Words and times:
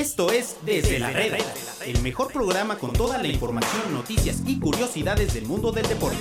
Esto 0.00 0.32
es 0.32 0.56
Desde 0.64 0.98
la 0.98 1.10
Reda, 1.10 1.36
el 1.84 2.00
mejor 2.00 2.32
programa 2.32 2.78
con 2.78 2.90
toda 2.90 3.18
la 3.18 3.28
información, 3.28 3.92
noticias 3.92 4.42
y 4.46 4.58
curiosidades 4.58 5.34
del 5.34 5.44
mundo 5.44 5.72
del 5.72 5.86
deporte. 5.86 6.16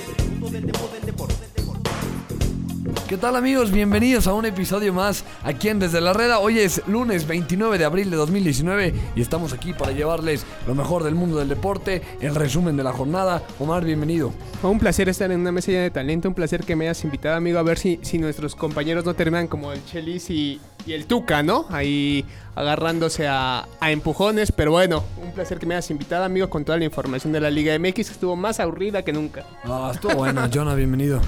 ¿Qué 3.07 3.15
tal 3.15 3.37
amigos? 3.37 3.71
Bienvenidos 3.71 4.27
a 4.27 4.33
un 4.33 4.45
episodio 4.45 4.91
más 4.91 5.23
aquí 5.45 5.69
en 5.69 5.79
Desde 5.79 6.01
la 6.01 6.11
Reda. 6.11 6.39
Hoy 6.39 6.59
es 6.59 6.85
lunes 6.87 7.25
29 7.25 7.77
de 7.77 7.85
abril 7.85 8.11
de 8.11 8.17
2019 8.17 8.93
y 9.15 9.21
estamos 9.21 9.53
aquí 9.53 9.71
para 9.71 9.93
llevarles 9.93 10.45
lo 10.67 10.75
mejor 10.75 11.05
del 11.05 11.15
mundo 11.15 11.37
del 11.37 11.47
deporte, 11.47 12.01
el 12.19 12.35
resumen 12.35 12.75
de 12.75 12.83
la 12.83 12.91
jornada. 12.91 13.43
Omar, 13.59 13.85
bienvenido. 13.85 14.33
Un 14.61 14.79
placer 14.79 15.07
estar 15.07 15.31
en 15.31 15.39
una 15.39 15.53
mesa 15.53 15.71
llena 15.71 15.83
de 15.83 15.91
talento, 15.91 16.27
un 16.27 16.35
placer 16.35 16.65
que 16.65 16.75
me 16.75 16.83
hayas 16.83 17.05
invitado 17.05 17.37
amigo 17.37 17.57
a 17.57 17.63
ver 17.63 17.77
si, 17.77 17.97
si 18.01 18.17
nuestros 18.17 18.57
compañeros 18.57 19.05
no 19.05 19.13
terminan 19.13 19.47
como 19.47 19.71
el 19.71 19.85
Chelis 19.85 20.29
y, 20.29 20.59
y 20.85 20.93
el 20.93 21.05
Tuca, 21.05 21.43
¿no? 21.43 21.65
Ahí 21.69 22.25
agarrándose 22.55 23.27
a, 23.27 23.67
a 23.79 23.91
empujones, 23.91 24.51
pero 24.51 24.71
bueno, 24.71 25.03
un 25.23 25.31
placer 25.31 25.59
que 25.59 25.65
me 25.65 25.75
hayas 25.75 25.89
invitado 25.91 26.23
amigo 26.25 26.49
con 26.49 26.65
toda 26.65 26.77
la 26.77 26.85
información 26.85 27.31
de 27.31 27.39
la 27.39 27.49
Liga 27.49 27.77
MX 27.77 27.93
que 27.93 28.01
estuvo 28.01 28.35
más 28.35 28.59
aburrida 28.59 29.03
que 29.03 29.13
nunca. 29.13 29.45
Ah, 29.65 29.91
estuvo 29.93 30.13
bueno, 30.15 30.41
Jonah, 30.53 30.75
bienvenido. 30.75 31.21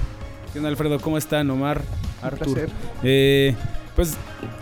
¿Qué 0.51 0.59
onda, 0.59 0.69
Alfredo? 0.69 0.99
¿Cómo 0.99 1.17
están? 1.17 1.49
Omar, 1.49 1.81
Artur. 2.21 2.53
placer. 2.53 2.69
Eh, 3.03 3.55
pues, 3.95 4.17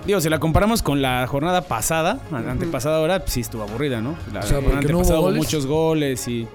digo, 0.05 0.21
si 0.21 0.29
la 0.29 0.39
comparamos 0.39 0.83
con 0.83 1.01
la 1.01 1.25
jornada 1.27 1.61
pasada, 1.61 2.19
antepasada 2.31 2.97
ahora, 2.97 3.19
pues 3.19 3.33
sí 3.33 3.41
estuvo 3.41 3.63
aburrida, 3.63 4.01
¿no? 4.01 4.15
La 4.33 4.41
O 4.41 4.43
sea, 4.43 4.55
jornada 4.57 4.75
porque 4.81 4.91
no 4.93 4.99
hubo 4.99 5.01
antepasada 5.01 5.19
hubo 5.19 5.25
goles. 5.27 5.43
muchos 5.43 5.65
goles 5.65 6.27
y... 6.27 6.47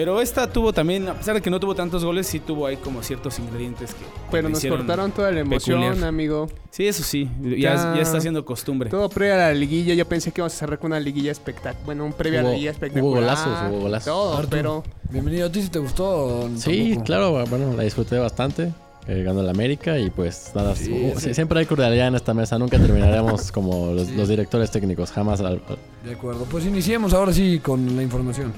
Pero 0.00 0.18
esta 0.22 0.50
tuvo 0.50 0.72
también, 0.72 1.06
a 1.10 1.12
pesar 1.14 1.34
de 1.34 1.42
que 1.42 1.50
no 1.50 1.60
tuvo 1.60 1.74
tantos 1.74 2.02
goles, 2.06 2.26
sí 2.26 2.40
tuvo 2.40 2.64
ahí 2.66 2.78
como 2.78 3.02
ciertos 3.02 3.38
ingredientes 3.38 3.92
que... 3.92 4.02
Pero 4.30 4.48
nos 4.48 4.64
cortaron 4.64 5.12
toda 5.12 5.30
la 5.30 5.40
emoción, 5.40 5.82
peculiar. 5.82 6.08
amigo. 6.08 6.48
Sí, 6.70 6.86
eso 6.86 7.02
sí, 7.02 7.28
ya, 7.42 7.74
Ya. 7.74 7.94
ya 7.96 8.00
está 8.00 8.18
siendo 8.18 8.42
costumbre. 8.46 8.88
Todo 8.88 9.10
previo 9.10 9.34
a 9.34 9.36
la 9.36 9.52
liguilla, 9.52 9.92
yo 9.92 10.06
pensé 10.08 10.32
que 10.32 10.40
íbamos 10.40 10.54
a 10.54 10.56
cerrar 10.56 10.78
con 10.78 10.92
una 10.92 11.00
liguilla 11.00 11.30
espectacular. 11.32 11.84
Bueno, 11.84 12.06
un 12.06 12.14
previo 12.14 12.38
a 12.40 12.42
la 12.44 12.48
Hubo- 12.48 12.52
liguilla 12.52 12.70
hubo 12.70 12.74
espectacular. 12.76 13.20
golazos, 13.20 13.70
hubo 13.70 13.80
golazos. 13.80 14.04
Todo, 14.06 14.34
Artur, 14.38 14.48
pero 14.50 14.82
Bienvenido. 15.10 15.48
¿A 15.48 15.52
ti 15.52 15.60
si 15.60 15.68
te 15.68 15.78
gustó? 15.80 16.48
Sí, 16.56 16.84
Tampoco. 16.88 17.04
claro, 17.04 17.44
bueno, 17.50 17.74
la 17.76 17.82
disfruté 17.82 18.16
bastante. 18.18 18.72
eh, 19.06 19.22
ganó 19.22 19.40
el 19.40 19.48
América 19.48 19.98
y 19.98 20.08
pues 20.08 20.52
nada, 20.54 20.76
Sí, 20.76 20.92
uh, 20.92 21.18
sí. 21.18 21.28
sí, 21.28 21.34
siempre 21.34 21.58
hay 21.58 21.66
cordialidad 21.66 22.08
en 22.08 22.14
esta 22.14 22.32
mesa, 22.32 22.58
nunca 22.58 22.78
terminaremos 22.78 23.50
como 23.52 23.92
los, 23.92 24.08
los 24.10 24.28
directores 24.28 24.70
técnicos, 24.70 25.10
jamás. 25.10 25.40
al- 25.40 25.46
al- 25.46 25.62
De 26.04 26.12
acuerdo, 26.14 26.44
pues 26.44 26.64
iniciemos 26.64 27.12
ahora 27.12 27.32
sí 27.32 27.58
con 27.62 27.96
la 27.96 28.02
información. 28.02 28.52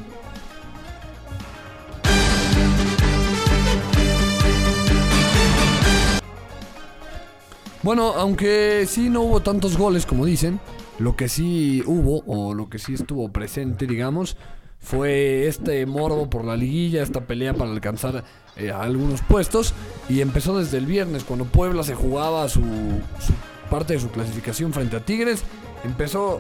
Bueno, 7.83 8.15
aunque 8.17 8.85
sí 8.87 9.09
no 9.09 9.23
hubo 9.23 9.41
tantos 9.41 9.77
goles 9.77 10.07
como 10.07 10.25
dicen, 10.25 10.61
lo 11.01 11.17
que 11.17 11.29
sí 11.29 11.83
hubo, 11.85 12.23
o 12.27 12.55
lo 12.55 12.69
que 12.69 12.79
sí 12.79 12.95
estuvo 12.95 13.29
presente, 13.31 13.89
digamos, 13.89 14.37
fue 14.79 15.49
este 15.49 15.85
morbo 15.85 16.31
por 16.31 16.45
la 16.45 16.57
liguilla, 16.57 17.03
esta 17.03 17.23
pelea 17.23 17.55
para 17.55 17.73
alcanzar 17.73 18.23
eh, 18.57 18.71
algunos 18.71 19.21
puestos, 19.23 19.75
y 20.09 20.21
empezó 20.21 20.57
desde 20.57 20.79
el 20.79 20.87
viernes, 20.87 21.25
cuando 21.25 21.45
Puebla 21.45 21.83
se 21.83 21.97
jugaba 21.97 22.49
su, 22.49 22.61
su 22.61 23.33
parte 23.69 23.95
de 23.95 24.01
su 24.01 24.11
clasificación 24.11 24.73
frente 24.73 24.97
a 24.97 25.05
Tigres, 25.05 25.43
empezó 25.83 26.39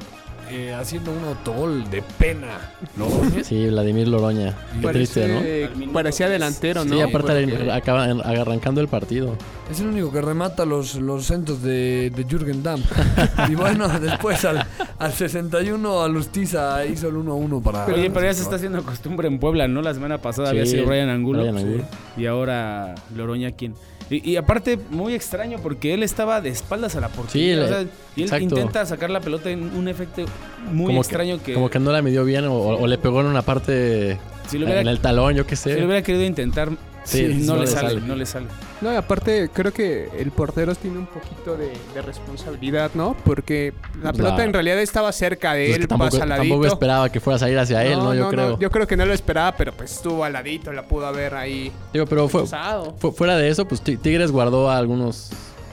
eh, 0.51 0.75
haciendo 0.75 1.13
un 1.13 1.25
autogol 1.25 1.89
de 1.91 2.03
pena. 2.19 2.73
¿no? 2.97 3.07
Sí, 3.43 3.67
Vladimir 3.67 4.09
Loroña. 4.09 4.55
Qué 4.81 4.89
triste, 4.89 5.29
¿no? 5.29 5.93
parecía 5.93 6.29
delantero, 6.29 6.85
¿no? 6.85 6.95
Sí, 6.95 7.01
aparte 7.01 7.47
Porque- 7.47 7.71
acaba 7.73 8.09
en- 8.09 8.21
arrancando 8.21 8.81
el 8.81 8.89
partido. 8.89 9.37
Es 9.71 9.81
el 9.81 9.87
único 9.89 10.13
que 10.13 10.21
remata 10.21 10.65
los, 10.67 10.97
los 10.97 11.25
centros 11.27 11.63
de, 11.63 12.11
de 12.15 12.25
Jürgen 12.25 12.63
Damm. 12.63 12.83
y 13.49 13.55
bueno, 13.55 13.89
después 14.01 14.45
al, 14.45 14.67
al 14.99 15.13
61 15.13 16.03
Alustiza 16.03 16.85
hizo 16.85 17.09
el 17.09 17.15
1-1 17.15 17.63
para... 17.63 17.87
Pero 17.87 18.23
ya 18.23 18.35
se 18.35 18.43
está 18.43 18.57
haciendo 18.57 18.83
costumbre 18.83 19.29
en 19.29 19.39
Puebla, 19.39 19.69
¿no? 19.69 19.81
La 19.83 19.95
semana 19.95 20.19
pasada 20.19 20.49
Sí, 20.51 20.59
había 20.59 20.67
sido 20.67 20.87
Ryan 20.87 21.09
Angulo. 21.09 21.41
Ryan 21.43 21.57
Angulo. 21.59 21.85
Y 22.17 22.27
ahora 22.27 22.95
Loroña, 23.17 23.53
¿quién? 23.53 23.75
Y, 24.13 24.31
y 24.33 24.37
aparte, 24.37 24.79
muy 24.91 25.15
extraño 25.15 25.59
porque 25.63 25.95
él 25.95 26.03
estaba 26.03 26.41
de 26.41 26.51
espaldas 26.51 26.97
a 26.97 27.01
la 27.01 27.09
portería. 27.09 27.57
Sí, 27.57 27.63
o 27.63 27.69
sea, 27.69 27.83
y 28.17 28.21
él 28.23 28.25
exacto. 28.25 28.45
intenta 28.45 28.85
sacar 28.87 29.11
la 29.11 29.21
pelota 29.21 29.51
en 29.51 29.75
un 29.77 29.89
efecto 29.89 30.25
muy 30.71 30.87
como 30.87 31.01
extraño 31.01 31.39
que, 31.39 31.45
que, 31.45 31.55
Como 31.55 31.71
que 31.71 31.79
no 31.79 31.93
la 31.93 32.03
midió 32.03 32.25
bien 32.25 32.45
o, 32.47 32.55
o 32.55 32.87
le 32.87 32.99
pegó 32.99 33.21
en 33.21 33.27
una 33.27 33.43
parte 33.43 34.19
si, 34.49 34.59
lo 34.59 34.67
hubiera, 34.67 34.81
en 34.81 34.89
el 34.89 35.01
talón, 35.01 35.35
yo 35.35 35.47
qué 35.47 35.57
si 35.57 35.71
lo 35.71 35.77
sé. 35.77 35.85
hubiera 35.85 36.03
querido 36.03 36.25
intentar, 36.25 36.71
Sí, 37.05 37.27
no, 37.45 37.55
no 37.55 37.61
le 37.61 37.61
le 37.63 37.67
sale, 37.67 37.89
sale. 37.89 38.01
no 38.03 38.15
le 38.17 38.27
sale. 38.27 38.47
No, 38.83 38.93
y 38.93 38.97
aparte 38.97 39.49
creo 39.53 39.73
que 39.73 40.11
el 40.19 40.31
portero 40.33 40.75
tiene 40.75 40.99
un 40.99 41.07
poquito 41.07 41.57
de, 41.57 41.73
de 41.95 42.03
responsabilidad, 42.03 42.91
¿no? 42.95 43.17
Porque 43.25 43.73
la 44.03 44.13
pelota 44.13 44.39
La- 44.39 44.45
en 44.45 44.53
realidad 44.53 44.79
estaba 44.81 45.13
cerca 45.13 45.55
de 45.55 45.67
Pues 45.69 45.79
él, 45.79 45.89
tampoco, 45.89 46.11
pasa 46.11 46.23
al 46.25 46.29
ladito. 46.31 46.55
tampoco 46.55 46.67
esperaba 46.73 47.09
que 47.13 47.21
fuera 47.21 47.37
a 47.37 47.39
salir 47.39 47.59
hacia 47.59 47.85
él, 47.85 47.99
¿no? 47.99 48.13
Yo 48.15 48.29
creo. 48.29 48.59
yo 48.59 48.71
creo 48.71 48.87
que 48.87 48.97
no 48.97 49.07
lo 49.07 49.13
esperaba, 49.15 49.53
pero 49.57 49.73
pues 49.73 49.93
estuvo 49.93 50.25
al 50.25 50.33
ladito, 50.33 50.73
la 50.73 50.83
pudo 50.83 51.07
haber 51.07 51.35
ahí 51.35 51.73
Digo, 51.93 52.07
pero 52.07 52.29
fue, 52.29 52.43
usado. 52.43 52.95
Fu- 52.99 53.13
fuera 53.13 53.37
de 53.37 53.49
eso, 53.49 53.67
pues 53.67 53.81
Ti- 53.83 53.97
Tigres 53.97 54.31
guardó 54.33 54.71
algunos 54.71 55.31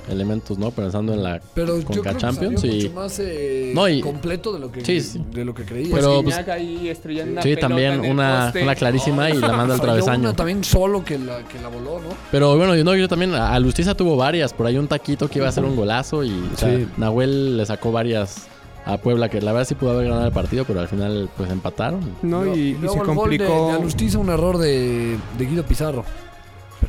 elementos, 0.10 0.58
¿no? 0.58 0.72
Pensando 0.72 1.14
en 1.14 1.24
la 1.24 1.40
Pero 1.54 1.80
yo 1.80 1.86
Conca 1.86 2.18
Champions 2.18 2.62
salió 2.62 2.76
y- 2.76 2.84
mucho 2.84 2.94
más 2.96 3.20
eh, 3.20 3.72
No, 3.76 3.88
y- 3.88 4.02
completo 4.02 4.52
de 4.54 4.60
lo 4.60 4.72
que, 4.72 4.84
Sí, 4.84 5.02
sí. 5.02 5.24
De 5.34 5.46
lo 5.46 5.54
que 5.54 5.64
creía. 5.64 5.90
Pues 5.92 6.04
pero, 6.04 6.22
Guiñac 6.22 6.50
ahí 6.50 6.90
estrellando 6.90 7.32
una 7.34 7.42
sí, 7.42 7.56
también 7.56 8.00
una, 8.02 8.52
una 8.62 8.76
clarísima 8.76 9.30
y 9.30 9.38
la 9.38 9.52
manda 9.54 9.76
al 9.76 9.82
travesaño. 9.82 10.20
una 10.30 10.34
también 10.36 10.64
solo 10.64 11.04
que 11.04 11.18
la, 11.18 11.40
que 11.48 11.60
la 11.60 11.68
voló, 11.68 12.00
¿no? 12.00 12.10
Pero 12.32 12.58
bueno, 12.58 12.76
yo, 12.76 12.84
no, 12.84 12.96
yo 12.96 13.08
también, 13.08 13.34
a 13.34 13.58
Lustiza 13.60 13.96
tuvo 13.96 14.16
varias, 14.16 14.54
por 14.54 14.66
ahí 14.66 14.78
un 14.78 14.88
taquito 14.88 15.28
que 15.30 15.40
iba 15.40 15.48
a 15.48 15.52
ser 15.52 15.64
un 15.64 15.76
golazo 15.76 16.24
y 16.24 16.30
o 16.54 16.58
sea, 16.58 16.76
Sí. 16.76 16.88
Nahuel 16.98 17.58
le 17.58 17.66
sacó 17.66 17.92
varias 17.92 18.48
a 18.86 18.98
Puebla, 18.98 19.30
que 19.30 19.40
la 19.42 19.52
verdad 19.52 19.68
sí 19.68 19.76
pudo 19.76 19.92
haber 19.92 20.06
ganado 20.08 20.26
el 20.26 20.32
partido, 20.32 20.66
pero 20.66 20.80
al 20.80 20.88
final 20.88 21.30
pues 21.38 21.52
empataron. 21.52 22.00
No, 22.24 22.56
y, 22.56 22.60
y 22.60 22.74
luego 22.74 22.94
se 22.94 23.00
el 23.02 23.06
gol 23.16 23.30
de, 23.30 23.38
complicó. 23.38 23.68
de 23.68 23.74
Alustiza, 23.74 24.18
un 24.18 24.30
error 24.30 24.58
de, 24.58 25.18
de 25.38 25.46
Guido 25.46 25.64
Pizarro. 25.64 26.04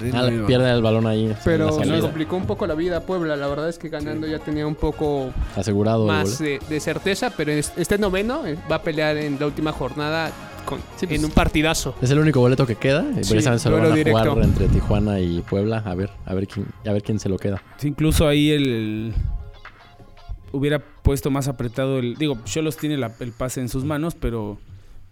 Perdiendo 0.00 0.18
Ah, 0.18 0.28
ahí, 0.28 0.46
pierde 0.46 0.70
el 0.72 0.82
balón 0.82 1.06
ahí. 1.06 1.36
Pero 1.44 1.72
salida. 1.72 2.00
complicó 2.00 2.36
un 2.36 2.46
poco 2.46 2.66
la 2.66 2.74
vida 2.74 2.96
a 2.96 3.00
Puebla. 3.02 3.36
La 3.36 3.46
verdad 3.48 3.68
es 3.68 3.78
que 3.78 3.88
ganando 3.90 4.26
ya 4.26 4.38
tenía 4.38 4.66
un 4.66 4.74
poco 4.74 5.30
Asegurado 5.54 6.06
más 6.06 6.38
gol. 6.38 6.46
de, 6.48 6.58
de 6.68 6.80
certeza, 6.80 7.30
pero 7.36 7.52
es- 7.52 7.72
este 7.76 7.98
noveno 7.98 8.46
eh, 8.46 8.56
va 8.70 8.76
a 8.76 8.82
pelear 8.82 9.16
en 9.18 9.38
la 9.38 9.46
última 9.46 9.72
jornada 9.72 10.32
con, 10.64 10.78
Sí, 10.96 11.06
pues, 11.06 11.18
en 11.18 11.24
un 11.26 11.30
partidazo. 11.32 11.94
Es 12.00 12.10
el 12.10 12.18
único 12.18 12.40
boleto 12.40 12.66
que 12.66 12.76
queda. 12.76 13.02
Y 13.10 13.24
Sí, 13.24 13.30
precisamente 13.32 13.62
se 13.62 13.68
lo 13.68 13.76
van 13.76 13.84
duelo 13.90 14.00
a 14.00 14.10
jugar 14.10 14.24
directo. 14.24 14.42
entre 14.42 14.68
Tijuana 14.68 15.20
y 15.20 15.42
Puebla. 15.42 15.82
A 15.84 15.94
ver, 15.94 16.10
a 16.24 16.32
ver 16.34 16.46
quién, 16.48 16.66
a 16.86 16.92
ver 16.92 17.02
quién 17.02 17.18
se 17.18 17.28
lo 17.28 17.36
queda. 17.38 17.62
Sí, 17.76 17.88
incluso 17.88 18.26
ahí 18.26 18.50
el 18.50 19.12
hubiera 20.52 20.80
puesto 20.80 21.30
más 21.30 21.46
apretado 21.48 21.98
el 21.98 22.16
digo 22.16 22.38
Cholos 22.44 22.76
tiene 22.76 22.96
la- 22.96 23.12
el 23.20 23.32
pase 23.32 23.60
en 23.60 23.68
sus 23.68 23.84
manos 23.84 24.16
pero 24.16 24.58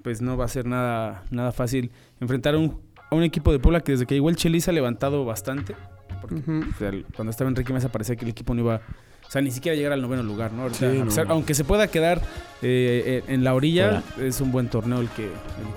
pues 0.02 0.20
no 0.20 0.36
va 0.36 0.46
a 0.46 0.48
ser 0.48 0.66
nada 0.66 1.22
nada 1.30 1.52
fácil 1.52 1.92
enfrentar 2.20 2.54
a 2.54 2.58
un, 2.58 2.76
a 3.10 3.14
un 3.14 3.22
equipo 3.22 3.52
de 3.52 3.58
Puebla 3.58 3.80
que 3.80 3.92
desde 3.92 4.06
que 4.06 4.14
llegó 4.14 4.28
el 4.30 4.36
Chelis 4.36 4.68
ha 4.68 4.72
levantado 4.72 5.24
bastante 5.24 5.74
porque 6.20 6.36
o 6.36 6.78
sea, 6.78 6.90
cuando 7.14 7.30
estaba 7.30 7.48
Enrique 7.48 7.72
Mesa 7.72 7.88
parecía 7.90 8.16
que 8.16 8.24
el 8.24 8.30
equipo 8.30 8.54
no 8.54 8.60
iba 8.62 8.80
o 9.26 9.30
sea 9.30 9.40
ni 9.42 9.50
siquiera 9.50 9.76
llegar 9.76 9.92
al 9.92 10.02
noveno 10.02 10.22
lugar 10.22 10.52
no, 10.52 10.62
Ahorita, 10.62 10.78
Sí, 10.80 10.86
a 10.86 11.00
no. 11.00 11.04
pesar- 11.06 11.26
aunque 11.30 11.54
se 11.54 11.64
pueda 11.64 11.86
quedar 11.88 12.18
eh, 12.62 13.22
eh, 13.28 13.32
en 13.32 13.44
la 13.44 13.54
orilla 13.54 14.02
es 14.20 14.40
un 14.40 14.50
buen 14.52 14.68
torneo 14.68 15.00
el 15.00 15.08
que 15.10 15.26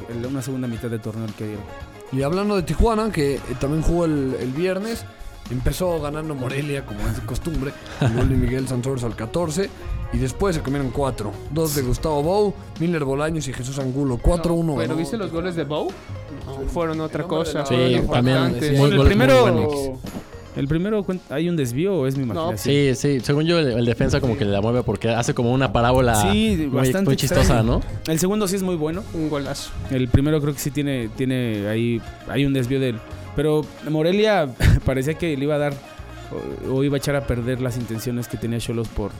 el- 0.09 0.17
el- 0.17 0.25
una 0.25 0.41
segunda 0.41 0.67
mitad 0.67 0.89
de 0.89 0.99
torneo 0.99 1.25
el 1.25 1.33
que 1.33 1.45
dieron. 1.47 1.63
Y 2.13 2.23
hablando 2.23 2.55
de 2.57 2.63
Tijuana, 2.63 3.09
que 3.11 3.35
eh, 3.35 3.39
también 3.59 3.81
jugó 3.83 4.03
el, 4.05 4.35
el 4.39 4.51
viernes, 4.51 5.05
empezó 5.49 6.01
ganando 6.01 6.35
Morelia, 6.35 6.85
como 6.85 6.99
es 7.07 7.15
de 7.21 7.25
costumbre, 7.25 7.71
Miguel 8.29 8.67
Santos 8.67 9.03
al 9.05 9.15
14, 9.15 9.69
y 10.13 10.17
después 10.17 10.55
se 10.55 10.61
comieron 10.61 10.91
cuatro. 10.91 11.31
Dos 11.51 11.75
de 11.75 11.81
Gustavo 11.81 12.21
Bou, 12.21 12.53
Miller 12.79 13.03
Bolaños 13.03 13.47
y 13.47 13.53
Jesús 13.53 13.79
Angulo. 13.79 14.17
4-1. 14.17 14.41
Pero 14.41 14.75
ganó 14.75 14.95
¿viste 14.95 15.17
los 15.17 15.31
goles 15.31 15.55
de? 15.55 15.65
No, 15.65 15.87
fueron 16.67 16.99
otra 17.01 17.23
cosa. 17.23 17.65
Sí, 17.65 18.01
también, 18.11 18.55
sí, 18.59 18.75
el 18.75 19.03
primero 19.03 19.99
el 20.55 20.67
primero 20.67 21.05
hay 21.29 21.47
un 21.47 21.55
desvío 21.55 21.95
o 21.95 22.07
es 22.07 22.17
mi 22.17 22.23
imaginación 22.23 22.57
Sí, 22.57 22.93
sí. 22.95 23.19
Según 23.21 23.45
yo, 23.45 23.59
el, 23.59 23.67
el 23.71 23.85
defensa 23.85 24.19
como 24.19 24.37
que 24.37 24.43
le 24.43 24.51
la 24.51 24.61
mueve 24.61 24.83
porque 24.83 25.09
hace 25.09 25.33
como 25.33 25.53
una 25.53 25.71
parábola 25.71 26.15
Sí, 26.15 26.55
muy, 26.57 26.67
bastante 26.67 27.09
muy 27.09 27.15
chistosa, 27.15 27.41
extraño. 27.41 27.79
¿no? 27.79 27.81
El 28.11 28.19
segundo 28.19 28.47
sí 28.47 28.57
es 28.57 28.63
muy 28.63 28.75
bueno. 28.75 29.03
Un 29.13 29.29
golazo. 29.29 29.71
El 29.91 30.09
primero 30.09 30.41
creo 30.41 30.53
que 30.53 30.59
sí 30.59 30.71
tiene, 30.71 31.09
tiene 31.15 31.67
ahí, 31.69 32.01
hay 32.27 32.45
un 32.45 32.53
desvío 32.53 32.79
de 32.79 32.89
él. 32.89 32.99
Pero 33.35 33.65
Morelia 33.89 34.49
parecía 34.85 35.13
que 35.13 35.37
le 35.37 35.43
iba 35.43 35.55
a 35.55 35.59
dar 35.59 35.73
o, 36.67 36.73
o 36.73 36.83
iba 36.83 36.95
a 36.95 36.99
echar 36.99 37.15
a 37.15 37.25
perder 37.25 37.61
las 37.61 37.77
intenciones 37.77 38.27
que 38.27 38.35
tenía 38.35 38.59
Cholos 38.59 38.89
por, 38.89 39.11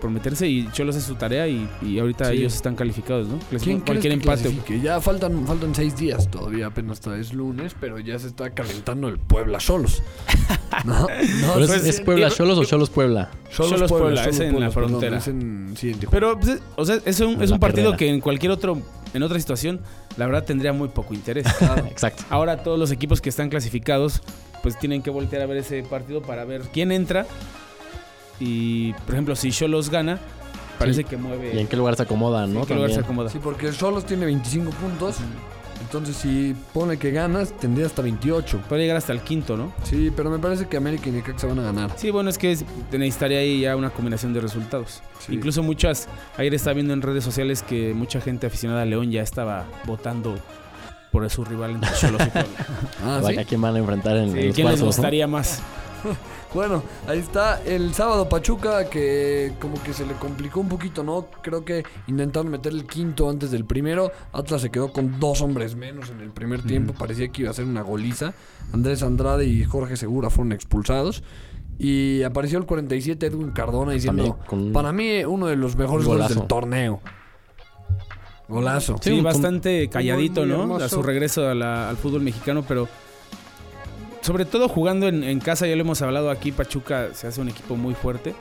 por 0.00 0.10
meterse 0.10 0.48
y 0.48 0.68
Cholos 0.72 0.96
es 0.96 1.04
su 1.04 1.14
tarea 1.16 1.46
y, 1.46 1.68
y 1.82 1.98
ahorita 1.98 2.26
Sí. 2.30 2.36
ellos 2.38 2.54
están 2.54 2.74
calificados, 2.74 3.28
¿no? 3.28 3.38
¿Quién 3.62 3.80
cualquier 3.80 4.14
empate. 4.14 4.42
clasifique? 4.42 4.80
Ya 4.80 5.00
faltan, 5.00 5.46
faltan 5.46 5.74
seis 5.74 5.96
días 5.96 6.30
todavía, 6.30 6.66
apenas 6.66 7.00
es 7.18 7.32
lunes, 7.34 7.74
pero 7.80 7.98
ya 7.98 8.18
se 8.18 8.28
está 8.28 8.50
calentando 8.50 9.08
el 9.08 9.18
Puebla 9.18 9.60
solos. 9.60 10.02
¿No? 10.84 11.06
Pues, 11.54 11.70
es, 11.70 11.84
¿es 11.86 12.00
Puebla 12.00 12.30
Cholos 12.30 12.58
o 12.58 12.64
Cholos 12.64 12.90
Puebla? 12.90 13.30
Cholos 13.50 13.90
Puebla, 13.90 14.24
es 14.24 14.40
en 14.40 14.58
la 14.60 14.70
perdón, 14.70 14.90
frontera. 14.90 15.18
es 15.18 15.28
en- 15.28 15.74
sí, 15.76 15.90
en 15.90 15.98
Tijuana. 15.98 16.10
Pero, 16.10 16.40
pues, 16.40 16.60
o 16.76 16.84
sea, 16.84 16.98
es 17.04 17.20
un, 17.20 17.42
es 17.42 17.50
un 17.50 17.58
partido 17.58 17.96
que 17.96 18.08
en 18.08 18.20
cualquier 18.20 18.52
otro, 18.52 18.80
en 19.12 19.22
otra 19.22 19.38
situación, 19.38 19.80
la 20.16 20.26
verdad 20.26 20.44
tendría 20.44 20.72
muy 20.72 20.88
poco 20.88 21.12
interés. 21.14 21.46
Exacto. 21.90 22.22
Ahora 22.30 22.62
todos 22.62 22.78
los 22.78 22.90
equipos 22.92 23.20
que 23.20 23.28
están 23.28 23.48
clasificados, 23.50 24.22
pues 24.62 24.78
tienen 24.78 25.02
que 25.02 25.10
voltear 25.10 25.42
a 25.42 25.46
ver 25.46 25.58
ese 25.58 25.82
partido 25.82 26.22
para 26.22 26.44
ver 26.44 26.62
quién 26.72 26.92
entra. 26.92 27.26
Y, 28.40 28.92
por 29.04 29.14
ejemplo, 29.14 29.36
si 29.36 29.50
Cholos 29.52 29.90
gana, 29.90 30.18
parece 30.78 31.02
Sí. 31.02 31.04
que 31.04 31.16
mueve. 31.16 31.54
¿Y 31.54 31.58
en 31.58 31.66
qué 31.68 31.76
lugar 31.76 31.94
se 31.96 32.02
acomodan, 32.02 32.52
no? 32.54 32.60
en 32.60 32.66
qué 32.66 32.74
lugar 32.74 32.90
se 32.92 33.00
acomoda. 33.00 33.28
Sí, 33.30 33.38
porque 33.42 33.72
Solos 33.72 34.04
tiene 34.06 34.24
25 34.26 34.70
puntos. 34.72 35.16
Entonces, 35.82 36.14
si 36.16 36.54
pone 36.74 36.98
que 36.98 37.10
ganas, 37.10 37.52
tendría 37.58 37.86
hasta 37.86 38.02
28. 38.02 38.60
Puede 38.68 38.82
llegar 38.82 38.98
hasta 38.98 39.12
el 39.14 39.20
quinto, 39.22 39.56
¿no? 39.56 39.72
Sí, 39.82 40.12
pero 40.14 40.28
me 40.30 40.38
parece 40.38 40.66
que 40.68 40.76
América 40.76 41.08
y 41.08 41.12
Necaxa 41.12 41.46
van 41.46 41.58
a 41.58 41.62
ganar. 41.62 41.90
Sí, 41.96 42.10
bueno, 42.10 42.28
es 42.28 42.36
que 42.36 42.52
es- 42.52 42.64
necesitaría 42.92 43.38
ahí 43.38 43.60
ya 43.62 43.76
una 43.76 43.88
combinación 43.88 44.34
de 44.34 44.40
resultados. 44.40 45.02
Sí. 45.20 45.34
Incluso 45.34 45.62
muchas, 45.62 46.06
ayer 46.36 46.52
estaba 46.54 46.74
viendo 46.74 46.92
en 46.92 47.00
redes 47.00 47.24
sociales 47.24 47.62
que 47.62 47.94
mucha 47.94 48.20
gente 48.20 48.46
aficionada 48.46 48.82
a 48.82 48.84
León 48.84 49.10
ya 49.10 49.22
estaba 49.22 49.64
votando 49.86 50.38
por 51.10 51.28
su 51.30 51.44
rival 51.46 51.70
entre 51.72 51.90
Cholos 51.94 52.22
y 52.26 52.30
Puebla. 52.30 52.50
Ah, 53.02 53.20
¿A 53.24 53.28
¿sí? 53.28 53.36
quién 53.48 53.60
van 53.62 53.74
a 53.74 53.78
enfrentar 53.78 54.16
en, 54.18 54.32
Sí, 54.32 54.42
los 54.48 54.54
¿Quién 54.54 54.68
les 54.68 54.82
gustaría 54.82 55.26
más? 55.26 55.60
Bueno, 56.52 56.82
ahí 57.06 57.20
está 57.20 57.62
el 57.64 57.94
sábado 57.94 58.28
Pachuca 58.28 58.90
que 58.90 59.52
como 59.60 59.80
que 59.82 59.92
se 59.92 60.04
le 60.04 60.14
complicó 60.14 60.58
un 60.60 60.68
poquito, 60.68 61.04
¿no? 61.04 61.26
Creo 61.42 61.64
que 61.64 61.84
intentaron 62.08 62.50
meter 62.50 62.72
el 62.72 62.86
quinto 62.86 63.30
antes 63.30 63.52
del 63.52 63.64
primero. 63.64 64.10
Atlas 64.32 64.60
se 64.62 64.70
quedó 64.70 64.92
con 64.92 65.20
dos 65.20 65.42
hombres 65.42 65.76
menos 65.76 66.10
en 66.10 66.20
el 66.20 66.30
primer 66.30 66.62
tiempo. 66.62 66.92
Parecía 66.92 67.28
que 67.28 67.42
iba 67.42 67.50
a 67.52 67.54
ser 67.54 67.66
una 67.66 67.82
goliza. 67.82 68.34
Andrés 68.72 69.02
Andrade 69.04 69.46
y 69.46 69.64
Jorge 69.64 69.96
Segura 69.96 70.28
fueron 70.28 70.50
expulsados. 70.52 71.22
Y 71.78 72.22
apareció 72.24 72.58
el 72.58 72.66
47 72.66 73.26
Edwin 73.26 73.52
Cardona 73.52 73.92
diciendo, 73.92 74.38
con 74.46 74.72
para 74.72 74.92
mí 74.92 75.24
uno 75.24 75.46
de 75.46 75.56
los 75.56 75.76
mejores 75.76 76.04
goles 76.04 76.24
Golazo. 76.24 76.40
del 76.40 76.48
torneo. 76.48 77.00
Golazo. 78.48 78.96
Sí, 79.00 79.20
bastante 79.20 79.88
calladito, 79.88 80.44
¿no? 80.44 80.76
A 80.76 80.88
su 80.88 81.02
regreso 81.02 81.48
a 81.48 81.54
la- 81.54 81.88
al 81.88 81.96
fútbol 81.96 82.22
mexicano, 82.22 82.64
pero 82.66 82.88
sobre 84.30 84.44
todo 84.44 84.68
jugando 84.68 85.08
en, 85.08 85.24
en 85.24 85.40
casa, 85.40 85.66
ya 85.66 85.74
lo 85.74 85.80
hemos 85.80 86.00
hablado 86.02 86.30
aquí, 86.30 86.52
Pachuca 86.52 87.08
se 87.14 87.26
hace 87.26 87.40
un 87.40 87.48
equipo 87.48 87.74
muy 87.74 87.94
fuerte 87.94 88.32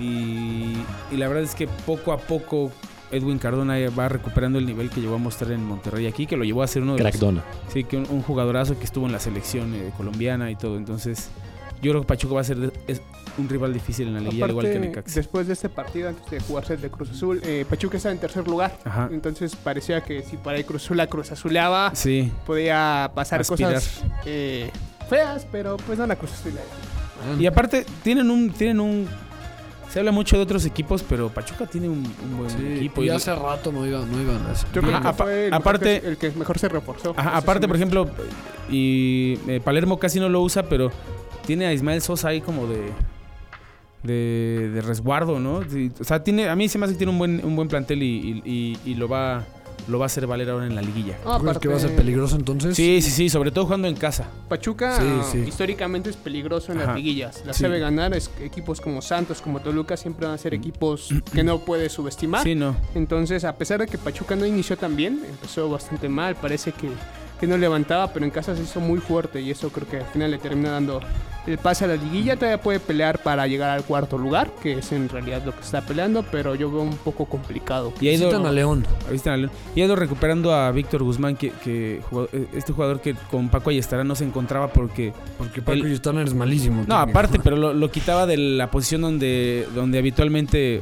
y, 0.00 0.72
y 1.12 1.16
la 1.16 1.28
verdad 1.28 1.44
es 1.44 1.54
que 1.54 1.68
poco 1.68 2.10
a 2.12 2.18
poco 2.18 2.72
Edwin 3.12 3.38
Cardona 3.38 3.76
va 3.96 4.08
recuperando 4.08 4.58
el 4.58 4.66
nivel 4.66 4.90
que 4.90 5.00
llegó 5.00 5.14
a 5.14 5.18
mostrar 5.18 5.52
en 5.52 5.64
Monterrey 5.64 6.08
aquí, 6.08 6.26
que 6.26 6.36
lo 6.36 6.42
llevó 6.42 6.64
a 6.64 6.66
ser 6.66 6.82
uno 6.82 6.96
de 6.96 7.04
los-. 7.04 7.44
Sí, 7.72 7.84
que 7.84 7.96
un, 7.96 8.08
un 8.10 8.22
jugadorazo 8.22 8.76
que 8.76 8.84
estuvo 8.84 9.06
en 9.06 9.12
la 9.12 9.20
selección 9.20 9.72
eh, 9.76 9.92
colombiana 9.96 10.50
y 10.50 10.56
todo. 10.56 10.76
Entonces, 10.76 11.28
yo 11.80 11.92
creo 11.92 12.00
que 12.02 12.08
Pachuca 12.08 12.34
va 12.34 12.40
a 12.40 12.44
ser 12.44 12.56
de- 12.58 12.72
es 12.88 13.00
un 13.38 13.48
rival 13.48 13.72
difícil 13.72 14.08
en 14.08 14.14
la 14.14 14.20
liga, 14.20 14.46
al 14.46 14.50
igual 14.50 14.66
que 14.66 14.80
Necaxa. 14.80 15.14
después 15.14 15.46
de 15.46 15.52
este 15.52 15.68
partido, 15.68 16.08
antes 16.08 16.28
de 16.28 16.40
jugarse 16.40 16.74
el 16.74 16.80
de 16.80 16.90
Cruz 16.90 17.10
Azul, 17.10 17.40
eh, 17.44 17.64
Pachuca 17.70 17.96
estaba 17.98 18.12
en 18.12 18.18
tercer 18.18 18.48
lugar. 18.48 18.76
Ajá. 18.84 19.08
Entonces 19.12 19.54
parecía 19.54 20.00
que 20.00 20.22
si 20.24 20.36
para 20.36 20.56
ahí 20.56 20.64
Cruz 20.64 20.82
Azul 20.84 20.96
la 20.96 21.06
Cruz 21.06 21.30
Azuleaba, 21.30 21.94
Sí, 21.94 22.32
podía 22.44 23.12
pasar 23.14 23.40
Aspirar. 23.42 23.74
cosas 23.74 24.02
eh, 24.24 24.70
feas, 25.08 25.46
pero 25.50 25.76
pues 25.78 25.98
no 25.98 26.06
la 26.06 26.16
Cruz 26.16 26.32
Azul. 26.32 26.52
y 27.38 27.46
aparte 27.46 27.84
tienen 28.02 28.30
un 28.30 28.50
tienen 28.50 28.80
un 28.80 29.06
se 29.90 30.00
habla 30.00 30.10
mucho 30.12 30.36
de 30.36 30.42
otros 30.42 30.64
equipos, 30.66 31.02
pero 31.08 31.28
Pachuca 31.30 31.64
tiene 31.66 31.88
un, 31.88 31.98
un 32.24 32.36
buen 32.38 32.50
Sí, 32.50 32.66
equipo. 32.76 33.02
y 33.02 33.06
y- 33.06 33.10
hace 33.10 33.34
rato 33.34 33.70
no 33.72 33.86
iban, 33.86 34.10
no 34.10 34.20
iban 34.20 34.44
a 34.46 34.52
eso. 34.52 34.66
Yo 34.74 34.82
creo 34.82 35.00
que 35.00 35.12
fue 35.12 35.46
el, 35.46 35.54
aparte- 35.54 35.84
mejor 35.86 36.00
que- 36.02 36.08
el 36.08 36.32
que 36.32 36.38
mejor 36.38 36.58
se 36.58 36.68
reforzó. 36.68 37.14
Ajá, 37.16 37.36
aparte, 37.36 37.66
por 37.68 37.76
ejemplo, 37.76 38.08
y 38.68 39.38
eh, 39.46 39.60
Palermo 39.64 39.98
casi 39.98 40.18
no 40.20 40.28
lo 40.28 40.40
usa, 40.42 40.64
pero 40.64 40.90
tiene 41.46 41.66
a 41.66 41.72
Ismael 41.72 42.02
Sosa 42.02 42.28
ahí 42.28 42.40
como 42.40 42.66
de 42.66 42.90
de, 44.02 44.70
de 44.72 44.82
resguardo, 44.82 45.38
¿no? 45.40 45.62
O 46.00 46.04
sea, 46.04 46.22
tiene 46.22 46.48
a 46.48 46.54
mí 46.56 46.68
se 46.68 46.78
me 46.78 46.84
hace 46.84 46.94
que 46.94 46.98
tiene 46.98 47.12
un 47.12 47.18
buen 47.18 47.44
un 47.44 47.56
buen 47.56 47.68
plantel 47.68 48.02
y, 48.02 48.42
y- 48.44 48.50
y- 48.84 48.90
y 48.90 48.94
lo 48.94 49.08
va 49.08 49.44
lo 49.88 49.98
va 49.98 50.04
a 50.04 50.06
hacer 50.06 50.26
valer 50.26 50.50
ahora 50.50 50.66
en 50.66 50.74
la 50.74 50.82
liguilla. 50.82 51.16
¿Crees 51.40 51.58
que 51.58 51.68
va 51.68 51.76
a 51.76 51.80
ser 51.80 51.94
peligroso 51.94 52.36
entonces? 52.36 52.74
Sí, 52.76 53.00
sí, 53.02 53.10
sí, 53.10 53.28
sobre 53.28 53.50
todo 53.50 53.64
jugando 53.66 53.88
en 53.88 53.94
casa. 53.96 54.26
Pachuca 54.48 54.98
Sí, 54.98 55.04
sí. 55.32 55.38
históricamente 55.48 56.10
es 56.10 56.16
peligroso 56.16 56.72
en 56.72 56.78
Ajá. 56.78 56.88
las 56.88 56.96
liguillas. 56.96 57.42
La 57.46 57.52
Sí. 57.52 57.62
sabe 57.62 57.78
ganar, 57.78 58.14
es, 58.14 58.30
equipos 58.40 58.80
como 58.80 59.00
Santos, 59.02 59.40
como 59.40 59.60
Toluca, 59.60 59.96
siempre 59.96 60.26
van 60.26 60.34
a 60.34 60.38
ser 60.38 60.54
equipos 60.54 61.08
que 61.32 61.44
no 61.44 61.60
puede 61.60 61.88
subestimar. 61.88 62.42
Sí, 62.42 62.54
no. 62.54 62.74
Entonces, 62.94 63.44
a 63.44 63.56
pesar 63.56 63.80
de 63.80 63.86
que 63.86 63.98
Pachuca 63.98 64.34
no 64.36 64.46
inició 64.46 64.76
tan 64.76 64.96
bien, 64.96 65.22
empezó 65.28 65.68
bastante 65.68 66.08
mal, 66.08 66.34
parece 66.36 66.72
que, 66.72 66.88
que 67.38 67.46
no 67.46 67.56
levantaba, 67.56 68.12
pero 68.12 68.24
en 68.24 68.30
casa 68.30 68.56
se 68.56 68.62
hizo 68.62 68.80
muy 68.80 68.98
fuerte 69.00 69.40
y 69.40 69.50
eso 69.50 69.70
creo 69.70 69.86
que 69.88 69.98
al 69.98 70.06
final 70.06 70.30
le 70.30 70.38
termina 70.38 70.70
dando 70.70 71.00
el 71.46 71.58
pase 71.58 71.84
a 71.84 71.88
la 71.88 71.96
liguilla. 71.96 72.34
Todavía 72.36 72.60
puede 72.60 72.80
pelear 72.80 73.22
para 73.22 73.46
llegar 73.46 73.70
al 73.70 73.84
cuarto 73.84 74.18
lugar, 74.18 74.50
que 74.62 74.78
es 74.78 74.90
en 74.92 75.08
realidad 75.08 75.42
lo 75.44 75.54
que 75.54 75.60
está 75.60 75.80
peleando, 75.82 76.24
pero 76.24 76.54
yo 76.54 76.70
veo 76.70 76.80
un 76.82 76.96
poco 76.96 77.26
complicado. 77.26 77.92
Y 78.00 78.08
ha 78.08 78.12
ido, 78.14 78.34
a 78.46 78.50
León. 78.52 78.84
está 79.12 79.36
León. 79.36 79.50
Y 79.76 79.82
ha 79.82 79.84
ido 79.84 79.94
recuperando 79.96 80.52
a 80.52 80.70
Víctor 80.72 81.02
Guzmán, 81.04 81.36
que, 81.36 81.50
que 81.62 82.00
jugó- 82.10 82.28
eh, 82.32 82.46
este 82.54 82.72
jugador 82.72 83.00
que 83.00 83.14
con 83.30 83.48
Paco 83.48 83.70
Ayestará 83.70 84.02
no 84.02 84.14
se 84.16 84.24
encontraba 84.24 84.68
porque... 84.72 85.12
Porque 85.38 85.62
Paco 85.62 85.80
Starner 85.94 86.26
es 86.26 86.34
malísimo. 86.34 86.84
No, 86.88 86.96
aparte, 86.96 87.38
pero 87.44 87.56
lo, 87.56 87.72
lo 87.74 87.90
quitaba 87.92 88.26
de 88.26 88.36
la 88.38 88.70
posición 88.70 89.02
donde, 89.02 89.68
donde 89.74 89.98
habitualmente... 89.98 90.80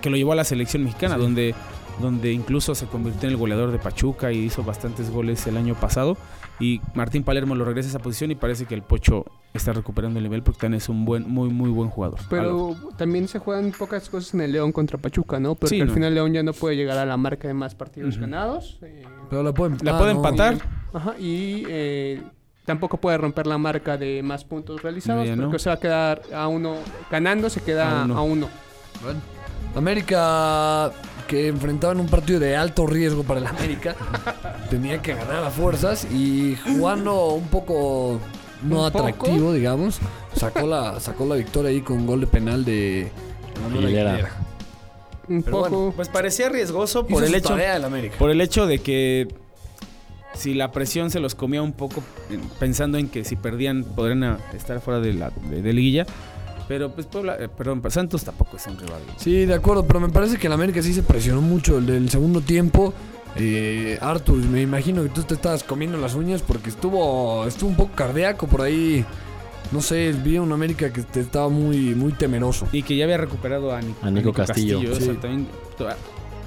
que 0.00 0.10
lo 0.10 0.16
llevó 0.16 0.32
a 0.32 0.36
la 0.36 0.44
selección 0.44 0.82
mexicana, 0.82 1.14
Sí. 1.16 1.20
donde, 1.20 1.54
donde 2.00 2.32
incluso 2.32 2.74
se 2.74 2.86
convirtió 2.86 3.28
en 3.28 3.34
el 3.34 3.36
goleador 3.38 3.70
de 3.70 3.78
Pachuca 3.78 4.32
y 4.32 4.38
hizo 4.38 4.62
bastantes 4.64 5.10
goles 5.10 5.46
el 5.46 5.56
año 5.56 5.74
pasado. 5.74 6.16
Y 6.58 6.80
Martín 6.94 7.22
Palermo 7.24 7.54
lo 7.54 7.64
regresa 7.64 7.88
a 7.88 7.90
esa 7.90 7.98
posición 8.00 8.30
y 8.30 8.34
parece 8.34 8.66
que 8.66 8.74
el 8.74 8.82
Pocho 8.82 9.24
está 9.54 9.72
recuperando 9.72 10.18
el 10.18 10.24
nivel 10.24 10.42
porque 10.42 10.60
también 10.60 10.76
es 10.78 10.88
un 10.90 11.06
buen, 11.06 11.26
muy, 11.26 11.48
muy 11.48 11.70
buen 11.70 11.88
jugador. 11.88 12.18
Pero 12.28 12.76
también 12.98 13.28
se 13.28 13.38
juegan 13.38 13.72
pocas 13.72 14.10
cosas 14.10 14.34
en 14.34 14.42
el 14.42 14.52
León 14.52 14.70
contra 14.72 14.98
Pachuca, 14.98 15.40
¿no? 15.40 15.54
Porque 15.54 15.74
Sí, 15.76 15.80
al 15.80 15.88
no. 15.88 15.94
final 15.94 16.14
León 16.14 16.32
ya 16.34 16.42
no 16.42 16.52
puede 16.52 16.76
llegar 16.76 16.98
a 16.98 17.06
la 17.06 17.16
marca 17.16 17.48
de 17.48 17.54
más 17.54 17.74
partidos 17.74 18.18
ganados. 18.18 18.78
eh, 18.82 19.04
Pero 19.30 19.42
la 19.42 19.54
pueden, 19.54 19.78
La 19.82 19.94
ah, 19.94 19.98
puede 19.98 20.12
no. 20.12 20.18
empatar. 20.20 20.58
Ajá, 20.92 21.14
y 21.18 21.64
eh, 21.68 22.22
tampoco 22.66 22.98
puede 22.98 23.16
romper 23.16 23.46
la 23.46 23.56
marca 23.56 23.96
de 23.96 24.22
más 24.22 24.44
puntos 24.44 24.82
realizados, 24.82 25.22
No, 25.22 25.28
ya 25.30 25.36
no. 25.36 25.44
porque 25.44 25.58
se 25.60 25.70
va 25.70 25.76
a 25.76 25.80
quedar 25.80 26.20
a 26.34 26.46
uno 26.46 26.74
ganando, 27.10 27.48
se 27.48 27.62
queda 27.62 28.02
A 28.02 28.04
uno. 28.04 28.18
a 28.18 28.22
uno. 28.22 28.48
Bueno, 29.02 29.20
América 29.74 30.90
que 31.28 31.48
enfrentaban 31.48 32.00
un 32.00 32.08
partido 32.08 32.40
de 32.40 32.56
alto 32.56 32.86
riesgo 32.86 33.22
para 33.22 33.40
el 33.40 33.46
América 33.46 33.94
tenía 34.70 35.00
que 35.00 35.14
ganar 35.14 35.44
a 35.44 35.50
fuerzas 35.50 36.06
y 36.10 36.56
jugando 36.64 37.28
un 37.34 37.46
poco 37.48 38.18
no 38.62 38.84
¿Un 38.84 38.92
poco? 38.92 39.06
atractivo, 39.06 39.52
digamos, 39.52 39.98
sacó 40.34 40.66
la 40.66 40.98
sacó 41.00 41.24
la 41.26 41.36
victoria 41.36 41.70
ahí 41.70 41.80
con 41.82 42.06
gol 42.06 42.20
de 42.20 42.26
penal 42.26 42.64
de 42.64 43.10
Manuel 43.62 43.86
Aguilera. 43.86 44.30
Un 45.28 45.42
Pero 45.44 45.56
poco. 45.58 45.68
bueno, 45.70 45.92
Pues 45.94 46.08
parecía 46.08 46.48
riesgoso 46.48 47.06
por 47.06 47.22
el 47.22 47.34
hecho... 47.34 47.54
América. 47.54 48.16
Por 48.18 48.30
el 48.30 48.40
hecho 48.40 48.66
de 48.66 48.80
que 48.80 49.28
si 50.34 50.54
la 50.54 50.72
presión 50.72 51.10
se 51.10 51.20
los 51.20 51.34
comía 51.34 51.62
un 51.62 51.72
poco 51.72 52.02
eh, 52.30 52.38
pensando 52.58 52.98
en 52.98 53.08
que 53.08 53.24
si 53.24 53.36
perdían 53.36 53.84
podrían 53.84 54.38
estar 54.54 54.80
fuera 54.80 54.98
de 55.00 55.12
la 55.14 55.30
de, 55.48 55.62
de 55.62 55.72
liguilla. 55.72 56.06
Pero 56.70 56.88
pues 56.92 57.04
Puebla, 57.08 57.36
eh, 57.40 57.48
perdón, 57.48 57.82
Santos 57.90 58.22
tampoco 58.22 58.56
es 58.56 58.64
un 58.68 58.78
rival. 58.78 59.00
Sí, 59.16 59.44
de 59.44 59.54
acuerdo, 59.54 59.84
pero 59.88 59.98
me 59.98 60.08
parece 60.08 60.38
que 60.38 60.46
el 60.46 60.52
América 60.52 60.80
sí 60.82 60.94
se 60.94 61.02
presionó 61.02 61.40
mucho 61.40 61.78
el 61.78 61.86
del 61.86 62.08
segundo 62.10 62.42
tiempo. 62.42 62.94
Eh, 63.34 63.98
Arthur, 64.00 64.36
me 64.36 64.62
imagino 64.62 65.02
que 65.02 65.08
tú 65.08 65.24
te 65.24 65.34
estabas 65.34 65.64
comiendo 65.64 65.98
las 65.98 66.14
uñas 66.14 66.42
porque 66.42 66.70
estuvo 66.70 67.44
estuvo 67.44 67.70
un 67.70 67.74
poco 67.74 67.90
cardíaco 67.96 68.46
por 68.46 68.60
ahí. 68.62 69.04
No 69.72 69.80
sé, 69.82 70.12
vi 70.12 70.36
a 70.36 70.42
un 70.42 70.52
América 70.52 70.92
que 70.92 71.02
te- 71.02 71.18
estaba 71.20 71.48
muy 71.48 71.96
muy 71.96 72.12
temeroso. 72.12 72.68
Y 72.70 72.84
que 72.84 72.96
ya 72.96 73.02
había 73.02 73.16
recuperado 73.18 73.74
a, 73.74 73.80
Ni- 73.82 73.92
A 74.00 74.08
Nico 74.12 74.32
Castillo. 74.32 74.78
o 74.78 74.94
Sí. 74.94 75.02
sea, 75.06 75.14
también, 75.20 75.48
to- 75.76 75.88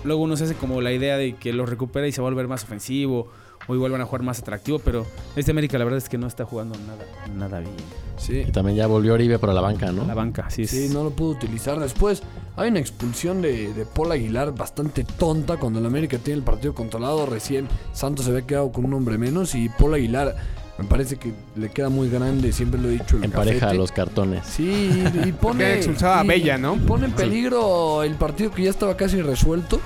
luego 0.05 0.21
uno 0.23 0.37
se 0.37 0.45
hace 0.45 0.55
como 0.55 0.79
la 0.79 0.93
idea 0.93 1.17
de 1.17 1.35
que 1.35 1.51
lo 1.51 1.65
recupera 1.65 2.07
y 2.07 2.13
se 2.13 2.21
va 2.21 2.29
a 2.29 2.31
volver 2.31 2.47
más 2.47 2.63
ofensivo 2.63 3.27
o 3.67 3.75
igual 3.75 3.91
van 3.91 4.01
a 4.01 4.05
jugar 4.05 4.23
más 4.23 4.39
atractivo, 4.39 4.79
pero 4.79 5.05
este 5.35 5.51
América 5.51 5.77
la 5.77 5.85
verdad 5.85 5.97
es 5.97 6.09
que 6.09 6.17
no 6.17 6.27
está 6.27 6.45
jugando 6.45 6.77
nada, 6.79 7.05
nada 7.35 7.59
bien. 7.59 7.75
Sí. 8.17 8.43
Y 8.47 8.51
también 8.51 8.77
ya 8.77 8.87
volvió 8.87 9.13
Oribe 9.13 9.39
por 9.39 9.53
la 9.53 9.61
banca, 9.61 9.91
¿no? 9.91 10.05
La 10.05 10.13
banca, 10.13 10.49
sí. 10.49 10.67
Sí, 10.67 10.89
no 10.93 11.03
lo 11.03 11.09
pudo 11.11 11.31
utilizar. 11.31 11.79
Después 11.79 12.23
hay 12.55 12.69
una 12.69 12.79
expulsión 12.79 13.41
de, 13.41 13.73
de 13.73 13.85
Paul 13.85 14.11
Aguilar 14.11 14.53
bastante 14.55 15.03
tonta 15.03 15.57
cuando 15.57 15.79
el 15.79 15.85
América 15.85 16.17
tiene 16.17 16.37
el 16.39 16.43
partido 16.43 16.73
controlado. 16.73 17.25
Recién 17.25 17.67
Santos 17.93 18.25
se 18.25 18.31
había 18.31 18.45
quedado 18.45 18.71
con 18.71 18.85
un 18.85 18.93
hombre 18.93 19.17
menos 19.17 19.55
y 19.55 19.69
Paul 19.69 19.95
Aguilar 19.95 20.35
me 20.77 20.85
parece 20.85 21.17
que 21.17 21.31
le 21.55 21.69
queda 21.69 21.89
muy 21.89 22.09
grande, 22.09 22.51
siempre 22.51 22.81
lo 22.81 22.89
he 22.89 22.93
dicho. 22.93 23.17
El 23.17 23.25
Empareja 23.25 23.67
gafete. 23.67 23.77
los 23.77 23.91
cartones. 23.91 24.45
Sí, 24.45 25.03
y, 25.23 25.29
y 25.29 25.31
pone. 25.39 25.75
Expulsaba 25.75 26.19
a 26.21 26.23
Bella, 26.23 26.57
¿no? 26.57 26.75
y 26.75 26.79
pone 26.79 27.05
en 27.05 27.11
peligro 27.11 28.03
el 28.03 28.15
partido 28.15 28.51
que 28.51 28.63
ya 28.63 28.69
estaba 28.69 28.95
casi 28.97 29.21
resuelto. 29.21 29.79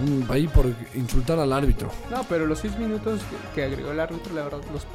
Mm, 0.00 0.30
Ahí 0.30 0.46
por 0.48 0.66
insultar 0.94 1.38
al 1.38 1.52
árbitro. 1.52 1.90
No, 2.10 2.24
pero 2.28 2.46
los 2.46 2.58
seis 2.58 2.76
minutos 2.78 3.20
que, 3.54 3.60
que 3.60 3.64
agregó 3.66 3.92
el 3.92 4.00
árbitro, 4.00 4.34
la 4.34 4.44
verdad, 4.44 4.58
los 4.72 4.86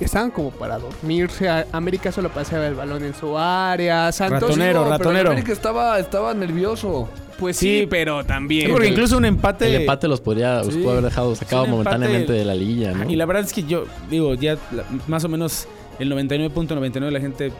estaban 0.00 0.30
como 0.30 0.50
para 0.50 0.78
dormirse. 0.78 1.48
A- 1.48 1.66
América 1.72 2.12
solo 2.12 2.28
paseaba 2.30 2.66
el 2.66 2.74
balón 2.74 3.04
en 3.04 3.14
su 3.14 3.36
área. 3.36 4.10
Santos. 4.12 4.42
Ratonero, 4.42 4.80
No, 4.80 4.84
pero 4.84 4.98
ratonero. 4.98 5.20
el 5.22 5.26
América 5.36 5.52
estaba, 5.52 5.98
estaba 5.98 6.32
nervioso. 6.34 7.08
Pues 7.38 7.56
sí, 7.56 7.80
Sí, 7.80 7.86
pero 7.90 8.24
también. 8.24 8.66
Sí, 8.66 8.72
porque 8.72 8.88
incluso 8.88 9.16
un 9.16 9.24
empate. 9.24 9.66
El 9.66 9.80
empate 9.82 10.06
los 10.06 10.20
podría 10.20 10.58
los 10.62 10.68
pudo 10.74 10.92
haber 10.92 11.04
dejado 11.04 11.34
sacado 11.34 11.62
un 11.64 11.68
empate- 11.70 11.72
momentáneamente 11.72 12.32
de 12.32 12.44
la 12.44 12.54
liguilla, 12.54 12.92
¿no? 12.92 13.10
Y 13.10 13.16
la 13.16 13.26
verdad 13.26 13.42
es 13.44 13.52
que 13.52 13.64
yo 13.64 13.86
digo, 14.08 14.34
ya 14.34 14.56
la- 14.70 14.84
más 15.08 15.24
o 15.24 15.28
menos 15.28 15.66
el 15.98 16.08
99.99 16.12 17.06
de 17.06 17.10
la 17.10 17.20
gente 17.20 17.52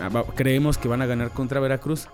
ah, 0.00 0.22
creemos 0.36 0.78
que 0.78 0.86
van 0.86 1.02
a 1.02 1.06
ganar 1.06 1.30
contra 1.30 1.58
Veracruz. 1.58 2.06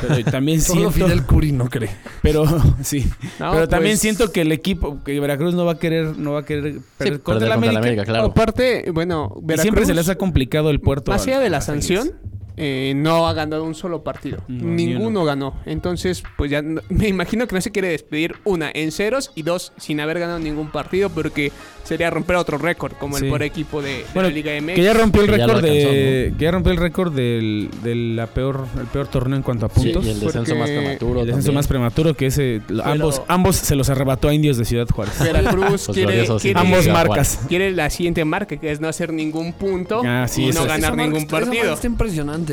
Pero 0.00 0.24
también 0.30 0.60
Solo 0.60 0.90
siento, 0.92 1.06
Fidel 1.06 1.22
Curi 1.24 1.52
no 1.52 1.68
cree. 1.68 1.90
pero 2.22 2.44
sí, 2.82 3.06
No, 3.40 3.52
pero 3.52 3.68
también 3.68 3.92
pues, 3.94 4.00
siento 4.00 4.30
que 4.32 4.42
el 4.42 4.52
equipo 4.52 5.02
que 5.04 5.18
Veracruz 5.20 5.54
no 5.54 5.64
va 5.64 5.72
a 5.72 5.78
querer 5.78 6.16
no 6.18 6.32
va 6.32 6.40
a 6.40 6.44
querer 6.44 6.78
perder 6.96 7.20
contra 7.20 7.48
Perder 7.48 7.48
el 7.48 7.54
contra 7.54 7.54
América. 7.54 7.72
la 7.72 7.78
América, 7.78 8.04
claro. 8.04 8.24
Aparte, 8.26 8.90
bueno, 8.92 9.32
Y 9.36 9.44
Veracruz, 9.46 9.62
siempre 9.62 9.86
se 9.86 9.94
les 9.94 10.08
ha 10.08 10.14
complicado 10.16 10.70
el 10.70 10.80
puerto. 10.80 11.10
Más 11.10 11.22
allá 11.26 11.38
al- 11.38 11.42
de 11.44 11.50
la 11.50 11.60
sanción, 11.60 12.12
eh, 12.58 12.92
no 12.96 13.26
ha 13.28 13.32
ganado 13.32 13.64
un 13.64 13.74
solo 13.74 14.02
partido. 14.02 14.38
No, 14.48 14.66
ni 14.66 14.86
Ninguno 14.86 15.24
ganó. 15.24 15.54
Entonces, 15.66 16.22
pues 16.36 16.50
ya 16.50 16.62
no- 16.62 16.80
me 16.88 17.08
imagino 17.08 17.46
que 17.46 17.54
no 17.54 17.60
se 17.60 17.70
quiere 17.70 17.88
despedir 17.88 18.36
una 18.44 18.70
en 18.74 18.92
ceros 18.92 19.30
y 19.34 19.42
dos 19.42 19.72
sin 19.76 20.00
haber 20.00 20.18
ganado 20.18 20.38
ningún 20.38 20.70
partido 20.70 21.10
porque 21.10 21.52
sería 21.84 22.10
romper 22.10 22.36
otro 22.36 22.58
récord 22.58 22.92
como 22.94 23.16
Sí. 23.16 23.24
el 23.24 23.30
por 23.30 23.42
equipo 23.42 23.80
de, 23.80 23.88
de 23.88 24.04
Bueno, 24.12 24.28
la 24.28 24.34
Liga 24.34 24.52
MX. 24.60 24.74
Que 24.74 24.82
ya 24.82 24.92
rompió 24.92 25.22
el 25.22 25.28
récord 25.28 25.62
de. 25.62 26.34
Que 26.38 26.44
ya 26.44 26.50
rompió 26.50 26.72
el 26.72 26.78
récord 26.78 27.12
del, 27.14 27.70
de 27.82 27.94
la 27.94 28.26
peor, 28.26 28.66
el 28.78 28.86
peor 28.86 29.08
torneo 29.08 29.36
en 29.36 29.42
cuanto 29.42 29.66
a 29.66 29.68
Sí, 29.70 29.74
puntos. 29.80 30.04
y 30.04 30.10
el 30.10 30.20
descenso 30.20 30.54
porque 30.54 30.58
más 30.58 30.70
prematuro. 30.70 31.20
El 31.20 31.26
descenso 31.26 31.46
también. 31.46 31.54
más 31.54 31.66
prematuro 31.66 32.14
que 32.14 32.26
ese. 32.26 32.60
ambos, 32.84 33.22
ambos 33.28 33.56
se 33.56 33.74
los 33.74 33.88
arrebató 33.88 34.28
a 34.28 34.34
indios 34.34 34.58
de 34.58 34.64
Ciudad 34.64 34.86
Juárez. 34.88 35.18
Veracruz 35.18 35.86
Pues 35.86 35.96
quiere, 35.96 36.26
ambos 36.58 36.86
marcas. 36.88 37.40
quiere 37.48 37.70
la 37.70 37.88
siguiente 37.90 38.24
marca 38.24 38.56
que 38.56 38.70
es 38.70 38.80
no 38.80 38.88
hacer 38.88 39.12
ningún 39.12 39.52
punto 39.52 40.02
Ah, 40.04 40.26
sí, 40.28 40.44
y 40.44 40.50
no 40.50 40.64
ganar 40.66 40.96
ningún 40.96 41.20
está- 41.22 41.40
partido. 41.40 41.72
Está 41.72 41.86
impresionante, 41.86 42.47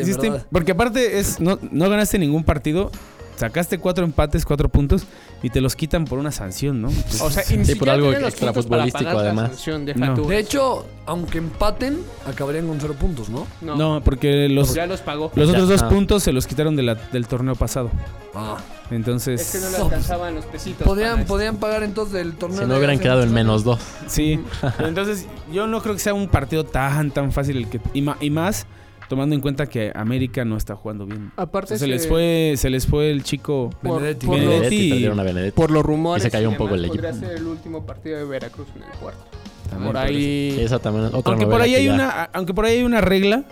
Porque 0.51 0.71
aparte 0.73 1.19
es 1.19 1.39
no, 1.39 1.59
no 1.71 1.89
ganaste 1.89 2.17
ningún 2.19 2.43
partido, 2.43 2.91
sacaste 3.37 3.79
cuatro 3.79 4.05
empates, 4.05 4.45
cuatro 4.45 4.69
puntos 4.69 5.03
y 5.43 5.49
te 5.49 5.61
los 5.61 5.75
quitan 5.75 6.05
por 6.05 6.17
una 6.19 6.31
sanción, 6.31 6.81
¿no? 6.81 6.87
O 7.21 7.29
sea, 7.29 7.43
ni 7.55 7.65
Sí, 7.65 7.75
por 7.75 7.89
algo 7.89 8.07
tienen 8.07 8.21
los 8.23 8.29
extra 8.31 8.47
puntos 8.53 8.65
para 8.67 8.83
futbolístico, 8.83 9.03
pagar 9.09 9.15
la 9.15 9.21
además. 9.29 9.49
sanción, 9.49 9.85
deja 9.85 9.99
No. 9.99 10.13
tú. 10.15 10.27
De 10.27 10.39
hecho, 10.39 10.85
aunque 11.05 11.37
empaten, 11.37 11.99
acabarían 12.27 12.67
con 12.67 12.79
cero 12.79 12.95
puntos, 12.99 13.29
¿no? 13.29 13.45
no, 13.61 13.75
no, 13.75 14.01
porque 14.03 14.47
los, 14.49 14.73
ya 14.73 14.87
los 14.87 15.01
pagó. 15.01 15.31
los 15.35 15.49
otros 15.49 15.67
dos 15.67 15.83
Ah. 15.83 15.89
puntos 15.89 16.23
se 16.23 16.31
los 16.31 16.47
quitaron 16.47 16.75
de 16.75 16.83
la- 16.83 16.95
del 16.95 17.27
torneo 17.27 17.55
pasado. 17.55 17.91
Ah. 18.33 18.57
Entonces, 18.91 19.41
Es 19.41 19.51
que 19.51 19.57
no 19.65 19.71
le 19.71 19.77
No, 19.79 19.83
alcanzaban 19.85 20.35
los 20.35 20.45
pesitos. 20.45 20.85
Podían, 20.85 21.25
podían 21.25 21.57
pagar 21.57 21.81
entonces 21.83 22.21
el 22.21 22.33
torneo. 22.35 22.61
Si 22.61 22.65
no 22.67 22.77
hubieran 22.77 22.99
quedado 22.99 23.23
en 23.23 23.33
menos 23.33 23.63
dos. 23.63 23.79
sí. 24.07 24.39
Entonces, 24.79 25.25
yo 25.51 25.65
no 25.67 25.81
creo 25.81 25.95
que 25.95 25.99
sea 26.01 26.13
un 26.13 26.27
partido 26.27 26.65
tan, 26.65 27.09
tan 27.11 27.31
fácil 27.31 27.57
el 27.57 27.67
que. 27.67 27.81
Y, 27.95 28.01
ma- 28.03 28.17
y 28.21 28.29
más 28.29 28.67
tomando 29.07 29.35
en 29.35 29.41
cuenta 29.41 29.67
que 29.67 29.91
América 29.95 30.43
no 30.45 30.57
está 30.57 30.75
jugando 30.75 31.05
bien. 31.05 31.31
Aparte 31.37 31.77
se 31.77 31.87
les 31.87 32.07
fue, 32.07 32.53
se 32.57 32.69
les 32.69 32.87
fue 32.87 33.11
el 33.11 33.23
chico. 33.23 33.69
por, 33.83 33.99
Benedetti. 34.01 34.25
por 34.25 34.35
Benedetti. 34.39 34.89
los- 34.89 34.99
Benedetti, 34.99 35.23
Benedetti. 35.33 35.55
por 35.55 35.71
los 35.71 35.83
rumores. 35.83 36.23
Y 36.23 36.27
se 36.27 36.31
cayó 36.31 36.49
un 36.49 36.57
poco 36.57 36.75
el 36.75 36.85
equipo. 36.85 37.03
Podría 37.03 37.13
ser 37.13 37.37
el 37.37 37.45
último 37.47 37.85
partido 37.85 38.17
de 38.17 38.25
Veracruz 38.25 38.67
en 38.75 38.83
el 38.83 38.89
cuarto. 38.99 39.21
También 39.69 39.91
Por 39.93 39.97
ahí. 39.97 40.57
Esa 40.59 40.79
también 40.79 41.05
otra 41.13 41.33
Aunque 41.33 41.47
por 41.47 41.61
ahí 41.61 41.75
hay 41.75 41.85
ya- 41.85 41.93
una, 41.93 42.23
aunque 42.33 42.53
por 42.53 42.65
ahí 42.65 42.77
hay 42.77 42.83
una 42.83 43.01
regla 43.01 43.43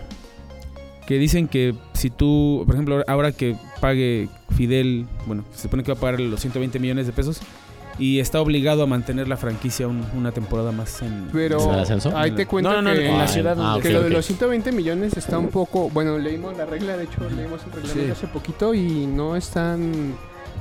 que 1.07 1.17
dicen 1.17 1.47
que 1.47 1.75
si 1.93 2.09
tú, 2.09 2.63
por 2.65 2.75
ejemplo, 2.75 3.03
ahora 3.07 3.31
que 3.31 3.55
pague 3.81 4.29
Fidel, 4.55 5.05
bueno, 5.25 5.43
se 5.53 5.63
supone 5.63 5.83
que 5.83 5.91
va 5.91 5.97
a 5.97 6.01
pagar 6.01 6.19
los 6.19 6.39
120 6.39 6.79
millones 6.79 7.07
de 7.07 7.13
pesos 7.13 7.39
y 7.99 8.19
está 8.19 8.41
obligado 8.41 8.83
a 8.83 8.87
mantener 8.87 9.27
la 9.27 9.37
franquicia 9.37 9.87
un- 9.87 10.05
una 10.15 10.31
temporada 10.31 10.71
más 10.71 11.01
en 11.01 11.29
Pero 11.31 11.61
¿En 11.63 11.69
el 11.75 11.79
ascenso? 11.81 12.17
ahí 12.17 12.31
te 12.31 12.45
cuento 12.47 12.71
No, 12.71 12.81
no, 12.81 12.89
no, 12.93 12.95
que, 12.99 13.07
en 13.07 13.17
la 13.17 13.23
Ah, 13.25 13.27
ciudad 13.27 13.57
ah, 13.59 13.79
que 13.81 13.89
lo 13.91 14.01
de 14.01 14.09
los 14.09 14.25
120 14.25 14.71
millones 14.71 15.15
está 15.15 15.37
un 15.37 15.49
poco. 15.49 15.89
Bueno, 15.89 16.17
leímos 16.17 16.57
la 16.57 16.65
regla, 16.65 16.97
de 16.97 17.03
hecho, 17.05 17.21
leímos 17.29 17.61
el 17.65 17.71
reglamento 17.71 18.05
Sí. 18.05 18.11
hace 18.11 18.27
poquito 18.27 18.73
y 18.73 19.05
no 19.05 19.35
es 19.35 19.49
tan 19.49 20.15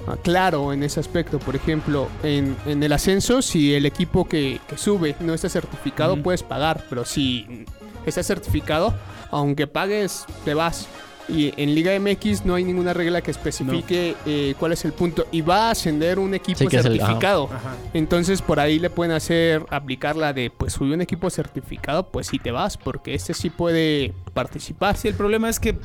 ah, 0.06 0.16
claro 0.22 0.72
en 0.72 0.82
ese 0.82 1.00
aspecto. 1.00 1.38
Por 1.38 1.56
ejemplo, 1.56 2.08
en, 2.22 2.56
en 2.66 2.82
el 2.82 2.92
ascenso, 2.92 3.40
si 3.40 3.74
el 3.74 3.86
equipo 3.86 4.26
que, 4.28 4.60
que 4.68 4.76
sube 4.76 5.14
no 5.20 5.32
está 5.32 5.48
certificado, 5.48 6.16
puedes 6.22 6.42
pagar, 6.42 6.84
pero 6.90 7.04
si 7.04 7.64
está 8.04 8.22
certificado, 8.22 8.92
aunque 9.30 9.66
pagues, 9.66 10.26
te 10.44 10.54
vas. 10.54 10.86
Y 11.32 11.54
en 11.56 11.74
Liga 11.74 11.98
MX 11.98 12.44
no 12.44 12.54
hay 12.54 12.62
ninguna 12.64 12.92
regla 12.92 13.22
que 13.22 13.30
especifique 13.30 14.14
eh, 14.26 14.54
cuál 14.58 14.72
es 14.72 14.84
el 14.84 14.92
punto. 14.92 15.26
Y 15.32 15.40
va 15.40 15.68
a 15.68 15.70
ascender 15.70 16.18
un 16.18 16.34
equipo 16.34 16.58
Sí, 16.58 16.66
que 16.66 16.76
es 16.76 16.84
el- 16.84 16.92
ajá. 17.00 17.06
certificado. 17.06 17.48
Entonces 17.94 18.42
por 18.42 18.60
ahí 18.60 18.78
le 18.78 18.90
pueden 18.90 19.12
hacer 19.12 19.64
aplicar 19.70 20.16
la 20.16 20.32
de 20.32 20.50
pues 20.50 20.74
subí 20.74 20.92
un 20.92 21.00
equipo 21.00 21.30
certificado, 21.30 22.08
pues 22.10 22.26
sí 22.26 22.38
te 22.38 22.50
vas, 22.50 22.76
porque 22.76 23.14
este 23.14 23.34
sí 23.34 23.50
puede 23.50 24.12
participar. 24.34 24.96
Sí, 24.96 25.08
el 25.08 25.14
problema 25.14 25.48
es 25.48 25.58
que, 25.58 25.78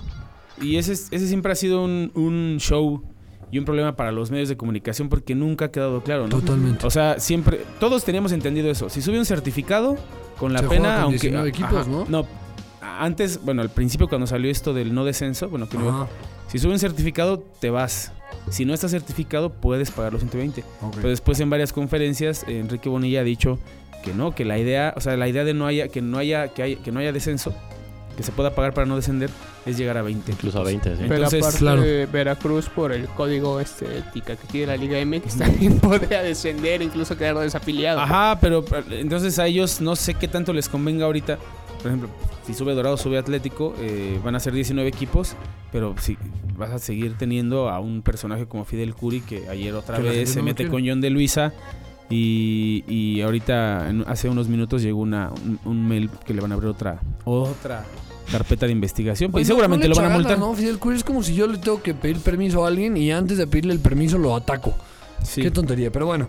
y 0.61 0.75
ese, 0.77 0.93
es- 0.93 1.07
ese 1.11 1.27
siempre 1.27 1.51
ha 1.51 1.55
sido 1.55 1.83
un, 1.83 2.11
un 2.15 2.57
show 2.59 3.03
y 3.49 3.59
un 3.59 3.63
problema 3.63 3.95
para 3.95 4.11
los 4.11 4.29
medios 4.31 4.49
de 4.49 4.57
comunicación 4.57 5.07
porque 5.07 5.33
nunca 5.33 5.65
ha 5.65 5.71
quedado 5.71 6.03
claro, 6.03 6.23
¿no? 6.27 6.39
Totalmente. 6.41 6.85
O 6.85 6.89
sea, 6.89 7.19
siempre, 7.19 7.61
todos 7.79 8.03
teníamos 8.03 8.33
entendido 8.33 8.69
eso. 8.69 8.89
Si 8.89 9.01
sube 9.01 9.17
un 9.17 9.25
certificado, 9.25 9.95
con 10.37 10.51
la 10.51 10.59
Se 10.59 10.65
juega 10.67 10.81
pena, 10.83 10.95
con 10.95 11.03
aunque... 11.03 11.19
19 11.19 11.49
equipos, 11.49 11.87
¿no? 11.87 12.05
No, 12.09 12.27
antes, 12.81 13.43
bueno, 13.43 13.61
al 13.61 13.69
principio 13.69 14.07
cuando 14.07 14.27
salió 14.27 14.51
esto 14.51 14.73
del 14.73 14.93
no 14.93 15.05
descenso, 15.05 15.49
bueno, 15.49 15.67
que 15.67 15.77
no 15.77 16.07
si 16.47 16.59
sube 16.59 16.71
un 16.71 16.79
certificado, 16.79 17.39
te 17.39 17.69
vas. 17.69 18.13
Si 18.49 18.63
no 18.63 18.73
estás 18.73 18.91
certificado, 18.91 19.51
puedes 19.51 19.91
pagar 19.91 20.13
los 20.13 20.21
120. 20.21 20.61
ok. 20.81 20.95
Pero 20.95 21.09
después 21.09 21.39
en 21.39 21.49
varias 21.49 21.73
conferencias, 21.73 22.45
Enrique 22.47 22.87
Bonilla 22.87 23.21
ha 23.21 23.23
dicho 23.23 23.59
que 24.03 24.13
no, 24.13 24.33
que 24.33 24.45
la 24.45 24.57
idea, 24.57 24.93
o 24.95 25.01
sea, 25.01 25.17
la 25.17 25.27
idea 25.27 25.43
de 25.43 25.53
no 25.53 25.67
haya, 25.67 25.89
que 25.89 26.01
no 26.01 26.17
haya, 26.17 26.47
que, 26.49 26.63
haya, 26.63 26.77
que 26.81 26.91
no 26.93 27.01
haya 27.01 27.11
descenso, 27.11 27.53
que 28.15 28.23
se 28.23 28.31
pueda 28.31 28.55
pagar 28.55 28.73
para 28.73 28.87
no 28.87 28.95
descender, 28.95 29.29
es 29.65 29.77
llegar 29.77 29.97
a 29.97 30.01
20. 30.01 30.31
Incluso 30.31 30.59
a 30.59 30.63
20, 30.63 30.89
sí. 30.89 30.95
Pero 31.01 31.15
Entonces, 31.15 31.41
aparte 31.41 31.59
claro. 31.59 31.81
de 31.81 32.05
Veracruz 32.05 32.69
por 32.69 32.93
el 32.93 33.07
código 33.09 33.59
este 33.59 33.97
ética 33.97 34.37
que 34.37 34.47
tiene 34.47 34.67
la 34.67 34.77
Liga 34.77 35.03
MX 35.05 35.37
también 35.37 35.79
podría 35.81 36.23
descender, 36.23 36.81
incluso 36.81 37.17
quedar 37.17 37.37
desafiliado. 37.39 37.99
Ajá, 37.99 38.39
pero, 38.39 38.63
entonces 38.91 39.37
a 39.39 39.47
ellos 39.47 39.81
no 39.81 39.97
sé 39.97 40.13
qué 40.13 40.29
tanto 40.29 40.53
les 40.53 40.69
convenga 40.69 41.05
ahorita. 41.05 41.37
Por 41.77 41.87
ejemplo, 41.87 42.09
si 42.45 42.53
sube 42.53 42.73
Dorado, 42.73 42.97
sube 42.97 43.17
Atlético, 43.17 43.73
eh, 43.79 44.19
van 44.23 44.35
a 44.35 44.39
ser 44.39 44.53
19 44.53 44.89
equipos, 44.89 45.35
pero 45.71 45.95
si 45.99 46.17
vas 46.57 46.71
a 46.71 46.79
seguir 46.79 47.15
teniendo 47.17 47.69
a 47.69 47.79
un 47.79 48.01
personaje 48.01 48.45
como 48.47 48.65
Fidel 48.65 48.95
Curi, 48.95 49.21
que 49.21 49.47
ayer 49.49 49.73
otra 49.75 49.99
vez 49.99 50.31
se 50.31 50.39
no 50.39 50.45
mete 50.45 50.63
quiere. 50.63 50.71
con 50.71 50.85
John 50.87 51.01
de 51.01 51.09
Luisa. 51.09 51.53
Y, 52.09 52.85
y 52.87 53.21
ahorita, 53.21 53.89
en- 53.89 54.05
hace 54.07 54.29
unos 54.29 54.47
minutos, 54.47 54.81
llegó 54.81 55.01
una, 55.01 55.29
un, 55.45 55.59
un 55.65 55.87
mail 55.87 56.09
que 56.25 56.33
le 56.33 56.39
van 56.41 56.51
a 56.51 56.55
abrir 56.55 56.69
otra 56.69 56.99
otra 57.25 57.83
carpeta 58.31 58.65
de 58.65 58.71
investigación. 58.71 59.29
Pues 59.31 59.43
y 59.43 59.45
seguramente 59.45 59.87
no 59.89 59.95
lo 59.95 60.01
van 60.01 60.11
a 60.11 60.15
multar. 60.15 60.33
ganas, 60.37 60.47
¿no? 60.49 60.55
Fidel 60.55 60.79
Curi 60.79 60.95
es 60.97 61.03
como 61.03 61.21
si 61.21 61.35
yo 61.35 61.47
le 61.47 61.57
tengo 61.57 61.81
que 61.81 61.93
pedir 61.93 62.17
permiso 62.21 62.63
a 62.63 62.69
alguien 62.69 62.95
y 62.97 63.11
antes 63.11 63.37
de 63.37 63.45
pedirle 63.45 63.73
el 63.73 63.79
permiso 63.79 64.17
lo 64.17 64.35
ataco. 64.35 64.73
Sí. 65.23 65.41
Qué 65.41 65.51
tontería, 65.51 65.91
pero 65.91 66.05
bueno. 66.05 66.27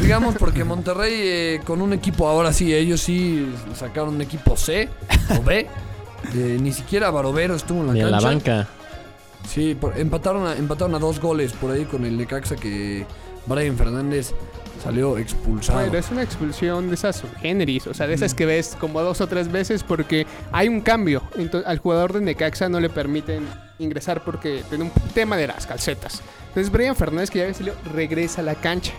Digamos 0.00 0.36
porque 0.38 0.64
Monterrey 0.64 1.12
eh, 1.16 1.60
con 1.64 1.82
un 1.82 1.92
equipo 1.92 2.28
ahora 2.28 2.52
sí, 2.52 2.72
ellos 2.74 3.00
sí 3.00 3.52
sacaron 3.74 4.14
un 4.14 4.20
equipo 4.22 4.56
C 4.56 4.88
o 5.38 5.42
B. 5.42 5.66
Eh, 6.34 6.58
ni 6.60 6.72
siquiera 6.72 7.10
Barovero 7.10 7.54
estuvo 7.54 7.80
en 7.80 7.86
la 7.88 7.92
Ni 7.92 8.00
en 8.00 8.10
cancha. 8.10 8.20
la 8.20 8.28
banca. 8.34 8.68
Sí, 9.48 9.74
por- 9.74 9.96
empataron, 9.98 10.46
a, 10.46 10.56
empataron 10.56 10.94
a 10.94 10.98
dos 10.98 11.20
goles 11.20 11.52
por 11.52 11.70
ahí 11.70 11.84
con 11.84 12.04
el 12.04 12.16
Necaxa 12.16 12.56
que 12.56 13.06
Brian 13.46 13.76
Fernández 13.76 14.34
salió 14.82 15.16
expulsado. 15.18 15.80
Pero 15.84 15.98
es 15.98 16.10
una 16.10 16.22
expulsión 16.22 16.88
de 16.88 16.94
esas 16.94 17.22
generis, 17.40 17.86
o 17.86 17.94
sea, 17.94 18.06
de 18.06 18.14
esas 18.14 18.34
que 18.34 18.46
ves 18.46 18.76
como 18.78 19.00
dos 19.02 19.20
o 19.20 19.26
tres 19.26 19.50
veces 19.50 19.82
porque 19.82 20.26
hay 20.52 20.68
un 20.68 20.80
cambio. 20.80 21.22
Entonces, 21.36 21.68
al 21.68 21.78
jugador 21.78 22.12
de 22.12 22.20
Necaxa 22.20 22.68
no 22.68 22.78
le 22.80 22.88
permiten 22.90 23.46
ingresar 23.78 24.22
porque 24.24 24.62
tiene 24.68 24.84
un 24.84 24.90
tema 25.14 25.36
de 25.36 25.46
las 25.48 25.66
calcetas. 25.66 26.20
Entonces, 26.58 26.72
Brian 26.72 26.96
Fernández, 26.96 27.30
que 27.30 27.38
ya 27.38 27.44
había 27.44 27.54
salido, 27.54 27.76
regresa 27.94 28.40
a 28.40 28.44
la 28.44 28.56
cancha. 28.56 28.92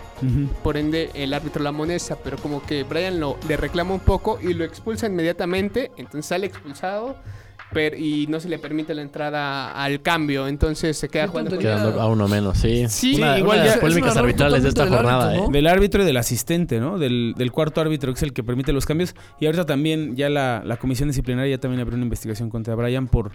Por 0.62 0.76
ende, 0.78 1.10
el 1.14 1.34
árbitro 1.34 1.62
la 1.62 1.68
amonesta, 1.70 2.16
pero 2.22 2.36
como 2.38 2.62
que 2.62 2.84
Brian 2.84 3.20
lo, 3.20 3.36
le 3.48 3.56
reclama 3.58 3.92
un 3.94 4.00
poco 4.00 4.38
y 4.42 4.54
lo 4.54 4.64
expulsa 4.64 5.06
inmediatamente. 5.08 5.90
Entonces 5.98 6.26
sale 6.26 6.46
expulsado 6.46 7.16
pero, 7.72 7.96
y 7.96 8.26
no 8.28 8.40
se 8.40 8.48
le 8.48 8.58
permite 8.58 8.94
la 8.94 9.02
entrada 9.02 9.72
al 9.72 10.00
cambio. 10.02 10.48
Entonces 10.48 10.96
se 10.96 11.08
queda 11.08 11.28
jugando. 11.28 11.56
Quedando 11.58 12.00
a 12.00 12.06
uno 12.08 12.26
menos, 12.28 12.58
sí. 12.58 12.86
Sí, 12.88 13.16
una, 13.16 13.38
igual 13.38 13.58
una 13.58 13.64
de 13.64 13.70
las 13.72 13.78
polémicas 13.78 14.16
arbitrales 14.16 14.62
de 14.62 14.68
esta 14.70 14.84
del 14.84 14.94
jornada, 14.94 15.24
árbitro, 15.26 15.44
¿eh? 15.44 15.46
¿no? 15.48 15.52
Del 15.52 15.66
árbitro 15.66 16.02
y 16.02 16.06
del 16.06 16.16
asistente, 16.16 16.80
¿no? 16.80 16.98
Del, 16.98 17.34
del 17.36 17.52
cuarto 17.52 17.80
árbitro, 17.82 18.12
que 18.12 18.16
es 18.18 18.22
el 18.22 18.32
que 18.32 18.42
permite 18.42 18.72
los 18.72 18.86
cambios. 18.86 19.14
Y 19.38 19.46
ahorita 19.46 19.66
también 19.66 20.16
ya 20.16 20.28
la, 20.30 20.62
la 20.64 20.78
comisión 20.78 21.08
disciplinaria 21.10 21.56
ya 21.56 21.60
también 21.60 21.80
abrió 21.82 21.94
una 21.96 22.04
investigación 22.04 22.48
contra 22.50 22.74
Brian 22.74 23.06
por, 23.06 23.30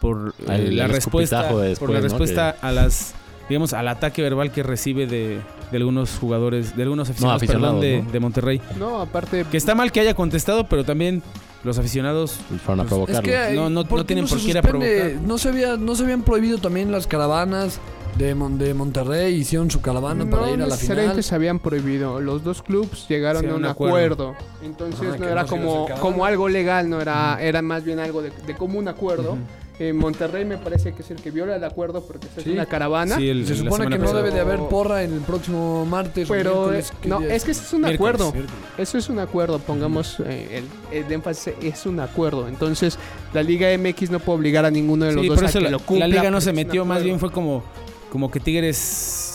por 0.00 0.34
eh, 0.48 0.56
el- 0.56 0.76
la 0.76 0.84
el 0.86 0.90
respuesta, 0.92 1.48
por 1.78 1.90
la 1.90 2.00
respuesta 2.00 2.56
a 2.60 2.72
las, 2.72 3.14
digamos, 3.48 3.72
al 3.72 3.88
ataque 3.88 4.22
verbal 4.22 4.50
que 4.52 4.62
recibe 4.62 5.06
de, 5.06 5.40
de 5.70 5.76
algunos 5.76 6.18
jugadores, 6.18 6.76
de 6.76 6.82
algunos 6.82 7.10
aficionados, 7.10 7.42
aficionados, 7.42 7.80
perdón, 7.80 7.80
de, 7.80 8.02
¿no? 8.02 8.12
de 8.12 8.20
Monterrey. 8.20 8.60
No, 8.78 9.00
aparte. 9.00 9.44
Que 9.50 9.56
está 9.56 9.74
mal 9.74 9.92
que 9.92 10.00
haya 10.00 10.14
contestado, 10.14 10.66
pero 10.68 10.84
también 10.84 11.22
los 11.64 11.78
aficionados 11.78 12.38
Fueron 12.64 12.80
a 12.80 12.82
Pues, 12.84 12.88
provocarlo. 12.88 13.30
Es 13.32 13.48
que, 13.48 13.54
No, 13.54 13.70
no- 13.70 13.84
¿por 13.84 13.98
no 13.98 14.04
tienen 14.06 14.26
por 14.26 14.38
qué 14.40 14.48
ir 14.50 14.58
a 14.58 14.62
provocar. 14.62 15.12
No 15.26 15.38
se, 15.38 15.48
había, 15.48 15.76
no 15.76 15.94
se 15.94 16.02
habían 16.04 16.22
prohibido 16.22 16.58
también 16.58 16.90
las 16.90 17.06
caravanas 17.06 17.78
de, 18.18 18.34
Mon- 18.34 18.58
de 18.58 18.74
Monterrey, 18.74 19.34
hicieron 19.34 19.70
su 19.70 19.80
caravana 19.80 20.28
para 20.28 20.50
ir 20.50 20.60
a 20.60 20.66
la 20.66 20.76
final. 20.76 21.22
se 21.22 21.34
habían 21.34 21.58
prohibido. 21.60 22.20
Los 22.20 22.42
dos 22.44 22.62
clubs 22.62 23.06
llegaron 23.08 23.42
Sí, 23.42 23.48
a 23.48 23.50
un 23.50 23.56
un 23.56 23.64
acuerdo. 23.66 23.94
acuerdo. 24.30 24.34
Entonces 24.62 25.08
Ah, 25.14 25.16
no 25.18 25.28
era 25.28 25.42
no 25.42 25.48
como, 25.48 25.88
como 26.00 26.24
algo 26.26 26.48
legal, 26.48 26.90
no 26.90 27.00
era, 27.00 27.38
era 27.40 27.62
más 27.62 27.84
bien 27.84 28.00
algo 28.00 28.20
de, 28.22 28.30
de 28.46 28.54
común 28.56 28.88
acuerdo. 28.88 29.38
Eh, 29.78 29.92
Monterrey 29.94 30.44
me 30.44 30.58
parece 30.58 30.92
que 30.92 31.02
es 31.02 31.10
el 31.10 31.16
que 31.16 31.30
viola 31.30 31.56
el 31.56 31.64
acuerdo 31.64 32.02
porque 32.02 32.26
es 32.36 32.44
Sí. 32.44 32.50
una 32.50 32.66
caravana. 32.66 33.16
sí, 33.16 33.28
el- 33.28 33.44
Se 33.46 33.52
la 33.52 33.56
supone 33.56 33.70
semana 33.84 33.90
que 33.96 33.98
no 33.98 34.04
pasada. 34.04 34.22
debe 34.22 34.34
de 34.34 34.40
haber 34.40 34.58
porra 34.68 35.02
en 35.02 35.14
el 35.14 35.20
próximo 35.20 35.84
martes. 35.86 36.28
o 36.30 36.32
Pero 36.32 36.54
miércoles, 36.54 36.92
¿qué 37.00 37.08
no, 37.08 37.18
día 37.20 37.34
es 37.34 37.44
que 37.44 37.50
ese 37.52 37.62
es 37.62 37.72
un 37.72 37.80
Miércoles, 37.80 37.98
acuerdo. 38.14 38.32
Miércoles. 38.32 38.60
Eso 38.78 38.98
es 38.98 39.08
un 39.08 39.18
acuerdo, 39.18 39.58
pongamos 39.60 40.20
eh, 40.26 40.62
el, 40.92 41.04
el 41.04 41.10
énfasis, 41.12 41.54
es 41.62 41.86
un 41.86 42.00
acuerdo. 42.00 42.48
Entonces, 42.48 42.98
la 43.32 43.42
Liga 43.42 43.68
MX 43.76 44.10
no 44.10 44.20
puede 44.20 44.38
obligar 44.38 44.64
a 44.66 44.70
ninguno 44.70 45.06
de 45.06 45.12
los 45.12 45.22
Sí, 45.22 45.28
dos 45.28 45.36
por 45.36 45.46
a 45.46 45.48
eso 45.48 45.58
que 45.58 45.64
la, 45.64 45.70
lo 45.70 45.78
cumpla. 45.80 46.06
la 46.06 46.08
liga 46.08 46.22
no 46.24 46.32
porque 46.36 46.44
se 46.44 46.50
es 46.50 46.52
un 46.52 46.56
metió, 46.56 46.84
más 46.84 46.96
acuerdo. 46.96 47.04
bien 47.06 47.18
fue 47.18 47.30
como, 47.32 47.64
como 48.10 48.30
que 48.30 48.40
Tigres, 48.40 49.31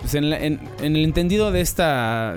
pues 0.00 0.14
en, 0.14 0.30
la- 0.30 0.38
en- 0.42 0.60
en 0.82 0.96
el 0.96 1.04
entendido 1.04 1.52
de 1.52 1.60
esta, 1.60 2.36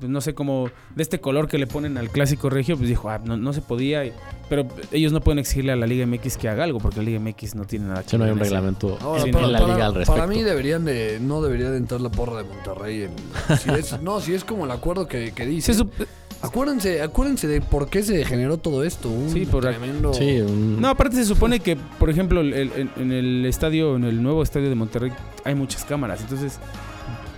pues, 0.00 0.10
no 0.10 0.20
sé 0.20 0.34
cómo, 0.34 0.70
de 0.94 1.02
este 1.02 1.20
color 1.20 1.48
que 1.48 1.58
le 1.58 1.66
ponen 1.66 1.96
al 1.98 2.10
clásico 2.10 2.50
regio, 2.50 2.76
pues 2.76 2.88
dijo, 2.88 3.08
ah, 3.10 3.20
no, 3.24 3.36
no 3.36 3.52
se 3.52 3.60
podía. 3.62 4.04
y- 4.04 4.12
pero 4.48 4.66
ellos 4.92 5.10
no 5.12 5.20
pueden 5.22 5.38
exigirle 5.38 5.72
a 5.72 5.76
la 5.76 5.86
Liga 5.86 6.04
MX 6.06 6.36
que 6.36 6.48
haga 6.48 6.64
algo, 6.64 6.78
porque 6.78 6.98
la 6.98 7.04
Liga 7.04 7.18
MX 7.18 7.54
no 7.54 7.64
tiene 7.64 7.86
nada 7.86 8.02
que 8.02 8.10
Si 8.10 8.18
no 8.18 8.24
hay 8.24 8.30
un 8.30 8.38
reglamento 8.38 8.98
Ahora, 9.00 9.22
Sí, 9.22 9.28
en 9.28 9.34
para, 9.34 9.46
la 9.46 9.58
para- 9.58 9.72
liga 9.74 9.86
al 9.86 9.94
respecto. 9.94 10.20
para 10.20 10.26
mí 10.26 10.42
deberían 10.42 10.84
de, 10.84 11.18
no 11.20 11.40
debería 11.40 11.70
de 11.70 11.78
entrar 11.78 12.00
la 12.02 12.10
porra 12.10 12.38
de 12.42 12.44
Monterrey. 12.44 13.02
En, 13.04 13.58
si 13.58 13.70
es, 13.70 14.00
no, 14.02 14.20
si 14.20 14.34
es 14.34 14.44
como 14.44 14.64
el 14.66 14.70
acuerdo 14.70 15.06
que, 15.08 15.32
que 15.32 15.46
dice. 15.46 15.72
Acuérdense, 16.42 17.00
acuérdense 17.02 17.46
de 17.48 17.60
por 17.62 17.88
qué 17.88 18.02
se 18.02 18.24
generó 18.24 18.58
todo 18.58 18.84
esto. 18.84 19.08
Un 19.08 19.30
Sí, 19.30 19.46
por- 19.46 19.62
tremendo... 19.64 20.12
Sí, 20.12 20.40
un- 20.42 20.80
No, 20.80 20.88
aparte 20.88 21.16
se 21.16 21.24
supone 21.24 21.60
que, 21.60 21.76
por 21.76 22.10
ejemplo, 22.10 22.40
el- 22.42 22.52
el- 22.52 22.90
en, 22.96 23.12
el 23.12 23.46
estadio, 23.46 23.96
en 23.96 24.04
el 24.04 24.22
nuevo 24.22 24.42
estadio 24.42 24.68
de 24.68 24.74
Monterrey, 24.74 25.10
hay 25.44 25.54
muchas 25.54 25.84
cámaras. 25.84 26.20
Entonces, 26.20 26.58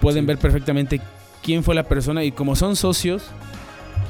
pueden 0.00 0.26
ver 0.26 0.38
perfectamente 0.38 1.00
quién 1.42 1.62
fue 1.62 1.74
la 1.76 1.84
persona 1.84 2.24
y 2.24 2.32
como 2.32 2.56
son 2.56 2.74
socios, 2.74 3.22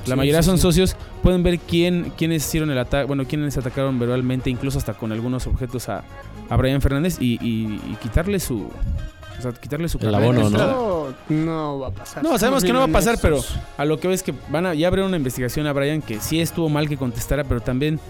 la 0.07 0.15
Sí, 0.15 0.17
mayoría 0.19 0.43
sí, 0.43 0.47
son 0.47 0.57
sí. 0.57 0.63
socios, 0.63 0.97
pueden 1.23 1.43
ver 1.43 1.59
quién, 1.59 2.13
quiénes 2.17 2.47
hicieron 2.47 2.71
el 2.71 2.79
ataque, 2.79 3.05
bueno, 3.07 3.25
quiénes 3.27 3.59
atacaron 3.59 3.99
verbalmente, 3.99 4.49
incluso 4.49 4.79
hasta 4.79 4.95
con 4.95 5.13
algunos 5.13 5.47
objetos 5.47 5.89
a, 5.91 6.05
a 6.49 6.57
Brian 6.57 6.81
Fernández 6.81 7.19
y, 7.21 7.35
y- 7.45 7.81
y 7.93 7.97
quitarle 8.03 8.41
su... 8.41 8.69
O 9.39 9.43
sea, 9.43 9.53
quitarle 9.53 9.89
su 9.89 9.99
El 10.01 10.15
abono, 10.15 10.51
¿no? 10.51 11.15
No, 11.29 11.79
va 11.81 11.89
a 11.89 11.91
pasar. 11.91 12.23
No, 12.23 12.39
sabemos 12.39 12.65
que 12.65 12.73
no 12.73 12.79
va 12.79 12.87
a 12.87 12.89
pasar, 12.89 13.19
pero 13.21 13.41
a 13.77 13.85
lo 13.85 14.01
que 14.01 14.09
ves 14.09 14.23
que 14.23 14.35
van 14.49 14.67
a 14.67 14.75
ya 14.75 14.89
abrieron 14.89 15.09
una 15.09 15.17
investigación 15.17 15.67
a 15.67 15.73
Brian 15.73 16.03
que 16.03 16.21
sí 16.21 16.41
estuvo 16.41 16.69
mal 16.69 16.89
que 16.89 16.97
contestara, 16.97 17.45
pero 17.45 17.61
también 17.61 18.01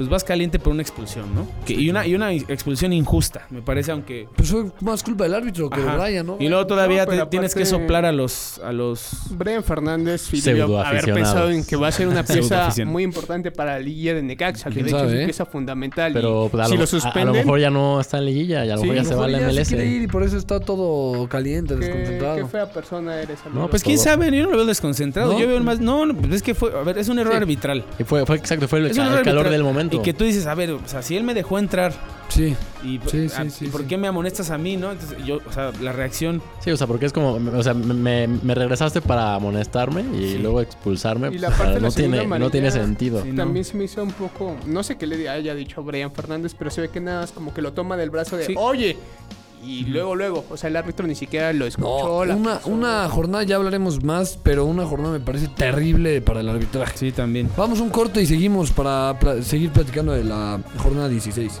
pues 0.00 0.08
vas 0.08 0.24
caliente 0.24 0.58
por 0.58 0.72
una 0.72 0.80
expulsión, 0.80 1.26
¿no? 1.34 1.46
Que- 1.66 1.74
y 1.74 1.90
una 1.90 2.06
y 2.06 2.14
una 2.14 2.32
expulsión 2.32 2.90
injusta, 2.94 3.46
me 3.50 3.60
parece, 3.60 3.92
aunque 3.92 4.26
Pues 4.34 4.48
fue 4.50 4.64
más 4.80 5.02
culpa 5.02 5.24
del 5.24 5.34
árbitro 5.34 5.68
que 5.68 5.78
Ajá. 5.78 5.92
de 5.92 5.98
Brian, 5.98 6.26
¿no? 6.26 6.38
y 6.40 6.48
luego 6.48 6.66
todavía 6.66 7.04
No, 7.04 7.12
te- 7.12 7.26
tienes 7.26 7.54
que 7.54 7.66
soplar 7.66 8.06
a 8.06 8.12
los 8.12 8.58
a 8.64 8.72
los 8.72 9.10
Brian 9.32 9.62
Fernández 9.62 10.30
debió 10.42 10.80
haber 10.80 11.04
pensado 11.12 11.50
en 11.50 11.66
que 11.66 11.76
va 11.76 11.88
a 11.88 11.92
ser 11.92 12.08
una 12.08 12.22
pieza 12.24 12.70
muy 12.86 13.02
importante 13.02 13.50
para 13.50 13.72
la 13.74 13.80
liguilla 13.80 14.14
de 14.14 14.22
Necaxa, 14.22 14.70
que 14.70 14.76
¿Quién 14.76 14.86
de 14.86 14.90
hecho 14.92 14.98
sabe, 15.00 15.08
es 15.10 15.14
eh? 15.14 15.18
una 15.18 15.26
pieza 15.26 15.44
fundamental. 15.44 16.12
Pero 16.14 16.46
y 16.46 16.48
pues, 16.48 16.62
a, 16.62 16.66
si 16.66 16.72
lo, 16.72 16.76
lo 16.78 16.80
a- 16.80 16.88
a 16.88 16.92
lo 16.94 17.00
suspenden, 17.00 17.32
mejor 17.32 17.60
ya 17.60 17.68
no 17.70 18.00
está 18.00 18.16
en 18.16 18.24
liguilla 18.24 18.64
y 18.64 18.70
a 18.70 18.76
lo 18.76 18.80
Sí, 18.80 18.88
mejor 18.88 19.02
ya 19.04 19.08
se 19.10 19.14
va 19.14 19.24
a 19.26 19.28
la 19.28 19.38
MLS. 19.40 19.68
quiere 19.68 19.84
ir 19.84 20.00
y 20.02 20.06
por 20.06 20.22
eso 20.22 20.38
está 20.38 20.60
todo 20.60 21.28
caliente, 21.28 21.74
qué, 21.74 21.80
desconcentrado. 21.84 22.36
qué 22.36 22.44
fea 22.46 22.72
persona 22.72 23.20
eres. 23.20 23.38
amigo. 23.44 23.60
No, 23.60 23.68
Pues 23.68 23.82
quién 23.82 23.96
todo. 23.96 24.04
sabe, 24.04 24.34
yo 24.34 24.44
no 24.44 24.50
lo 24.52 24.56
veo 24.56 24.66
desconcentrado. 24.66 25.34
¿No? 25.34 25.38
Yo 25.38 25.46
veo 25.46 25.60
más 25.60 25.78
no, 25.78 26.06
no, 26.06 26.14
pues 26.14 26.32
es 26.36 26.42
que 26.42 26.54
fue, 26.54 26.72
a 26.74 26.82
ver, 26.84 26.96
es 26.96 27.08
un 27.10 27.18
error 27.18 27.34
arbitral. 27.34 27.84
Y 27.98 28.04
fue, 28.04 28.24
fue 28.24 28.36
exacto, 28.36 28.66
fue 28.66 28.78
el, 28.78 28.94
calor 28.94 29.50
del 29.50 29.62
momento. 29.62 29.89
Y 29.96 29.98
que 30.02 30.12
tú 30.14 30.24
dices, 30.24 30.46
a 30.46 30.54
ver, 30.54 30.70
o 30.72 30.80
sea, 30.86 31.02
si 31.02 31.16
él 31.16 31.24
me 31.24 31.34
dejó 31.34 31.58
entrar 31.58 31.92
Sí, 32.28 32.54
y, 32.84 33.00
Sí, 33.08 33.28
sí, 33.28 33.34
a- 33.36 33.50
sí, 33.50 33.64
¿y 33.64 33.68
por 33.70 33.80
sí. 33.80 33.86
qué 33.88 33.96
me 33.98 34.06
amonestas 34.06 34.50
a 34.50 34.58
mí, 34.58 34.76
no? 34.76 34.92
Entonces 34.92 35.18
yo, 35.24 35.38
o 35.48 35.52
sea, 35.52 35.72
la 35.80 35.90
reacción 35.92 36.40
Sí, 36.60 36.70
o 36.70 36.76
sea, 36.76 36.86
porque 36.86 37.06
es 37.06 37.12
como, 37.12 37.32
o 37.34 37.62
sea, 37.64 37.74
me, 37.74 38.28
me 38.28 38.54
regresaste 38.54 39.00
para 39.00 39.34
amonestarme 39.34 40.02
y 40.16 40.32
Sí. 40.34 40.38
luego 40.38 40.60
expulsarme. 40.60 41.28
Y 41.34 41.38
la 41.38 41.48
o 41.48 41.50
sea, 41.50 41.58
parte 41.58 41.74
de 41.74 41.80
la 41.80 41.88
no, 41.88 41.92
tiene, 41.94 42.16
segunda 42.18 42.38
no 42.38 42.50
tiene 42.50 42.68
amarilla- 42.68 42.84
sentido. 42.84 43.22
Sí, 43.24 43.30
no. 43.30 43.36
También 43.42 43.64
se 43.64 43.76
me 43.76 43.84
hizo 43.84 44.00
un 44.02 44.12
poco, 44.12 44.56
no 44.66 44.82
sé 44.84 44.96
qué 44.96 45.08
le 45.08 45.28
haya 45.28 45.54
dicho 45.56 45.82
Brian 45.82 46.12
Fernández, 46.12 46.54
pero 46.56 46.70
se 46.70 46.82
ve 46.82 46.88
que 46.88 47.00
nada 47.00 47.22
más 47.22 47.32
como 47.32 47.52
que 47.52 47.62
lo 47.62 47.72
toma 47.72 47.96
del 47.96 48.10
brazo 48.10 48.36
de, 48.36 48.46
Sí. 48.46 48.54
oye, 48.56 48.96
y 49.64 49.84
luego, 49.84 50.14
luego, 50.14 50.44
o 50.50 50.56
sea, 50.56 50.68
el 50.68 50.76
árbitro 50.76 51.06
ni 51.06 51.14
siquiera 51.14 51.52
lo 51.52 51.66
escuchó. 51.66 52.08
no, 52.08 52.24
la 52.24 52.36
una, 52.36 52.54
pasó. 52.54 52.70
una 52.70 53.08
jornada, 53.08 53.44
ya 53.44 53.56
hablaremos 53.56 54.02
más, 54.02 54.38
pero 54.42 54.64
una 54.64 54.86
jornada 54.86 55.12
me 55.12 55.20
parece 55.20 55.48
terrible 55.48 56.20
para 56.22 56.40
el 56.40 56.48
arbitraje. 56.48 56.96
sí 56.96 57.12
también. 57.12 57.48
Vamos 57.56 57.80
un 57.80 57.90
corte 57.90 58.22
y 58.22 58.26
seguimos 58.26 58.70
para 58.70 59.16
seguir 59.42 59.70
platicando 59.70 60.12
de 60.12 60.24
la 60.24 60.60
jornada 60.78 61.08
16. 61.08 61.60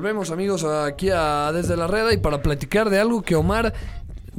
Volvemos 0.00 0.30
amigos 0.30 0.64
aquí 0.64 1.10
a 1.12 1.52
Desde 1.52 1.76
la 1.76 1.86
Reda 1.86 2.14
y 2.14 2.16
para 2.16 2.40
platicar 2.40 2.88
de 2.88 2.98
algo 2.98 3.20
que 3.20 3.36
Omar 3.36 3.74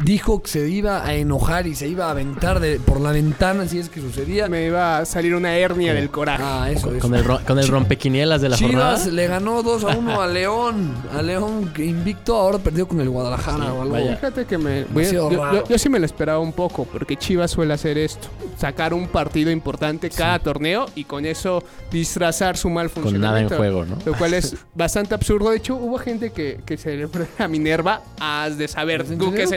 dijo 0.04 0.42
que 0.42 0.50
se 0.50 0.70
iba 0.70 1.06
a 1.06 1.14
enojar 1.16 1.68
y 1.68 1.76
se 1.76 1.88
iba 1.88 2.06
a 2.08 2.12
aventar 2.12 2.60
de, 2.60 2.80
por 2.80 3.00
la 3.02 3.12
ventana 3.12 3.68
si 3.68 3.80
es 3.80 3.90
que 3.90 4.02
sucedía. 4.02 4.48
Me 4.48 4.66
iba 4.68 4.98
a 5.00 5.06
salir 5.06 5.36
una 5.36 5.56
hernia 5.56 5.94
del 5.94 6.10
coraje. 6.10 6.44
Ah, 6.46 6.70
eso, 6.72 6.92
eso. 6.92 7.00
Con 7.00 7.16
el, 7.16 7.24
con 7.26 7.60
el 7.60 7.68
rompequinielas 7.68 8.42
de 8.42 8.50
la 8.50 8.56
Chivas 8.58 8.72
jornada. 9.02 9.12
le 9.12 9.28
ganó 9.28 9.64
2 9.64 9.84
a 9.86 9.88
1 9.98 10.22
a 10.22 10.28
León. 10.28 10.94
A 11.18 11.22
León 11.22 11.72
que 11.74 11.86
invicto, 11.86 12.36
ahora 12.36 12.58
perdió 12.58 12.88
con 12.88 13.00
el 13.02 13.10
Guadalajara 13.10 13.74
o 13.74 13.82
algo. 13.82 13.94
vaya. 13.94 14.16
Fíjate 14.16 14.46
que 14.46 14.58
me. 14.58 14.84
voy 14.86 15.06
yo, 15.12 15.30
yo- 15.32 15.64
yo 15.68 15.78
sí 15.78 15.90
me 15.90 16.00
lo 16.00 16.06
esperaba 16.06 16.40
un 16.40 16.54
poco, 16.54 16.86
porque 16.86 17.16
Chivas 17.18 17.52
suele 17.52 17.74
hacer 17.74 17.98
esto: 17.98 18.28
sacar 18.58 18.94
un 18.94 19.08
partido 19.08 19.52
importante 19.52 20.10
cada 20.10 20.40
torneo 20.40 20.86
y 20.96 21.04
con 21.04 21.26
eso 21.26 21.64
disfrazar 21.92 22.58
su 22.58 22.70
mal 22.70 22.90
Con 22.90 23.04
nada 23.20 23.40
en 23.40 23.50
funcionamiento. 23.50 23.58
juego, 23.58 23.86
¿no? 23.86 23.98
Lo 24.06 24.18
cual 24.18 24.34
es 24.34 24.56
bastante 24.76 25.14
absurdo. 25.16 25.50
De 25.52 25.58
hecho, 25.58 25.76
hubo 25.76 25.98
gente 25.98 26.32
que, 26.32 26.60
que 26.66 26.78
celebró 26.78 27.26
a 27.38 27.48
Minerva. 27.48 28.02
Has 28.20 28.58
de 28.58 28.68
saber 28.68 29.02
¿En 29.02 29.18
tú 29.18 29.26
serio? 29.26 29.32
qué 29.36 29.48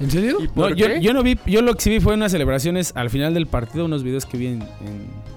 ¿En 0.00 0.10
serio? 0.10 0.38
¿Y 0.40 0.46
No, 0.48 0.52
por 0.54 0.74
yo, 0.74 0.86
qué? 0.86 1.00
yo 1.00 1.12
no 1.12 1.22
vi, 1.22 1.38
yo 1.46 1.62
lo 1.62 1.74
que 1.74 1.80
sí 1.80 1.90
vi 1.90 2.00
fue 2.00 2.14
unas 2.14 2.32
celebraciones 2.32 2.92
al 2.96 3.10
final 3.10 3.34
del 3.34 3.46
partido, 3.46 3.84
unos 3.84 4.02
videos 4.02 4.26
que 4.26 4.36
vi 4.36 4.46
en, 4.46 4.62
en- 4.62 5.32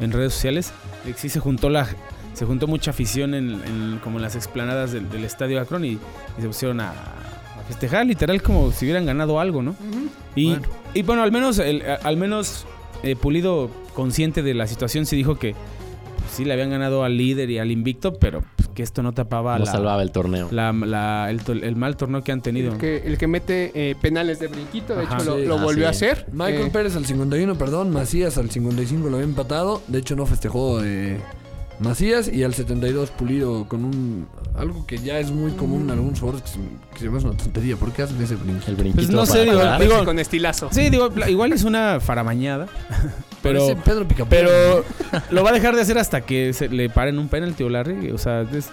en 0.00 0.12
redes 0.12 0.32
sociales. 0.34 0.72
sí 1.16 1.28
se 1.28 1.38
juntó 1.40 1.68
la, 1.70 1.86
se 2.34 2.44
juntó 2.46 2.66
mucha 2.66 2.90
afición 2.90 3.34
en, 3.34 3.50
en- 3.64 4.00
como 4.02 4.16
en 4.18 4.22
las 4.22 4.34
explanadas 4.36 4.92
del, 4.92 5.08
del 5.10 5.24
estadio 5.24 5.60
Akron 5.60 5.84
y, 5.84 5.90
y 5.92 6.40
se 6.40 6.46
pusieron 6.46 6.80
a, 6.80 6.90
a 6.90 7.62
festejar 7.68 8.06
literal 8.06 8.42
como 8.42 8.72
si 8.72 8.84
hubieran 8.86 9.06
ganado 9.06 9.38
algo, 9.38 9.62
¿no? 9.62 9.76
Y 10.34 10.50
Bueno. 10.50 10.68
y 10.94 11.02
bueno, 11.02 11.22
al 11.22 11.30
menos, 11.32 11.58
el- 11.58 11.82
al 12.02 12.16
menos 12.16 12.64
eh, 13.02 13.16
Pulido, 13.16 13.70
consciente 13.94 14.42
de 14.42 14.54
la 14.54 14.66
situación, 14.66 15.06
sí 15.06 15.14
dijo 15.16 15.38
que 15.38 15.52
pues, 15.52 16.30
sí 16.32 16.44
le 16.44 16.52
habían 16.54 16.70
ganado 16.70 17.04
al 17.04 17.16
líder 17.16 17.50
y 17.50 17.58
al 17.58 17.70
invicto, 17.70 18.14
pero 18.14 18.42
pues, 18.56 18.61
que 18.72 18.82
esto 18.82 19.02
no 19.02 19.12
tapaba 19.12 19.58
No 19.58 19.64
la, 19.64 19.70
salvaba 19.72 20.02
el 20.02 20.10
torneo. 20.12 20.48
la- 20.50 20.72
la- 20.72 21.30
el, 21.30 21.42
to- 21.42 21.52
el 21.52 21.76
mal 21.76 21.96
torneo 21.96 22.22
que 22.22 22.32
han 22.32 22.42
tenido. 22.42 22.72
El 22.72 22.78
que, 22.78 22.96
el 23.06 23.18
que 23.18 23.26
mete 23.26 23.70
eh, 23.74 23.94
penales 24.00 24.38
de 24.38 24.48
brinquito, 24.48 24.94
de 24.94 25.04
Ajá. 25.04 25.16
hecho 25.16 25.24
lo, 25.24 25.36
Sí. 25.38 25.44
lo 25.46 25.58
Ah, 25.58 25.62
volvió 25.64 25.82
sí. 25.84 25.86
a 25.86 25.90
hacer. 26.10 26.26
Michael 26.32 26.66
Eh, 26.66 26.70
Pérez 26.72 26.96
al 26.96 27.06
51, 27.06 27.56
perdón. 27.56 27.90
Macías 27.92 28.38
al 28.38 28.50
55 28.50 29.08
lo 29.08 29.16
había 29.16 29.24
empatado. 29.28 29.82
De 29.88 29.98
hecho, 29.98 30.16
no 30.16 30.26
festejó 30.26 30.82
eh, 30.82 31.18
Macías. 31.82 32.28
Y 32.28 32.42
al 32.44 32.54
72 32.54 33.10
Pulido 33.10 33.66
con 33.68 33.84
un. 33.84 34.26
Algo 34.56 34.86
que 34.86 34.98
ya 34.98 35.18
es 35.18 35.30
muy 35.30 35.52
común 35.52 35.82
en 35.84 35.90
algunos 35.92 36.20
jugadores 36.20 36.44
que 36.44 36.50
se, 36.50 36.58
que 36.94 36.98
se 37.00 37.10
me 37.10 37.18
hace 37.18 37.26
una 37.26 37.36
tontería. 37.36 37.76
¿Por 37.76 37.92
qué 37.92 38.02
hacen 38.02 38.20
ese 38.22 38.36
brinco? 38.36 38.64
El 38.68 38.76
brinquito 38.76 38.96
Pues 39.02 39.10
no 39.10 39.24
para 39.54 39.78
sé, 39.78 39.84
digo, 39.84 40.04
con 40.04 40.18
estilazo. 40.18 40.68
Sí, 40.72 40.90
digo, 40.90 41.08
igual 41.28 41.52
es 41.52 41.64
una 41.64 42.00
faramañada. 42.00 42.66
Pero, 43.42 43.66
Pedro 43.84 44.06
Picapiedra. 44.06 44.46
pero 44.48 44.84
lo 45.32 45.42
va 45.42 45.50
a 45.50 45.52
dejar 45.52 45.74
de 45.74 45.80
hacer 45.82 45.98
hasta 45.98 46.20
que 46.20 46.52
se 46.52 46.68
le 46.68 46.88
paren 46.88 47.18
un 47.18 47.26
penalti 47.26 47.64
o 47.64 47.68
Larry. 47.68 48.12
O 48.12 48.18
sea, 48.18 48.42
es- 48.42 48.70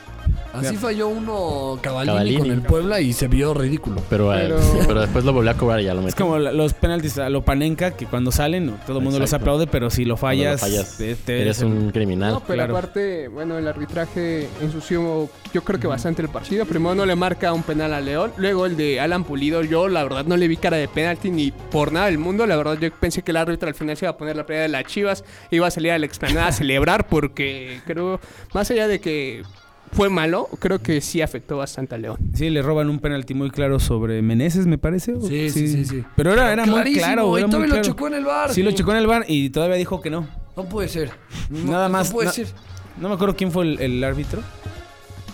Así 0.53 0.75
falló 0.75 1.07
uno 1.07 1.79
Cavallini, 1.81 2.13
Cavallini. 2.13 2.37
con 2.37 2.51
el 2.51 2.61
Puebla 2.61 3.01
y 3.01 3.13
se 3.13 3.27
vio 3.27 3.55
ridículo. 3.55 3.99
Pero, 4.11 4.31
eh, 4.31 4.41
Pero- 4.43 4.59
pero 4.87 5.01
después 5.01 5.25
lo 5.25 5.33
volvió 5.33 5.49
a 5.49 5.53
cobrar 5.55 5.79
y 5.81 5.85
ya 5.85 5.95
lo 5.95 6.01
es 6.01 6.05
metió. 6.07 6.23
como 6.23 6.37
la- 6.37 6.51
los 6.51 6.73
penaltis 6.75 7.17
a 7.17 7.29
lo 7.29 7.43
panenca 7.43 7.91
que 7.97 8.05
cuando 8.05 8.31
salen 8.31 8.75
todo 8.85 8.99
el 8.99 9.03
mundo 9.03 9.17
los 9.17 9.33
aplaude, 9.33 9.65
pero 9.65 9.89
si 9.89 10.05
lo 10.05 10.17
fallas, 10.17 10.61
fallas, 10.61 10.97
te- 10.97 11.15
te- 11.15 11.41
Eres 11.41 11.63
un 11.63 11.89
criminal. 11.89 12.33
No, 12.33 12.39
pero 12.41 12.53
claro. 12.57 12.77
aparte, 12.77 12.98
bueno, 13.31 13.57
el 13.57 13.67
arbitraje 13.67 14.47
ensució 14.61 15.29
yo 15.53 15.63
creo 15.63 15.79
que 15.79 15.87
bastante 15.87 16.21
el 16.21 16.29
partido. 16.29 16.65
Primero 16.65 16.95
no 16.95 17.05
le 17.05 17.15
marca 17.15 17.53
un 17.53 17.63
penal 17.63 17.93
a 17.93 18.01
León, 18.01 18.31
luego 18.37 18.65
el 18.65 18.77
de 18.77 18.99
Alan 18.99 19.23
Pulido, 19.23 19.63
yo 19.63 19.87
la 19.87 20.03
verdad 20.03 20.25
no 20.25 20.37
le 20.37 20.47
vi 20.47 20.57
cara 20.57 20.77
de 20.77 20.87
penalti 20.87 21.29
ni 21.31 21.51
por 21.51 21.91
nada 21.91 22.05
del 22.07 22.17
mundo. 22.17 22.45
La 22.45 22.55
verdad 22.55 22.77
yo 22.79 22.91
pensé 22.91 23.21
que 23.23 23.31
el 23.31 23.37
árbitro 23.37 23.67
al 23.69 23.75
final 23.75 23.97
se 23.97 24.05
iba 24.05 24.11
a 24.11 24.17
poner 24.17 24.35
la 24.35 24.45
pelea 24.45 24.63
de 24.63 24.69
las 24.69 24.83
Chivas, 24.85 25.23
iba 25.51 25.67
a 25.67 25.71
salir 25.71 25.91
a 25.91 25.99
la 25.99 26.05
explanada 26.05 26.47
a 26.47 26.51
celebrar 26.51 27.07
porque 27.07 27.79
creo, 27.85 28.19
más 28.53 28.69
allá 28.71 28.87
de 28.87 28.99
que 28.99 29.43
fue 29.91 30.07
malo, 30.09 30.47
creo 30.59 30.79
que 30.79 31.01
sí 31.01 31.19
afectó 31.21 31.57
bastante 31.57 31.95
a 31.95 31.97
León. 31.97 32.17
Sí, 32.35 32.51
le 32.51 32.61
roban 32.61 32.89
un 32.91 32.99
penalti 32.99 33.33
muy 33.33 33.49
claro 33.49 33.79
sobre 33.79 34.21
Meneses, 34.21 34.67
me 34.67 34.77
parece. 34.77 35.19
Sí, 35.21 35.49
sí, 35.49 35.67
sí, 35.67 35.85
sí. 35.85 36.03
Pero 36.15 36.31
era, 36.33 36.53
era 36.53 36.65
muy 36.67 36.93
claro. 36.93 37.37
y 37.37 37.41
muy 37.41 37.49
todavía 37.49 37.67
lo 37.67 37.73
claro. 37.73 37.83
chocó 37.87 38.07
en 38.07 38.13
el 38.13 38.25
bar. 38.25 38.53
Sí, 38.53 38.61
lo 38.61 38.71
chocó 38.71 38.91
en 38.91 38.97
el 38.97 39.07
bar 39.07 39.25
y 39.27 39.49
todavía 39.49 39.77
dijo 39.77 39.99
que 39.99 40.11
no. 40.11 40.27
No 40.55 40.65
puede 40.65 40.89
ser. 40.89 41.09
No- 41.49 41.71
Nada 41.71 41.89
más, 41.89 42.09
No 42.09 42.13
puede 42.13 42.27
no- 42.27 42.33
ser. 42.33 42.47
No 42.99 43.09
me 43.09 43.15
acuerdo 43.15 43.35
quién 43.35 43.51
fue 43.51 43.63
el, 43.65 43.79
el 43.81 44.03
árbitro. 44.03 44.41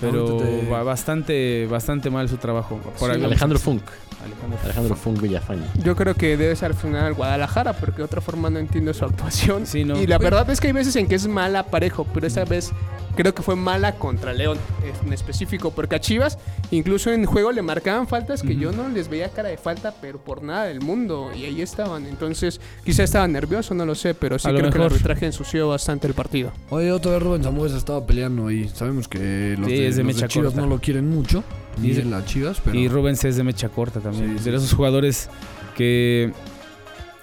Pero 0.01 0.37
te- 0.37 0.67
ba- 0.69 0.83
bastante, 0.83 1.67
bastante 1.67 2.09
mal 2.09 2.27
su 2.29 2.37
trabajo. 2.37 2.77
Por 2.99 3.11
Alejandro. 3.11 3.57
Funk. 3.59 3.81
Alejandro 4.25 4.59
Alejandro 4.63 4.95
Funk 4.95 5.21
Villafaña. 5.21 5.71
Yo 5.83 5.95
creo 5.95 6.13
que 6.15 6.37
debe 6.37 6.55
ser 6.55 6.71
al 6.71 6.77
final 6.77 7.13
Guadalajara, 7.13 7.73
porque 7.73 7.97
de 7.97 8.03
otra 8.03 8.21
forma 8.21 8.49
no 8.49 8.59
entiendo 8.59 8.93
su 8.93 9.05
actuación. 9.05 9.65
Sí, 9.65 9.83
no. 9.83 10.01
Y 10.01 10.07
la 10.07 10.17
verdad 10.17 10.49
es 10.49 10.59
que 10.59 10.67
hay 10.67 10.73
veces 10.73 10.95
en 10.95 11.07
que 11.07 11.15
es 11.15 11.27
mala 11.27 11.67
parejo, 11.67 12.05
pero 12.13 12.27
esta 12.27 12.45
vez 12.45 12.71
creo 13.15 13.33
que 13.33 13.41
fue 13.41 13.55
mala 13.55 13.93
contra 13.95 14.33
León 14.33 14.57
en 15.05 15.13
específico, 15.13 15.71
porque 15.71 15.95
a 15.95 15.99
Chivas 15.99 16.37
incluso 16.71 17.11
en 17.11 17.25
juego 17.25 17.51
le 17.51 17.61
marcaban 17.61 18.07
faltas 18.07 18.41
que 18.41 18.55
yo 18.55 18.71
no 18.71 18.89
les 18.89 19.09
veía 19.09 19.29
cara 19.29 19.49
de 19.49 19.57
falta, 19.57 19.93
pero 20.01 20.19
por 20.19 20.43
nada 20.43 20.65
del 20.65 20.81
mundo, 20.81 21.31
y 21.35 21.45
ahí 21.45 21.61
estaban. 21.61 22.05
Entonces, 22.05 22.59
quizá 22.83 23.03
estaba 23.03 23.27
nervioso, 23.27 23.73
no 23.73 23.85
lo 23.85 23.95
sé, 23.95 24.13
pero 24.13 24.37
sí 24.39 24.47
A 24.47 24.51
lo 24.51 24.59
creo 24.59 24.71
que 24.71 24.77
el 24.77 24.83
arbitraje 24.83 25.25
ensució 25.25 25.69
bastante 25.69 26.07
el 26.07 26.13
partido. 26.13 26.51
Oye, 26.69 26.91
otra 26.91 27.11
vez 27.13 27.23
Rubén 27.23 27.43
Zambuesa 27.43 27.77
estaba 27.77 28.05
peleando 28.05 28.51
y 28.51 28.67
sabemos 28.69 29.07
que 29.07 29.55
los 29.57 29.67
Sí, 29.67 29.77
de, 29.77 29.91
de 29.91 30.03
los 30.03 30.17
de 30.17 30.27
Chivas 30.27 30.55
no 30.55 30.67
lo 30.67 30.79
quieren 30.79 31.09
mucho. 31.09 31.43
Ni 31.77 31.89
Y- 31.89 31.93
de 31.93 32.05
las 32.05 32.25
Chivas, 32.25 32.61
pero... 32.63 32.77
Y 32.79 32.87
Rubens 32.87 33.23
es 33.25 33.35
de 33.37 33.43
mecha 33.43 33.69
corta 33.69 33.99
también. 33.99 34.37
Sí, 34.39 34.49
de 34.49 34.55
esos 34.57 34.73
jugadores 34.73 35.29
que 35.75 36.31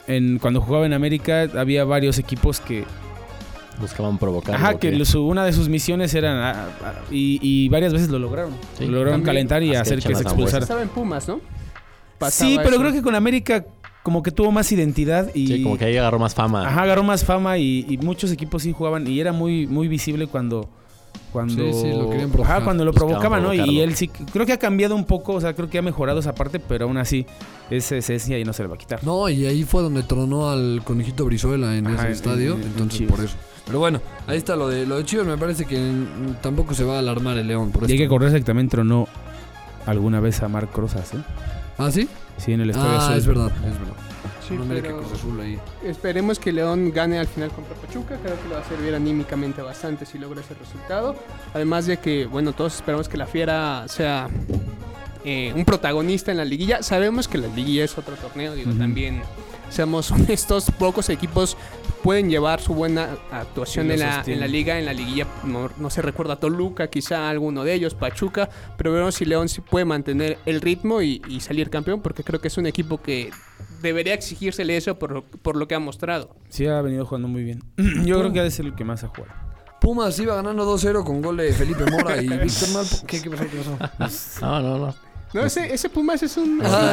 en, 0.06 0.38
cuando 0.38 0.60
jugaba 0.60 0.84
en 0.86 0.92
América 0.92 1.48
había 1.56 1.84
varios 1.84 2.18
equipos 2.18 2.60
que... 2.60 2.84
Buscaban 3.80 4.18
provocar. 4.18 4.54
Ajá, 4.56 4.78
que 4.78 5.02
una 5.16 5.44
de 5.44 5.52
sus 5.52 5.68
misiones 5.68 6.14
era... 6.14 6.50
ah, 6.50 6.68
ah, 6.84 6.92
y, 7.10 7.38
y 7.42 7.68
varias 7.70 7.92
veces 7.92 8.10
lo 8.10 8.18
lograron. 8.18 8.52
Sí. 8.78 8.84
lo 8.84 8.92
lograron 8.92 9.20
También- 9.22 9.26
calentar 9.48 9.62
y 9.62 9.74
hacer 9.74 10.00
que 10.02 10.14
se 10.14 10.22
expulsara. 10.22 10.62
Estaba 10.62 10.82
en 10.82 10.88
Pumas, 10.88 11.26
¿no? 11.26 11.40
Pasaba 12.18 12.50
Sí, 12.50 12.56
pero 12.58 12.70
eso. 12.72 12.80
creo 12.80 12.92
que 12.92 13.02
con 13.02 13.14
América 13.14 13.64
como 14.02 14.22
que 14.22 14.30
tuvo 14.30 14.52
más 14.52 14.70
identidad 14.72 15.30
y... 15.34 15.46
Sí, 15.46 15.62
como 15.62 15.78
que 15.78 15.86
ahí 15.86 15.96
agarró 15.96 16.18
más 16.18 16.34
fama. 16.34 16.66
Ajá, 16.68 16.82
agarró 16.82 17.02
más 17.02 17.24
fama 17.24 17.56
y, 17.58 17.86
y 17.88 17.96
muchos 17.98 18.30
equipos 18.30 18.62
sí 18.62 18.72
jugaban 18.72 19.06
y 19.06 19.18
era 19.20 19.32
muy 19.32 19.66
muy 19.66 19.88
visible 19.88 20.26
cuando 20.26 20.68
cuando 21.33 21.55
Sí, 21.55 21.72
sí, 21.72 21.88
lo 21.92 22.11
querían 22.11 22.31
provocar. 22.31 22.57
Ajá, 22.57 22.64
cuando 22.64 22.85
lo 22.85 22.92
Buscaban 22.92 23.14
provocaban, 23.18 23.42
¿no? 23.42 23.55
Y 23.55 23.81
él 23.81 23.94
sí 23.96 24.09
creo 24.09 24.44
que 24.44 24.53
ha 24.53 24.59
cambiado 24.59 24.94
un 24.94 25.05
poco, 25.05 25.33
o 25.35 25.40
sea, 25.40 25.55
creo 25.55 25.70
que 25.70 25.79
ha 25.79 25.83
mejorado 25.83 26.20
esa 26.20 26.35
parte, 26.35 26.59
pero 26.61 26.85
aún 26.87 26.98
así 26.98 27.25
esa 27.70 27.96
esencia 27.96 28.38
y 28.38 28.44
no 28.44 28.53
se 28.53 28.62
le 28.62 28.68
va 28.68 28.75
a 28.75 28.79
quitar. 28.79 29.03
No, 29.03 29.29
y 29.29 29.46
ahí 29.46 29.64
fue 29.64 29.83
donde 29.83 30.03
tronó 30.03 30.51
al 30.51 30.83
conejito 30.85 31.25
Brizuela 31.25 31.77
en 31.77 31.87
Ajá, 31.87 31.96
ese 31.96 32.07
en- 32.07 32.12
estadio. 32.12 32.55
en- 32.55 32.61
en 32.62 32.66
entonces, 32.68 33.03
por 33.11 33.20
eso. 33.20 33.35
Pero 33.64 33.79
bueno, 33.79 34.01
ahí 34.27 34.37
está 34.37 34.57
lo 34.57 34.68
de 34.68 34.85
lo 34.87 34.98
de 34.98 35.05
Chivas. 35.05 35.27
Me 35.27 35.38
parece 35.38 35.64
que 35.64 35.81
tampoco 36.42 36.75
se 36.75 36.85
va 36.85 36.96
a 36.96 36.98
alarmar 36.98 37.38
el 37.38 37.46
León 37.46 37.70
por 37.70 37.88
Y 37.88 37.92
hay 37.92 37.98
que 37.98 38.07
acordarse 38.07 38.37
que 38.38 38.44
también 38.44 38.68
tronó 38.68 39.07
alguna 39.87 40.20
vez 40.20 40.42
a 40.42 40.48
Marc 40.48 40.77
Rosas, 40.77 41.14
¿eh? 41.14 41.18
¿Ah, 41.79 41.90
sí? 41.90 42.09
Sí, 42.37 42.53
en 42.53 42.61
el 42.61 42.70
estadio 42.70 42.98
Ah, 43.01 43.16
es 43.16 43.27
verdad, 43.27 43.46
es 43.66 43.79
verdad. 43.79 43.94
Sí, 44.52 44.58
no 44.58 44.64
mire 44.64 44.82
que 44.82 44.88
pero- 44.88 44.98
Cruz 45.00 45.12
Azul 45.12 45.40
ahí. 45.40 45.58
Esperemos 45.84 46.38
que 46.38 46.52
León 46.52 46.92
gane 46.94 47.18
al 47.18 47.26
final 47.26 47.50
contra 47.50 47.74
Pachuca. 47.74 48.16
Creo 48.22 48.40
que 48.40 48.48
le 48.48 48.54
va 48.54 48.60
a 48.60 48.64
servir 48.68 48.94
anímicamente 48.94 49.62
bastante 49.62 50.06
si 50.06 50.18
logra 50.18 50.40
ese 50.40 50.54
resultado. 50.54 51.16
Además 51.54 51.86
de 51.86 51.98
que, 51.98 52.26
bueno, 52.26 52.52
todos 52.52 52.74
esperamos 52.74 53.08
que 53.08 53.16
la 53.16 53.26
Fiera 53.26 53.84
sea 53.88 54.28
eh, 55.24 55.52
un 55.54 55.64
protagonista 55.64 56.30
en 56.30 56.36
la 56.38 56.44
liguilla. 56.44 56.82
Sabemos 56.82 57.28
que 57.28 57.38
la 57.38 57.48
liguilla 57.48 57.84
es 57.84 57.96
otro 57.96 58.16
torneo, 58.16 58.54
digo, 58.54 58.72
también 58.72 59.22
seamos 59.70 60.10
honestos, 60.12 60.70
pocos 60.78 61.08
equipos 61.08 61.56
pueden 62.02 62.28
llevar 62.28 62.60
su 62.60 62.74
buena 62.74 63.10
actuación 63.30 63.88
en 63.92 64.00
la, 64.00 64.24
en 64.26 64.40
la 64.40 64.48
liga. 64.48 64.78
En 64.78 64.84
la 64.86 64.92
liguilla 64.92 65.26
no, 65.44 65.70
no 65.78 65.88
se 65.88 66.02
recuerda 66.02 66.34
Toluca, 66.36 66.88
quizá 66.88 67.30
alguno 67.30 67.62
de 67.62 67.72
ellos, 67.74 67.94
Pachuca, 67.94 68.50
pero 68.76 68.90
veremos 68.92 69.14
si 69.14 69.24
León 69.24 69.48
sí 69.48 69.60
puede 69.60 69.84
mantener 69.84 70.38
el 70.44 70.60
ritmo 70.60 71.00
y, 71.00 71.22
y 71.28 71.38
salir 71.40 71.70
campeón, 71.70 72.00
porque 72.02 72.24
creo 72.24 72.40
que 72.40 72.48
es 72.48 72.58
un 72.58 72.66
equipo 72.66 73.00
que 73.00 73.30
debería 73.82 74.14
exigírsele 74.14 74.76
eso 74.76 74.98
por, 74.98 75.24
por 75.24 75.56
lo 75.56 75.66
que 75.68 75.74
ha 75.74 75.78
mostrado. 75.80 76.30
Sí 76.48 76.66
ha 76.66 76.80
venido 76.80 77.04
jugando 77.04 77.28
muy 77.28 77.42
bien. 77.44 77.62
Yo 78.04 78.18
creo 78.20 78.32
que 78.32 78.40
ha 78.40 78.44
de 78.44 78.50
ser 78.50 78.66
el 78.66 78.74
que 78.74 78.84
más 78.84 79.04
ha 79.04 79.08
jugado. 79.08 79.34
Pumas 79.80 80.16
iba 80.20 80.34
ganando 80.36 80.64
2-0 80.76 81.02
con 81.04 81.20
gol 81.22 81.38
de 81.38 81.52
Felipe 81.52 81.84
Mora 81.90 82.22
y 82.22 82.28
Víctor 82.38 82.68
Mal. 82.70 82.86
¿Qué, 83.06 83.20
qué 83.20 83.30
pasó? 83.30 83.44
¿Qué 83.50 83.88
pasó? 83.98 84.40
No, 84.46 84.60
no, 84.60 84.78
no. 84.78 84.94
No, 85.34 85.40
ese, 85.46 85.72
ese 85.72 85.88
Pumas 85.88 86.22
es 86.22 86.36
un... 86.36 86.60
Ah. 86.62 86.92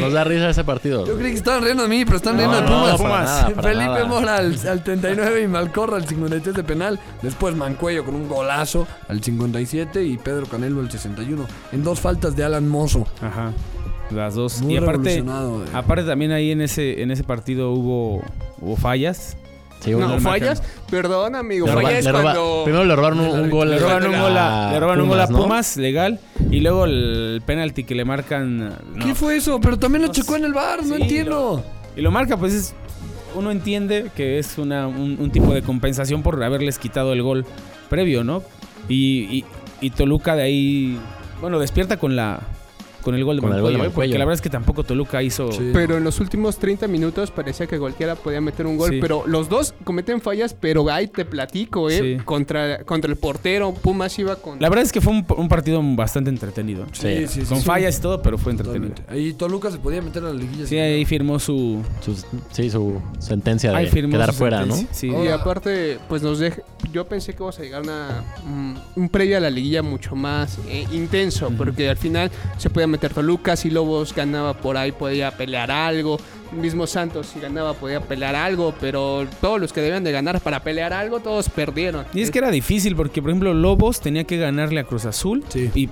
Nos 0.00 0.12
da 0.14 0.24
risa 0.24 0.48
ese 0.48 0.64
partido. 0.64 1.06
Yo 1.06 1.18
creí 1.18 1.32
que 1.32 1.36
estaban 1.36 1.62
riendo 1.62 1.82
de 1.82 1.88
mí, 1.90 2.04
pero 2.06 2.16
están 2.16 2.34
No, 2.36 2.40
riendo 2.50 2.62
no, 2.62 2.66
Pumas. 2.96 3.00
para 3.02 3.24
nada, 3.24 3.48
para 3.50 3.62
Felipe 3.68 3.84
nada. 3.90 4.04
Mora 4.06 4.36
al, 4.38 4.58
al 4.68 4.82
39 4.82 5.42
y 5.42 5.46
Malcorra 5.48 5.96
al 5.98 6.08
53 6.08 6.56
de 6.56 6.64
penal. 6.64 6.98
Después 7.20 7.54
Mancuello 7.54 8.02
con 8.06 8.14
un 8.14 8.26
golazo 8.26 8.88
al 9.06 9.22
57 9.22 10.02
y 10.02 10.16
Pedro 10.16 10.46
Canelo 10.46 10.80
al 10.80 10.90
61. 10.90 11.46
En 11.72 11.84
dos 11.84 12.00
faltas 12.00 12.34
de 12.34 12.42
Alan 12.44 12.66
Mozo. 12.66 13.06
Ajá. 13.20 13.52
Las 14.10 14.34
dos. 14.34 14.60
Muy 14.62 14.74
y 14.74 14.76
aparte, 14.76 15.18
eh. 15.18 15.24
aparte 15.72 16.04
también 16.04 16.32
ahí 16.32 16.50
en 16.50 16.60
ese 16.60 17.02
en 17.02 17.10
ese 17.10 17.24
partido 17.24 17.72
hubo 17.72 18.22
hubo 18.60 18.76
fallas. 18.76 19.36
Sí, 19.80 19.90
No, 19.90 20.18
fallas. 20.18 20.62
Perdón, 20.90 21.34
amigo. 21.34 21.66
le 21.66 21.72
Fallas 21.72 22.04
le 22.04 22.10
roba- 22.12 22.22
cuando... 22.22 22.62
Primero 22.64 22.84
le 22.86 22.96
robaron 22.96 23.20
un, 23.20 23.38
un 23.38 23.50
gol. 23.50 23.70
Le 23.70 23.78
roban 23.78 24.06
un 24.06 24.18
gol 24.18 24.36
a, 24.38 24.72
le 24.72 24.80
roban 24.80 25.00
un 25.02 25.08
gol 25.08 25.20
a 25.20 25.26
¿no? 25.26 25.42
Pumas, 25.42 25.76
legal. 25.76 26.20
Y 26.50 26.60
luego 26.60 26.86
el 26.86 27.42
penalti 27.44 27.84
que 27.84 27.94
le 27.94 28.06
marcan. 28.06 28.68
no. 28.94 29.04
¿Qué 29.04 29.14
fue 29.14 29.36
eso? 29.36 29.60
Pero 29.60 29.78
también 29.78 30.06
lo 30.06 30.14
sé. 30.14 30.22
en 30.36 30.44
el 30.44 30.54
bar, 30.54 30.82
no 30.86 30.96
entiendo. 30.96 31.62
Y 31.96 32.00
lo 32.00 32.10
marca, 32.10 32.38
pues 32.38 32.54
es. 32.54 32.74
Uno 33.34 33.50
entiende 33.50 34.10
que 34.16 34.38
es 34.38 34.56
una, 34.56 34.86
un, 34.86 35.18
un 35.20 35.30
tipo 35.30 35.52
de 35.52 35.60
compensación 35.60 36.22
por 36.22 36.42
haberles 36.42 36.78
quitado 36.78 37.12
el 37.12 37.22
gol 37.22 37.44
previo, 37.90 38.24
¿no? 38.24 38.42
Y, 38.88 39.24
y, 39.38 39.44
y 39.82 39.90
Toluca 39.90 40.34
de 40.34 40.44
ahí. 40.44 40.98
Bueno, 41.42 41.58
despierta 41.58 41.98
con 41.98 42.16
la. 42.16 42.40
Con 43.04 43.14
el 43.14 43.22
gol 43.24 43.36
de 43.36 43.42
Con 43.42 43.52
el 43.52 43.60
gol 43.60 43.72
de 43.72 43.78
Mancuello. 43.78 43.78
Porque 43.78 43.88
Mancuello. 43.88 44.18
la 44.18 44.24
verdad 44.24 44.34
es 44.34 44.40
que 44.40 44.50
tampoco 44.50 44.82
Toluca 44.84 45.22
hizo. 45.22 45.52
Sí. 45.52 45.70
Pero 45.72 45.96
en 45.98 46.04
los 46.04 46.20
últimos 46.20 46.56
30 46.58 46.88
minutos 46.88 47.30
parecía 47.30 47.66
que 47.66 47.78
cualquiera 47.78 48.14
podía 48.16 48.40
meter 48.40 48.66
un 48.66 48.76
gol. 48.78 48.90
Sí. 48.90 48.98
Pero 49.00 49.24
los 49.26 49.48
dos 49.48 49.74
cometen 49.84 50.20
fallas, 50.20 50.54
pero 50.58 50.88
ahí 50.90 51.06
te 51.06 51.24
platico, 51.24 51.90
¿eh? 51.90 52.16
Sí. 52.18 52.24
Contra, 52.24 52.82
contra 52.84 53.10
el 53.10 53.16
portero, 53.16 53.74
Pumas 53.74 54.18
iba 54.18 54.36
con... 54.36 54.58
La 54.60 54.68
verdad 54.70 54.84
es 54.84 54.92
que 54.92 55.00
fue 55.00 55.12
un, 55.12 55.26
un 55.36 55.48
partido 55.48 55.80
bastante 55.94 56.30
entretenido. 56.30 56.86
Sí. 56.92 57.26
sí, 57.28 57.40
Con 57.42 57.58
sí. 57.58 57.64
fallas 57.64 57.98
y 57.98 58.00
todo, 58.00 58.22
pero 58.22 58.38
fue 58.38 58.52
entretenido. 58.52 58.94
Totalmente. 58.94 59.12
Ahí 59.12 59.32
Toluca 59.34 59.70
se 59.70 59.78
podía 59.78 60.00
meter 60.00 60.24
a 60.24 60.28
la 60.28 60.34
liguilla. 60.34 60.66
Sí, 60.66 60.78
ahí 60.78 61.04
firmó 61.04 61.38
su. 61.38 61.82
Sus- 62.04 62.24
sí, 62.52 62.70
su 62.70 63.00
sentencia 63.18 63.70
de 63.72 63.90
quedar 63.90 64.32
su 64.32 64.38
fuera, 64.38 64.64
¿no? 64.64 64.74
sentencia. 64.74 64.94
Sí. 64.98 65.08
Y 65.08 65.14
Ahora- 65.14 65.34
aparte, 65.34 65.98
pues 66.08 66.22
nos 66.22 66.38
deja... 66.38 66.62
Yo 66.92 67.06
pensé 67.06 67.32
que 67.32 67.38
íbamos 67.38 67.58
a 67.58 67.62
llegar 67.62 67.80
a 67.80 67.82
una, 67.82 68.24
mm, 68.44 68.74
un 68.96 69.08
previo 69.08 69.36
a 69.36 69.40
la 69.40 69.50
liguilla 69.50 69.82
mucho 69.82 70.14
más 70.14 70.58
eh, 70.68 70.86
intenso, 70.92 71.50
porque 71.56 71.88
al 71.88 71.96
final 71.96 72.30
se 72.58 72.70
podía 72.70 72.86
meter 72.94 73.12
Toluca, 73.12 73.56
si 73.56 73.70
Lobos 73.70 74.14
ganaba 74.14 74.54
por 74.54 74.76
ahí 74.76 74.92
podía 74.92 75.30
pelear 75.36 75.70
algo, 75.70 76.18
mismo 76.52 76.86
Santos 76.86 77.26
si 77.26 77.40
ganaba 77.40 77.74
podía 77.74 78.00
pelear 78.00 78.34
algo, 78.36 78.74
pero 78.80 79.26
todos 79.40 79.60
los 79.60 79.72
que 79.72 79.80
debían 79.80 80.04
de 80.04 80.12
ganar 80.12 80.40
para 80.40 80.60
pelear 80.62 80.92
algo, 80.92 81.20
todos 81.20 81.48
perdieron. 81.48 82.06
Y 82.14 82.22
es 82.22 82.30
que 82.30 82.38
era 82.38 82.50
difícil 82.50 82.94
porque, 82.94 83.20
por 83.20 83.30
ejemplo, 83.30 83.52
Lobos 83.54 84.00
tenía 84.00 84.24
que 84.24 84.36
ganarle 84.36 84.80
a 84.80 84.84
Cruz 84.84 85.04
Azul 85.04 85.44
Sí. 85.48 85.70
y, 85.74 85.88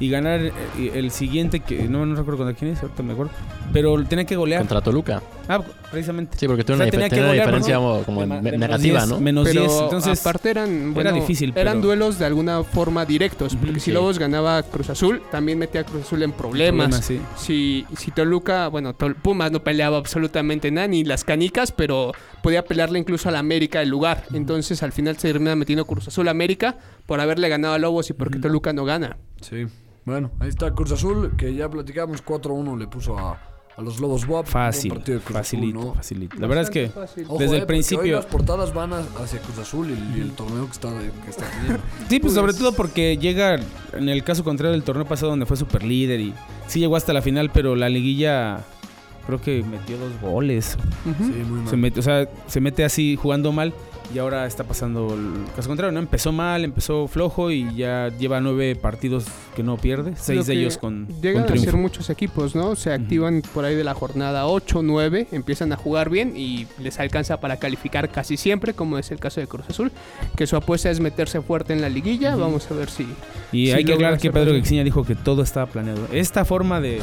y 0.00 0.10
ganar 0.10 0.40
eh, 0.40 0.52
el 0.94 1.10
siguiente 1.10 1.60
que 1.60 1.84
no, 1.88 2.04
no 2.06 2.14
recuerdo 2.16 2.38
contra 2.44 2.58
quién 2.58 2.72
es, 2.72 2.82
ahorita 2.82 3.02
me 3.02 3.12
acuerdo. 3.12 3.32
Pero 3.72 4.02
tenía 4.04 4.24
que 4.24 4.36
golear. 4.36 4.60
Contra 4.60 4.80
Toluca. 4.80 5.22
Ah, 5.46 5.60
precisamente. 5.90 6.38
Sí, 6.38 6.46
porque 6.46 6.64
tiene 6.64 6.76
O 6.76 6.78
sea, 6.78 6.84
una, 6.86 6.90
tenía 6.90 7.08
que 7.10 7.16
una 7.16 7.26
golear, 7.28 7.46
diferencia 7.46 7.74
¿no? 7.74 8.02
como 8.04 8.20
De 8.22 8.26
ma- 8.26 8.36
ne- 8.36 8.50
de 8.50 8.58
menos 8.58 8.60
negativa, 8.80 8.98
10, 9.00 9.08
¿no? 9.10 9.20
Menos 9.20 9.44
pero 9.48 9.60
10. 9.62 9.72
Entonces, 9.82 10.20
aparte 10.20 10.50
eran, 10.50 10.94
bueno, 10.94 11.12
difícil, 11.12 11.52
eran 11.54 11.74
pero- 11.76 11.86
duelos 11.86 12.18
de 12.18 12.24
alguna 12.24 12.64
forma 12.64 13.04
directos, 13.04 13.54
porque 13.56 13.74
si 13.74 13.80
sí. 13.86 13.92
Lobos 13.92 14.18
ganaba 14.18 14.62
Cruz 14.62 14.88
Azul, 14.90 15.20
también 15.30 15.58
metía 15.58 15.82
a 15.82 15.84
Cruz 15.84 16.02
Azul 16.02 16.22
en 16.22 16.32
problemas. 16.32 16.88
problemas, 17.00 17.04
sí. 17.06 17.20
Si, 17.36 17.86
si 17.96 18.10
Toluca, 18.10 18.68
bueno, 18.68 18.94
Tol- 18.94 19.14
Pumas 19.16 19.52
no 19.52 19.62
peleaba 19.62 19.98
absolutamente 19.98 20.70
nada, 20.70 20.88
ni 20.88 21.04
las 21.04 21.24
canicas, 21.24 21.72
pero 21.72 22.12
podía 22.42 22.64
pelearle 22.64 22.98
incluso 22.98 23.28
a 23.28 23.32
la 23.32 23.38
América 23.38 23.80
del 23.80 23.90
lugar. 23.90 24.24
Entonces 24.32 24.82
al 24.82 24.92
final 24.92 25.16
se 25.18 25.28
termina 25.30 25.54
metiendo 25.56 25.84
Cruz 25.84 26.08
Azul 26.08 26.28
a 26.28 26.30
América 26.30 26.76
por 27.06 27.20
haberle 27.20 27.48
ganado 27.50 27.74
a 27.74 27.78
Lobos 27.78 28.08
y 28.10 28.12
porque 28.14 28.38
Toluca 28.38 28.72
no 28.72 28.84
gana. 28.86 29.16
Sí. 29.48 29.66
Bueno, 30.04 30.30
ahí 30.40 30.48
está 30.48 30.72
Cruz 30.74 30.92
Azul, 30.92 31.34
que 31.36 31.54
ya 31.54 31.68
platicamos 31.68 32.22
4-1 32.24 32.78
le 32.78 32.86
puso 32.86 33.18
a, 33.18 33.38
a 33.76 33.80
los 33.82 34.00
Lobos 34.00 34.26
WAP. 34.28 34.46
Fácil, 34.46 34.92
Un 34.92 34.98
partido 34.98 35.18
de 35.18 35.24
Cruz 35.24 35.36
Azul, 35.38 35.58
facilito, 35.60 35.78
¿no? 35.80 35.94
facilito. 35.94 36.36
La 36.38 36.46
verdad 36.46 36.64
es 36.64 36.70
que 36.70 36.88
Fácil. 36.88 37.26
Desde 37.26 37.44
eh, 37.44 37.44
el 37.44 37.50
porque 37.50 37.66
principio- 37.66 38.02
hoy 38.02 38.10
las 38.10 38.26
portadas 38.26 38.74
van 38.74 38.92
a- 38.92 39.04
hacia 39.22 39.40
Cruz 39.40 39.58
Azul 39.58 39.88
y 39.88 39.92
el, 39.92 40.18
y 40.18 40.20
el 40.20 40.32
torneo 40.32 40.66
que 40.66 40.72
está, 40.72 40.90
que 41.24 41.30
está 41.30 41.44
teniendo. 41.50 41.80
Sí, 42.08 42.20
pues 42.20 42.34
sobre 42.34 42.52
Pues- 42.52 42.58
todo 42.58 42.72
porque 42.74 43.16
llega, 43.16 43.56
en 43.94 44.08
el 44.08 44.22
caso 44.24 44.44
contrario 44.44 44.72
del 44.72 44.82
torneo 44.82 45.06
pasado 45.06 45.30
donde 45.30 45.46
fue 45.46 45.56
super 45.56 45.82
líder 45.82 46.20
y 46.20 46.34
sí 46.66 46.80
llegó 46.80 46.96
hasta 46.96 47.12
la 47.14 47.22
final, 47.22 47.50
pero 47.52 47.74
la 47.76 47.88
liguilla 47.88 48.60
creo 49.26 49.40
que 49.40 49.62
metió 49.62 49.96
dos 49.96 50.12
goles. 50.20 50.76
Ujú. 51.06 51.24
Sí, 51.24 51.32
muy 51.48 51.60
mal. 51.60 51.68
Se 51.68 51.76
mete, 51.78 52.00
o 52.00 52.02
sea, 52.02 52.28
se 52.46 52.60
mete 52.60 52.84
así 52.84 53.16
jugando 53.16 53.52
mal 53.52 53.72
y 54.12 54.18
ahora 54.18 54.46
está 54.46 54.64
pasando 54.64 55.14
el 55.14 55.44
caso 55.54 55.68
contrario, 55.68 55.92
¿no? 55.92 56.00
Empezó 56.00 56.32
mal, 56.32 56.64
empezó 56.64 57.08
flojo 57.08 57.50
y 57.50 57.74
ya 57.74 58.08
lleva 58.18 58.40
nueve 58.40 58.76
partidos 58.76 59.24
que 59.56 59.62
no 59.62 59.76
pierde, 59.76 60.14
seis 60.16 60.46
de 60.46 60.54
ellos 60.54 60.78
con, 60.78 61.08
Llegan 61.20 61.44
con 61.44 61.56
a 61.56 61.60
ser 61.60 61.76
muchos 61.76 62.10
equipos, 62.10 62.54
¿no? 62.54 62.76
Se 62.76 62.92
activan 62.92 63.42
por 63.54 63.64
ahí 63.64 63.74
de 63.74 63.84
la 63.84 63.94
jornada 63.94 64.46
8, 64.46 64.82
9, 64.82 65.28
empiezan 65.32 65.72
a 65.72 65.76
jugar 65.76 66.10
bien 66.10 66.36
y 66.36 66.66
les 66.80 66.98
alcanza 67.00 67.40
para 67.40 67.58
calificar 67.58 68.08
casi 68.10 68.36
siempre, 68.36 68.74
como 68.74 68.98
es 68.98 69.10
el 69.10 69.18
caso 69.18 69.40
de 69.40 69.46
Cruz 69.46 69.66
Azul, 69.68 69.92
que 70.36 70.46
su 70.46 70.56
apuesta 70.56 70.90
es 70.90 71.00
meterse 71.00 71.40
fuerte 71.40 71.72
en 71.72 71.80
la 71.80 71.88
liguilla. 71.88 72.36
Vamos 72.36 72.70
a 72.70 72.74
ver 72.74 72.90
si... 72.90 73.06
Y 73.52 73.66
Sí, 73.66 73.72
hay 73.72 73.84
que 73.84 73.94
aclarar 73.94 74.18
que 74.18 74.30
Pedro. 74.30 74.52
Quexiña 74.52 74.84
dijo 74.84 75.04
que 75.04 75.14
todo 75.14 75.42
estaba 75.42 75.66
planeado. 75.66 76.06
Esta 76.12 76.44
forma 76.44 76.80
de 76.80 77.00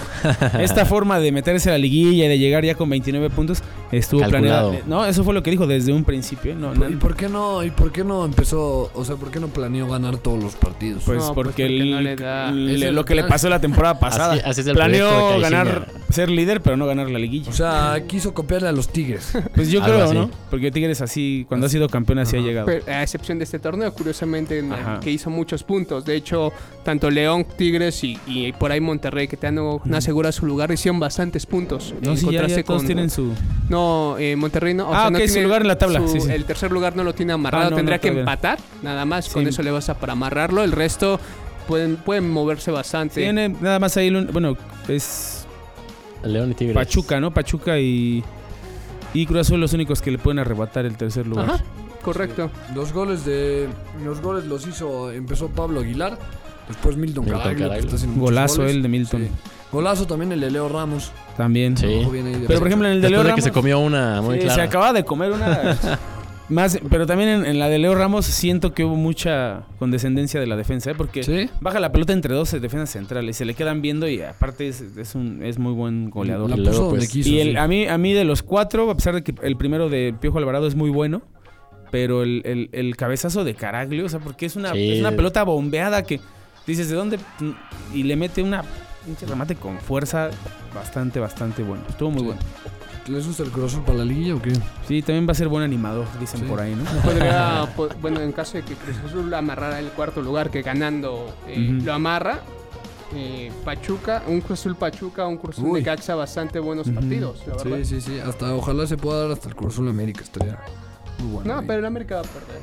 esta 0.60 0.86
forma 0.86 1.20
de 1.20 1.32
meterse 1.32 1.70
a 1.70 1.74
la 1.74 1.78
liguilla 1.78 2.26
y 2.26 2.28
de 2.28 2.38
llegar 2.38 2.66
ya 2.66 2.76
con 2.76 2.90
29 2.90 3.30
puntos 3.30 3.64
estuvo 3.91 4.21
Calculado. 4.21 4.69
planeado. 4.71 4.89
No, 4.89 5.06
eso 5.06 5.23
fue 5.23 5.34
lo 5.34 5.43
que 5.43 5.51
dijo 5.51 5.67
desde 5.67 5.91
un 5.93 6.04
principio. 6.04 6.56
No, 6.56 6.73
no, 6.73 6.89
¿Y 6.89 6.95
por 6.95 7.15
qué 7.15 7.30
no? 7.30 7.63
¿Y 7.63 7.71
por 7.71 7.91
qué 7.91 8.04
no 8.04 8.25
empezó? 8.25 8.89
O 8.93 9.06
sea, 9.06 9.15
¿por 9.15 9.32
qué 9.32 9.39
no 9.39 9.47
planeó 9.47 9.88
ganar 9.88 10.17
todos 10.17 10.41
los 10.41 10.56
partidos? 10.56 11.04
Pues 11.06 11.19
No, 11.19 11.34
pues 11.34 11.47
porque, 11.47 11.63
porque 11.63 11.65
el- 11.65 11.91
no 11.91 12.01
le 12.01 12.15
da- 12.15 12.51
le- 12.51 12.75
Ese 12.75 12.88
es 12.89 12.93
lo 12.93 13.06
que 13.06 13.15
le 13.15 13.23
pasó 13.25 13.49
la 13.49 13.60
temporada 13.62 13.99
pasada. 13.99 14.34
Así- 14.34 14.41
así 14.45 14.62
es 14.62 14.67
el 14.67 14.75
proyecto 14.75 15.08
Planeó 15.10 15.39
ganar, 15.41 15.67
Caixinha. 15.86 16.01
Ser 16.12 16.30
líder, 16.30 16.62
pero 16.62 16.78
no 16.78 16.86
ganar 16.86 17.10
la 17.10 17.19
liguilla. 17.19 17.50
O 17.50 17.54
sea, 17.54 18.02
quiso 18.08 18.34
copiarle 18.34 18.67
a 18.69 18.71
los 18.71 18.89
Tigres. 18.89 19.34
Pues 19.56 19.69
yo 19.69 19.84
algo 19.84 19.93
creo, 19.95 20.06
así. 20.06 20.15
¿no? 20.15 20.30
Porque 20.50 20.71
Tigres 20.71 21.02
así, 21.02 21.45
cuando 21.47 21.67
ha 21.67 21.69
sido 21.69 21.88
campeón 21.89 22.19
así 22.19 22.38
ha 22.38 22.39
llegado. 22.41 22.65
Pero, 22.65 22.84
a 22.88 23.04
excepción 23.04 23.38
de 23.38 23.43
este 23.43 23.60
torneo, 23.60 23.93
curiosamente, 23.93 24.60
en 24.60 24.71
que 25.02 25.12
hizo 25.12 25.30
muchos 25.30 25.63
puntos. 25.63 26.06
De 26.06 26.15
hecho, 26.15 26.52
tanto 26.84 27.10
León, 27.10 27.45
Tigres 27.58 28.04
y, 28.04 28.17
y 28.28 28.52
por 28.54 28.71
ahí 28.71 28.80
Monterrey, 28.80 29.28
que 29.28 29.38
te 29.38 29.47
han 29.47 29.56
no 29.56 29.82
asegura 29.93 30.32
su 30.32 30.45
lugar, 30.45 30.71
hicieron 30.71 31.00
bastantes 31.00 31.45
puntos. 31.45 31.93
no, 32.02 32.15
sí, 32.15 32.28
ya, 32.32 32.47
ya 32.47 32.63
todos 32.63 32.80
con- 32.80 32.86
tienen 32.88 33.10
su... 33.10 33.34
No, 33.69 34.17
eh, 34.17 34.36
Monterrey 34.36 34.74
no. 34.74 34.89
o 34.89 34.93
Ah, 34.93 35.02
sea, 35.04 35.10
no 35.12 35.17
ok, 35.17 35.24
su 35.26 35.34
tiene 35.34 35.47
lugar 35.47 35.62
en 35.62 35.67
la 35.67 35.78
tabla, 35.78 36.00
su- 36.00 36.08
sí, 36.10 36.21
sí. 36.21 36.32
El 36.32 36.45
tercer 36.45 36.71
lugar 36.71 36.95
no 36.95 37.04
lo 37.04 37.13
tiene 37.13 37.34
amarrado. 37.34 37.67
Ah, 37.67 37.69
no, 37.71 37.76
Tendría 37.76 37.97
no, 37.97 38.02
que 38.02 38.08
empatar, 38.08 38.60
nada 38.82 39.06
más. 39.06 39.30
Con 39.30 39.47
eso 39.47 39.62
le 39.63 39.71
basta 39.71 39.93
para 39.95 40.13
amarrarlo. 40.13 40.63
El 40.63 40.71
resto 40.71 41.19
pueden, 41.67 41.97
pueden 41.97 42.30
moverse 42.30 42.71
bastante. 42.71 43.21
Tiene 43.21 43.50
nada 43.50 43.80
más 43.80 43.95
ahí, 43.97 44.10
bueno, 44.32 44.58
es 44.88 45.40
León 46.24 46.52
y 46.52 46.54
Tigres. 46.54 46.76
Pachuca, 46.76 47.20
¿no? 47.20 47.32
Pachuca 47.34 47.80
y... 47.80 48.24
Y 49.14 49.26
Cruz 49.26 49.42
Azul 49.42 49.60
los 49.60 49.74
únicos 49.74 50.02
que 50.02 50.10
le 50.12 50.18
pueden 50.18 50.40
arrebatar 50.40 50.86
el 50.86 50.96
tercer 50.96 51.28
lugar. 51.28 51.50
Ajá, 51.50 51.64
correcto. 52.02 52.50
Los 52.74 52.94
goles 52.94 53.26
de 53.26 53.68
los 54.06 54.22
goles 54.22 54.46
los 54.46 54.66
hizo 54.66 55.12
empezó 55.12 55.50
Pablo 55.50 55.82
Aguilar, 55.82 56.18
después 56.70 56.96
Milton, 56.96 57.26
Milton 57.26 57.42
Caraglio, 57.42 57.58
que 57.58 57.64
Caraglio. 57.64 57.84
está 57.86 57.96
haciendo 57.98 58.16
muchos 58.18 58.30
Golazo 58.30 58.56
goles. 58.62 58.76
el 58.76 58.82
de 58.84 58.88
Milton. 58.88 59.22
Sí. 59.24 59.28
Golazo 59.72 60.08
también 60.08 60.32
el 60.32 60.40
de 60.40 60.52
Leo 60.52 60.70
Ramos. 60.70 61.12
También. 61.36 61.76
Sí. 61.76 61.88
Pero 62.48 62.60
por 62.60 62.68
ejemplo 62.68 62.88
en 62.88 62.94
el 62.96 63.02
de 63.02 63.10
Leo 63.10 63.20
Después 63.20 63.24
de 63.24 63.24
Ramos... 63.24 63.36
que 63.36 63.42
se 63.42 63.52
comió 63.52 63.80
una 63.80 64.22
muy 64.22 64.36
Sí, 64.36 64.42
clara. 64.44 64.56
Se 64.56 64.62
acaba 64.62 64.94
de 64.94 65.04
comer 65.04 65.32
una. 65.34 65.78
Más, 66.52 66.80
pero 66.90 67.08
también 67.08 67.30
en, 67.30 67.46
en 67.46 67.60
la 67.60 67.70
de 67.70 67.80
Leo 67.80 67.96
Ramos 67.96 68.26
siento 68.26 68.74
que 68.74 68.84
hubo 68.84 68.96
mucha 68.96 69.64
condescendencia 69.80 70.40
de 70.40 70.48
la 70.48 70.56
defensa, 70.58 70.92
¿eh? 70.92 70.96
porque 70.96 71.24
Sí. 71.24 71.50
baja 71.62 71.80
la 71.80 71.92
pelota 71.92 72.14
entre 72.14 72.36
dos 72.36 72.52
defensas 72.52 72.90
centrales, 72.92 73.38
se 73.38 73.46
le 73.46 73.54
quedan 73.54 73.82
viendo 73.82 74.08
y 74.08 74.22
aparte 74.22 74.68
es, 74.68 74.82
es 74.82 75.16
un 75.16 75.42
es 75.44 75.58
muy 75.58 75.72
buen 75.74 76.10
goleador. 76.10 76.50
La 76.50 76.58
puso 76.58 76.90
pues, 76.90 77.10
quiso. 77.10 77.30
y 77.30 77.40
el, 77.40 77.52
sí. 77.52 77.58
a 77.58 77.68
mí 77.68 77.88
a 77.88 77.98
mí 77.98 78.14
de 78.14 78.26
los 78.26 78.44
cuatro, 78.44 78.90
a 78.92 78.96
pesar 78.96 79.16
de 79.16 79.24
que 79.24 79.34
el 79.42 79.56
primero 79.56 79.88
de 79.90 80.14
Piojo 80.20 80.38
Alvarado 80.40 80.68
es 80.68 80.76
muy 80.76 80.90
bueno, 80.90 81.22
pero 81.90 82.22
el, 82.24 82.42
el- 82.46 82.70
el 82.74 82.96
cabezazo 82.98 83.44
de 83.44 83.54
Caraglio, 83.56 84.06
o 84.06 84.10
sea, 84.10 84.20
porque 84.20 84.46
es 84.46 84.56
una, 84.56 84.74
Sí. 84.74 84.92
es 84.92 85.00
una 85.00 85.12
pelota 85.12 85.44
bombeada 85.44 86.04
que 86.04 86.20
dices, 86.68 86.90
¿de 86.90 86.96
dónde? 86.96 87.18
Y 87.94 88.04
le 88.04 88.16
mete 88.18 88.44
una 88.44 88.64
pinche 89.06 89.26
remate 89.26 89.56
con 89.56 89.78
fuerza 89.80 90.30
bastante, 90.76 91.20
bastante 91.20 91.64
bueno. 91.64 91.84
Estuvo 91.90 92.12
muy 92.12 92.20
Sí. 92.20 92.26
bueno. 92.26 92.42
¿Les 93.08 93.26
gusta 93.26 93.44
el 93.44 93.50
Cruz 93.50 93.74
Azul 93.74 93.84
para 93.84 93.98
la 94.00 94.06
liguilla 94.06 94.36
o 94.36 94.42
qué? 94.42 94.54
Sí, 94.88 95.02
también 95.02 95.28
va 95.28 95.32
a 95.32 95.36
ser 95.36 95.48
buen 95.48 95.64
animador, 95.64 96.06
dicen 96.20 96.42
Sí. 96.42 96.46
por 96.46 96.60
ahí, 96.62 96.76
¿no? 96.76 96.84
Podría, 97.04 97.68
po- 97.76 97.90
bueno, 98.02 98.22
en 98.22 98.32
caso 98.32 98.58
de 98.58 98.64
que 98.64 98.76
Cruz 98.76 98.98
Azul 99.06 99.34
amarrara 99.34 99.80
el 99.80 99.88
cuarto 99.90 100.22
lugar, 100.22 100.50
que 100.52 100.62
ganando 100.62 101.36
eh, 101.48 101.80
lo 101.84 101.94
amarra. 101.94 102.42
eh, 103.14 103.52
Pachuca, 103.66 104.24
un 104.28 104.40
Cruz 104.42 104.60
Azul 104.62 104.76
Pachuca, 104.76 105.28
un 105.28 105.38
Cruz 105.38 105.58
Azul 105.58 105.72
Uy. 105.72 105.80
de 105.82 105.86
Caxa, 105.86 106.16
bastante 106.16 106.60
buenos 106.60 106.90
partidos, 106.90 107.44
la 107.48 107.56
verdad. 107.58 107.78
Sí, 107.80 107.86
sí, 107.86 108.02
sí. 108.02 108.20
Hasta 108.20 108.54
ojalá 108.56 108.88
se 108.88 108.96
pueda 108.98 109.24
dar 109.24 109.32
hasta 109.32 109.50
el 109.50 109.56
Cruz 109.56 109.74
Azul 109.74 109.90
América 109.90 110.22
estaría 110.22 110.58
muy 111.20 111.32
bueno. 111.34 111.54
No, 111.54 111.60
ahí. 111.60 111.66
pero 111.68 111.80
el 111.80 111.86
América 111.86 112.16
va 112.16 112.22
a 112.22 112.24
perder. 112.24 112.62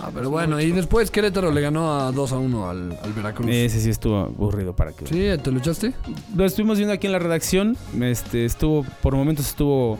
Ah, 0.00 0.10
pero 0.14 0.30
bueno, 0.30 0.60
y 0.60 0.70
después 0.72 1.10
Querétaro 1.10 1.50
le 1.50 1.60
ganó 1.60 1.98
a 2.00 2.12
2 2.12 2.32
a 2.32 2.38
1 2.38 2.68
al, 2.70 2.98
al 3.02 3.12
Veracruz. 3.12 3.48
Ese 3.50 3.80
sí 3.80 3.90
estuvo 3.90 4.18
aburrido 4.18 4.74
para 4.74 4.92
que. 4.92 5.06
Sí, 5.06 5.42
¿te 5.42 5.50
lo 5.50 5.58
echaste? 5.58 5.92
Lo 6.36 6.44
estuvimos 6.44 6.78
viendo 6.78 6.94
aquí 6.94 7.06
en 7.06 7.12
la 7.12 7.18
redacción. 7.18 7.76
Este 8.00 8.44
estuvo, 8.44 8.84
por 9.02 9.14
momentos 9.16 9.46
estuvo. 9.48 9.98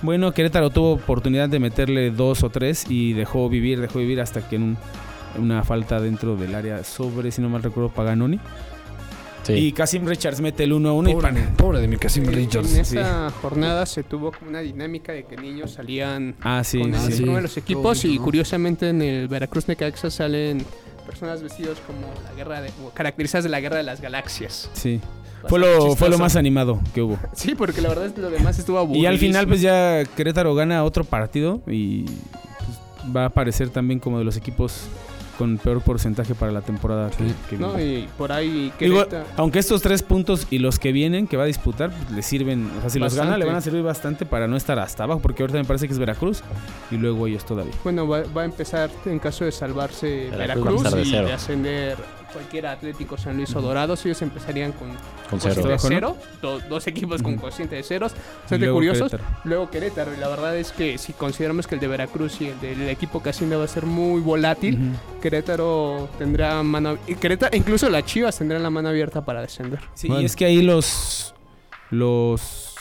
Bueno, 0.00 0.32
Querétaro 0.32 0.70
tuvo 0.70 0.92
oportunidad 0.94 1.48
de 1.48 1.60
meterle 1.60 2.10
dos 2.10 2.42
o 2.42 2.50
tres 2.50 2.86
y 2.88 3.12
dejó 3.12 3.48
vivir, 3.48 3.80
dejó 3.80 3.98
vivir 4.00 4.20
hasta 4.20 4.48
que 4.48 4.56
en 4.56 4.62
un- 4.62 4.78
una 5.38 5.62
falta 5.62 6.00
dentro 6.00 6.36
del 6.36 6.54
área 6.54 6.82
sobre, 6.84 7.30
si 7.30 7.40
no 7.40 7.48
mal 7.48 7.62
recuerdo, 7.62 7.88
Paganoni. 7.90 8.38
Sí. 9.42 9.52
Y 9.54 9.72
Casim 9.72 10.06
Richards 10.06 10.40
mete 10.40 10.64
el 10.64 10.72
1 10.72 10.88
a 10.88 10.92
1 10.92 11.10
y 11.10 11.12
Pobre, 11.14 11.32
pan. 11.32 11.54
pobre 11.56 11.80
de 11.80 11.88
mi 11.88 11.96
Casim 11.96 12.24
Richards. 12.26 12.74
En 12.74 12.80
esa 12.80 13.30
jornada 13.42 13.86
se 13.86 14.02
tuvo 14.02 14.30
como 14.32 14.50
una 14.50 14.60
dinámica 14.60 15.12
de 15.12 15.24
que 15.24 15.36
niños 15.36 15.72
salían 15.72 16.34
Ah, 16.42 16.62
sí. 16.64 16.78
con 16.78 16.94
Ah, 16.94 17.04
el 17.08 17.16
de 17.24 17.42
los 17.42 17.56
equipos 17.56 18.00
Todo 18.02 18.12
y 18.12 18.18
¿no? 18.18 18.24
curiosamente 18.24 18.88
en 18.90 19.02
el 19.02 19.28
Veracruz 19.28 19.66
Necaxa 19.68 20.10
salen 20.10 20.64
personas 21.06 21.42
vestidos 21.42 21.78
como 21.86 22.00
la 22.24 22.32
guerra 22.34 22.60
de 22.60 22.70
o 22.84 22.90
caracterizadas 22.90 23.42
de 23.44 23.50
la 23.50 23.60
guerra 23.60 23.78
de 23.78 23.82
las 23.82 24.00
galaxias. 24.00 24.70
Sí. 24.74 25.00
Fue 25.48 25.58
lo, 25.58 25.96
fue 25.96 26.08
lo 26.08 26.18
más 26.18 26.36
animado 26.36 26.80
que 26.94 27.02
hubo. 27.02 27.18
Sí, 27.34 27.56
porque 27.56 27.80
la 27.80 27.88
verdad 27.88 28.06
es 28.06 28.12
que 28.12 28.20
lo 28.20 28.30
demás 28.30 28.56
estuvo 28.60 28.78
aburrido. 28.78 29.02
Y 29.02 29.06
al 29.06 29.18
final, 29.18 29.48
pues 29.48 29.60
ya 29.60 30.04
Querétaro 30.16 30.54
gana 30.54 30.84
otro 30.84 31.02
partido 31.02 31.60
y 31.66 32.04
pues, 32.04 33.12
va 33.16 33.24
a 33.24 33.26
aparecer 33.26 33.68
también 33.70 33.98
como 33.98 34.18
de 34.18 34.24
los 34.24 34.36
equipos 34.36 34.82
con 35.42 35.58
peor 35.58 35.80
porcentaje 35.82 36.34
para 36.36 36.52
la 36.52 36.60
temporada 36.60 37.10
que- 37.10 37.28
Sí. 37.28 37.34
que 37.50 37.56
No, 37.58 37.74
viene. 37.74 37.94
y 38.00 38.08
por 38.16 38.30
ahí 38.30 38.72
Digo, 38.78 39.04
aunque 39.36 39.58
estos 39.58 39.82
tres 39.82 40.02
puntos 40.02 40.46
y 40.50 40.58
los 40.58 40.78
que 40.78 40.92
vienen 40.92 41.26
que 41.26 41.36
va 41.36 41.42
a 41.42 41.46
disputar 41.46 41.90
pues, 41.90 42.10
le 42.12 42.22
sirven, 42.22 42.70
o 42.78 42.80
sea, 42.80 42.90
si 42.90 42.98
los 43.00 43.14
gana 43.14 43.30
Bastante. 43.30 43.38
le 43.38 43.44
van 43.46 43.56
a 43.56 43.60
servir 43.60 43.82
bastante 43.82 44.24
para 44.26 44.46
no 44.46 44.56
estar 44.56 44.78
hasta 44.78 45.04
abajo, 45.04 45.20
porque 45.20 45.42
ahorita 45.42 45.58
me 45.58 45.64
parece 45.64 45.86
que 45.88 45.92
es 45.94 45.98
Veracruz 45.98 46.42
y 46.90 46.96
luego 46.96 47.26
ellos 47.26 47.44
todavía. 47.44 47.72
Bueno, 47.82 48.06
va, 48.06 48.22
va 48.36 48.42
a 48.42 48.44
empezar 48.44 48.88
en 49.04 49.18
caso 49.18 49.44
de 49.44 49.50
salvarse 49.52 50.28
Veracruz 50.30 50.82
Veracruz, 50.82 51.08
y 51.08 51.10
de 51.12 51.32
ascender 51.32 51.96
cualquier 52.32 52.66
Atlético 52.66 53.16
San 53.18 53.36
Luis 53.36 53.54
o 53.54 53.60
Dorados. 53.60 54.04
Ellos 54.06 54.20
empezarían 54.22 54.72
con 54.72 54.88
con 55.30 55.40
cero. 55.40 55.62
de 55.66 55.78
cero, 55.78 56.16
do- 56.42 56.60
dos 56.68 56.86
equipos 56.86 57.22
con 57.22 57.36
cociente 57.36 57.76
de 57.76 57.82
ceros. 57.82 58.12
Bastante 58.12 58.58
luego 58.58 58.74
curiosos. 58.76 59.10
Querétaro. 59.10 59.36
Luego 59.44 59.70
Querétaro. 59.70 60.14
Y 60.14 60.18
la 60.18 60.28
verdad 60.28 60.56
es 60.56 60.72
que 60.72 60.98
si 60.98 61.12
consideramos 61.12 61.66
que 61.66 61.74
el 61.76 61.80
de 61.80 61.88
Veracruz 61.88 62.40
y 62.40 62.48
el 62.48 62.60
del 62.60 62.88
equipo 62.88 63.22
que 63.22 63.30
asciende 63.30 63.56
va 63.56 63.64
a 63.64 63.68
ser 63.68 63.86
muy 63.86 64.20
volátil. 64.20 64.78
Querétaro 65.22 66.08
tendrá 66.18 66.62
mano. 66.62 66.98
Querétaro, 67.20 67.56
incluso 67.56 67.88
las 67.88 68.04
Chivas 68.04 68.36
tendrán 68.38 68.62
la 68.62 68.70
mano 68.70 68.88
abierta 68.88 69.24
para 69.24 69.40
descender. 69.40 69.80
Sí, 69.94 70.08
Bueno. 70.08 70.22
y 70.22 70.24
es 70.26 70.36
que 70.36 70.44
ahí 70.46 70.62
los 70.62 71.34
los 71.90 72.74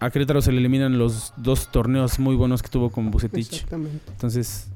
a 0.00 0.10
Querétaro 0.10 0.42
se 0.42 0.50
le 0.52 0.58
eliminan 0.58 0.98
los 0.98 1.32
dos 1.36 1.70
torneos 1.70 2.18
muy 2.18 2.34
buenos 2.34 2.62
que 2.62 2.68
tuvo 2.68 2.90
con 2.90 3.10
Bucetich. 3.10 3.52
Exactamente. 3.52 4.00
Entonces, 4.10 4.68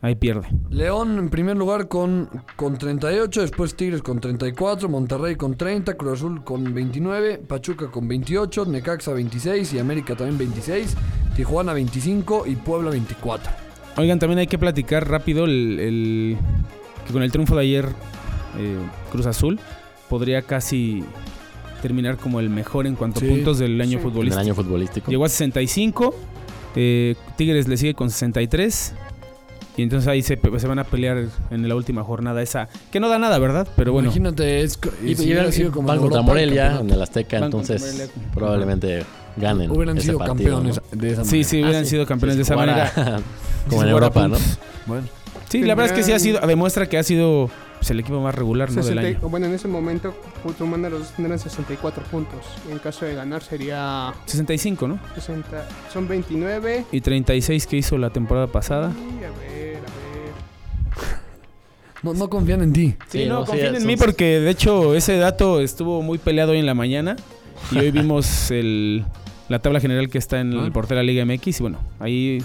ahí 0.00 0.14
pierde. 0.14 0.48
León 0.70 1.18
en 1.18 1.28
primer 1.30 1.56
lugar 1.56 1.88
con, 1.88 2.28
con 2.56 2.78
38, 2.78 3.40
después 3.42 3.74
Tigres 3.76 4.02
con 4.02 4.20
34, 4.20 4.88
Monterrey 4.88 5.36
con 5.36 5.56
30, 5.56 5.94
Cruz 5.94 6.12
Azul 6.14 6.44
con 6.44 6.72
29, 6.74 7.38
Pachuca 7.46 7.90
con 7.90 8.06
28, 8.08 8.66
Necaxa 8.66 9.12
26 9.12 9.72
y 9.74 9.78
América 9.78 10.14
también 10.16 10.38
26, 10.38 10.94
Tijuana 11.36 11.72
25 11.72 12.44
y 12.46 12.56
Puebla 12.56 12.90
24. 12.90 13.50
Oigan, 13.96 14.18
también 14.18 14.38
hay 14.38 14.46
que 14.46 14.58
platicar 14.58 15.08
rápido 15.08 15.44
el, 15.44 15.78
el- 15.80 16.38
que 17.06 17.12
con 17.12 17.22
el 17.22 17.32
triunfo 17.32 17.56
de 17.56 17.62
ayer 17.62 17.86
eh, 18.58 18.76
Cruz 19.10 19.26
Azul 19.26 19.58
podría 20.08 20.42
casi 20.42 21.02
terminar 21.82 22.16
como 22.16 22.38
el 22.40 22.50
mejor 22.50 22.86
en 22.86 22.94
cuanto 22.96 23.20
Sí. 23.20 23.26
a 23.26 23.30
puntos 23.30 23.58
del 23.58 23.80
año 23.80 23.90
Sí. 23.90 23.94
En 23.94 24.00
el 24.00 24.04
futbolístico. 24.04 24.40
año 24.40 24.54
futbolístico. 24.54 25.10
Llegó 25.10 25.24
a 25.24 25.28
65, 25.28 26.14
eh, 26.76 27.14
Tigres 27.36 27.66
le 27.68 27.76
sigue 27.76 27.94
con 27.94 28.10
63 28.10 28.94
y 29.78 29.82
entonces 29.84 30.08
ahí 30.08 30.20
se, 30.22 30.38
se 30.58 30.66
van 30.66 30.78
a 30.78 30.84
pelear 30.84 31.24
en 31.50 31.68
la 31.68 31.74
última 31.74 32.02
jornada 32.04 32.42
esa, 32.42 32.68
que 32.90 33.00
no 33.00 33.08
da 33.08 33.18
nada, 33.18 33.38
¿verdad? 33.38 33.66
Pero 33.76 33.92
bueno, 33.92 34.06
Imagínate, 34.08 34.62
es, 34.62 34.78
Y, 35.04 35.14
si 35.14 35.22
y 35.22 35.26
hubiera 35.26 35.44
van- 35.44 35.52
sido 35.52 35.70
como 35.72 35.88
van 35.88 35.96
en 35.96 36.02
contra 36.02 36.22
Morelia 36.22 36.78
en 36.80 36.90
el 36.90 37.00
Azteca, 37.00 37.38
entonces 37.38 37.80
Morelia. 37.80 38.06
probablemente 38.34 39.04
ganen. 39.36 39.70
hubieran 39.70 39.96
ese 39.98 40.06
sido 40.08 40.18
partido, 40.18 40.56
campeones 40.56 40.80
¿no? 40.92 41.00
de 41.00 41.12
esa 41.12 41.24
sí, 41.24 41.30
manera. 41.30 41.48
sí, 41.48 41.56
hubieran 41.62 41.82
Ah, 41.82 41.84
sí. 41.84 41.90
sido 41.90 42.06
campeones 42.06 42.36
de 42.36 42.42
esa 42.42 42.54
jugara 42.54 42.92
manera. 42.96 43.20
como 43.70 43.82
en 43.84 43.88
Europa, 43.88 44.28
¿no? 44.28 44.36
Bueno, 44.86 45.06
Sí, 45.48 45.62
la 45.62 45.74
verdad 45.74 45.92
es 45.96 45.98
que 45.98 46.02
sí 46.04 46.12
ha 46.12 46.18
sido, 46.18 46.40
demuestra 46.46 46.86
que 46.90 46.98
ha 46.98 47.02
sido 47.02 47.48
pues, 47.78 47.90
el 47.90 48.00
equipo 48.00 48.20
más 48.20 48.34
regular 48.34 48.68
¿no? 48.68 48.74
del 48.74 48.84
60 48.84 49.06
año. 49.18 49.28
bueno, 49.30 49.46
en 49.46 49.54
ese 49.54 49.66
momento, 49.66 50.14
sumando 50.58 50.90
los 50.90 50.98
dos 51.00 51.08
tendrán 51.12 51.38
64 51.38 52.02
puntos. 52.10 52.40
En 52.70 52.78
caso 52.80 53.06
de 53.06 53.14
ganar 53.14 53.42
sería 53.42 54.12
65, 54.26 54.86
¿no? 54.88 54.98
60. 55.14 55.66
Son 55.90 56.06
29. 56.06 56.84
Y 56.92 57.00
36 57.00 57.66
que 57.66 57.78
hizo 57.78 57.96
la 57.96 58.10
temporada 58.10 58.46
pasada. 58.48 58.92
Y 59.20 59.24
a 59.24 59.28
ver. 59.30 59.47
No, 62.02 62.14
no 62.14 62.28
confían 62.30 62.62
en 62.62 62.72
ti. 62.72 62.94
Sí, 63.08 63.22
Sí, 63.22 63.26
no, 63.26 63.44
confíen 63.44 63.74
en 63.74 63.86
mí 63.86 63.96
porque 63.96 64.40
de 64.40 64.50
hecho 64.50 64.94
ese 64.94 65.16
dato 65.16 65.60
estuvo 65.60 66.02
muy 66.02 66.18
peleado 66.18 66.52
hoy 66.52 66.58
en 66.58 66.66
la 66.66 66.74
mañana 66.74 67.16
y 67.72 67.78
hoy 67.78 67.90
vimos 67.90 68.50
el, 68.50 69.04
la 69.48 69.58
tabla 69.58 69.80
general 69.80 70.08
que 70.08 70.18
está 70.18 70.40
en 70.40 70.56
Ah. 70.56 70.64
el 70.64 70.72
portero 70.72 71.00
de 71.00 71.06
la 71.06 71.12
Liga 71.12 71.24
MX 71.24 71.58
y 71.60 71.62
bueno, 71.62 71.78
ahí... 72.00 72.42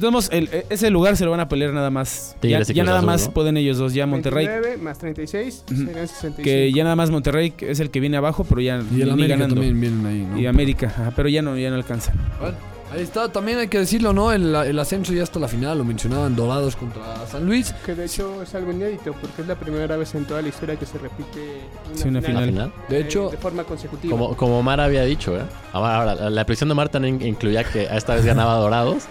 Modos, 0.00 0.28
el- 0.30 0.48
e- 0.52 0.66
ese 0.70 0.88
lugar 0.88 1.16
se 1.16 1.24
lo 1.24 1.32
van 1.32 1.40
a 1.40 1.48
pelear 1.48 1.72
nada 1.72 1.90
más. 1.90 2.36
Ya, 2.42 2.62
ya 2.62 2.84
nada 2.84 2.98
Azul, 2.98 3.06
más 3.08 3.26
¿no? 3.26 3.34
pueden 3.34 3.56
ellos 3.56 3.76
dos. 3.78 3.92
Ya 3.92 4.06
Monterrey, 4.06 4.46
29 4.46 4.76
más 4.80 4.98
36 4.98 5.64
Ujú. 5.66 5.76
serían 5.86 6.06
65. 6.06 6.42
que 6.44 6.70
ya 6.72 6.84
nada 6.84 6.94
más 6.94 7.10
Monterrey 7.10 7.52
es 7.58 7.80
el 7.80 7.90
que 7.90 7.98
viene 7.98 8.16
abajo, 8.16 8.44
pero 8.48 8.60
ya 8.60 8.80
Y 8.96 9.02
el 9.02 9.10
América 9.10 9.34
ganando. 9.34 9.56
también 9.56 9.80
vienen 9.80 10.06
ahí, 10.06 10.24
¿no? 10.30 10.38
Y 10.38 10.46
América, 10.46 10.86
ajá, 10.86 11.12
pero 11.16 11.28
ya 11.28 11.42
no, 11.42 11.58
ya 11.58 11.70
no 11.70 11.74
alcanzan. 11.76 12.14
Bueno, 12.40 12.56
ahí 12.92 13.02
está, 13.02 13.30
también 13.30 13.58
hay 13.58 13.68
que 13.68 13.78
decirlo, 13.78 14.12
¿no? 14.12 14.32
El, 14.32 14.54
el 14.54 14.78
ascenso 14.78 15.12
ya 15.12 15.22
hasta 15.22 15.38
la 15.38 15.48
final, 15.48 15.78
lo 15.78 15.84
mencionaban 15.84 16.34
Dorados 16.36 16.76
contra 16.76 17.02
San 17.26 17.46
Luis. 17.46 17.72
Que 17.84 17.94
de 17.94 18.04
hecho 18.06 18.42
es 18.42 18.54
algo 18.54 18.72
inédito 18.72 19.12
porque 19.12 19.42
es 19.42 19.48
la 19.48 19.54
primera 19.56 19.96
vez 19.96 20.14
en 20.14 20.24
toda 20.24 20.42
la 20.42 20.48
historia 20.48 20.76
que 20.76 20.86
se 20.86 20.98
repite 20.98 21.60
una, 21.88 21.96
Sí, 21.96 22.08
una 22.08 22.20
La 22.20 22.26
final. 22.26 22.44
final. 22.46 22.72
De 22.88 22.98
eh, 22.98 23.00
hecho, 23.02 23.28
de 23.30 23.36
forma 23.36 23.64
consecutiva. 23.64 24.10
Como, 24.16 24.36
como 24.36 24.62
Mar 24.62 24.80
había 24.80 25.04
dicho, 25.04 25.36
¿eh? 25.36 25.42
Ahora, 25.72 25.96
ahora, 25.96 26.30
la 26.30 26.44
predicción 26.44 26.68
de 26.68 26.74
Mar 26.74 26.88
también 26.88 27.20
incluía 27.22 27.64
que 27.64 27.88
esta 27.90 28.14
vez 28.14 28.24
ganaba 28.24 28.54
Dorados 28.56 29.04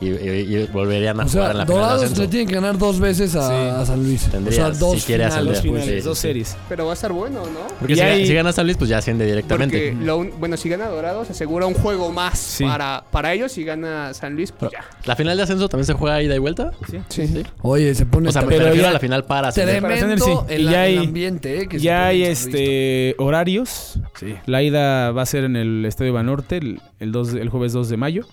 y, 0.00 0.08
y- 0.08 0.56
y 0.56 0.66
volverían 0.66 1.18
a 1.20 1.24
o 1.24 1.28
sea, 1.28 1.40
jugar 1.42 1.50
en 1.52 1.58
la 1.58 1.64
final 1.64 1.66
de 1.66 1.74
Dorados 1.82 2.02
ascenso. 2.02 2.22
le 2.22 2.28
tienen 2.28 2.48
que 2.48 2.54
ganar 2.54 2.78
dos 2.78 3.00
veces 3.00 3.34
a, 3.34 3.48
Sí. 3.48 3.54
a 3.80 3.86
San 3.86 4.02
Luis. 4.02 4.22
Tendría, 4.30 4.66
o 4.66 4.70
sea, 4.72 4.78
dos 4.78 5.00
si 5.00 5.06
quiere 5.06 5.24
finales. 5.24 5.46
Dos 5.46 5.56
ascender. 5.58 5.80
finales, 5.82 6.02
Sí, 6.02 6.08
dos 6.08 6.18
sí. 6.18 6.22
series. 6.22 6.56
Pero 6.68 6.84
va 6.84 6.90
a 6.90 6.94
estar 6.94 7.12
bueno, 7.12 7.40
¿no? 7.46 7.60
Porque 7.78 7.94
si, 7.94 8.00
hay- 8.02 8.26
si 8.26 8.34
gana 8.34 8.52
San 8.52 8.66
Luis, 8.66 8.76
pues 8.76 8.90
ya 8.90 8.98
asciende 8.98 9.24
directamente. 9.26 9.94
Lo 10.00 10.22
bueno, 10.24 10.56
si 10.56 10.68
gana 10.68 10.86
Dorados 10.88 11.30
asegura 11.30 11.66
un 11.66 11.74
juego 11.74 12.12
más 12.12 12.38
Sí. 12.38 12.64
para, 12.64 13.04
para 13.10 13.32
ellos. 13.32 13.52
Si 13.52 13.64
gana 13.64 14.12
San 14.14 14.34
Luis, 14.34 14.52
pues 14.52 14.70
ya. 14.72 14.84
¿La 15.04 15.16
final 15.16 15.36
de 15.36 15.42
ascenso 15.44 15.68
también 15.68 15.86
se 15.86 15.94
juega 15.94 16.22
ida 16.22 16.34
y 16.34 16.38
vuelta? 16.38 16.72
Sí. 16.90 16.98
Sí. 17.08 17.42
Oye, 17.62 17.94
se 17.94 18.04
pone 18.06 18.28
O 18.28 18.32
sea, 18.32 18.42
me 18.42 18.48
Pero 18.48 18.64
refiero 18.66 18.82
ya- 18.84 18.90
a 18.90 18.92
la 18.92 19.00
final 19.00 19.24
para 19.24 19.48
ascender. 19.48 19.82
Tremendo 19.82 20.46
el, 20.48 20.68
ya 20.68 20.82
hay- 20.82 20.94
el 20.96 21.02
ambiente, 21.04 21.60
¿eh? 21.62 21.68
que 21.68 21.78
Ya 21.78 22.06
hay 22.06 22.22
este 22.24 23.14
horarios. 23.18 23.98
Sí. 24.20 24.34
La 24.46 24.62
ida 24.62 25.10
va 25.12 25.22
a 25.22 25.26
ser 25.26 25.44
en 25.44 25.56
el 25.56 25.84
Estadio 25.86 26.12
Banorte 26.12 26.56
el, 26.58 26.80
el, 27.00 27.12
2 27.12 27.32
de- 27.32 27.40
el 27.40 27.48
jueves 27.48 27.72
2 27.72 27.88
de 27.88 27.96
mayo 27.96 28.26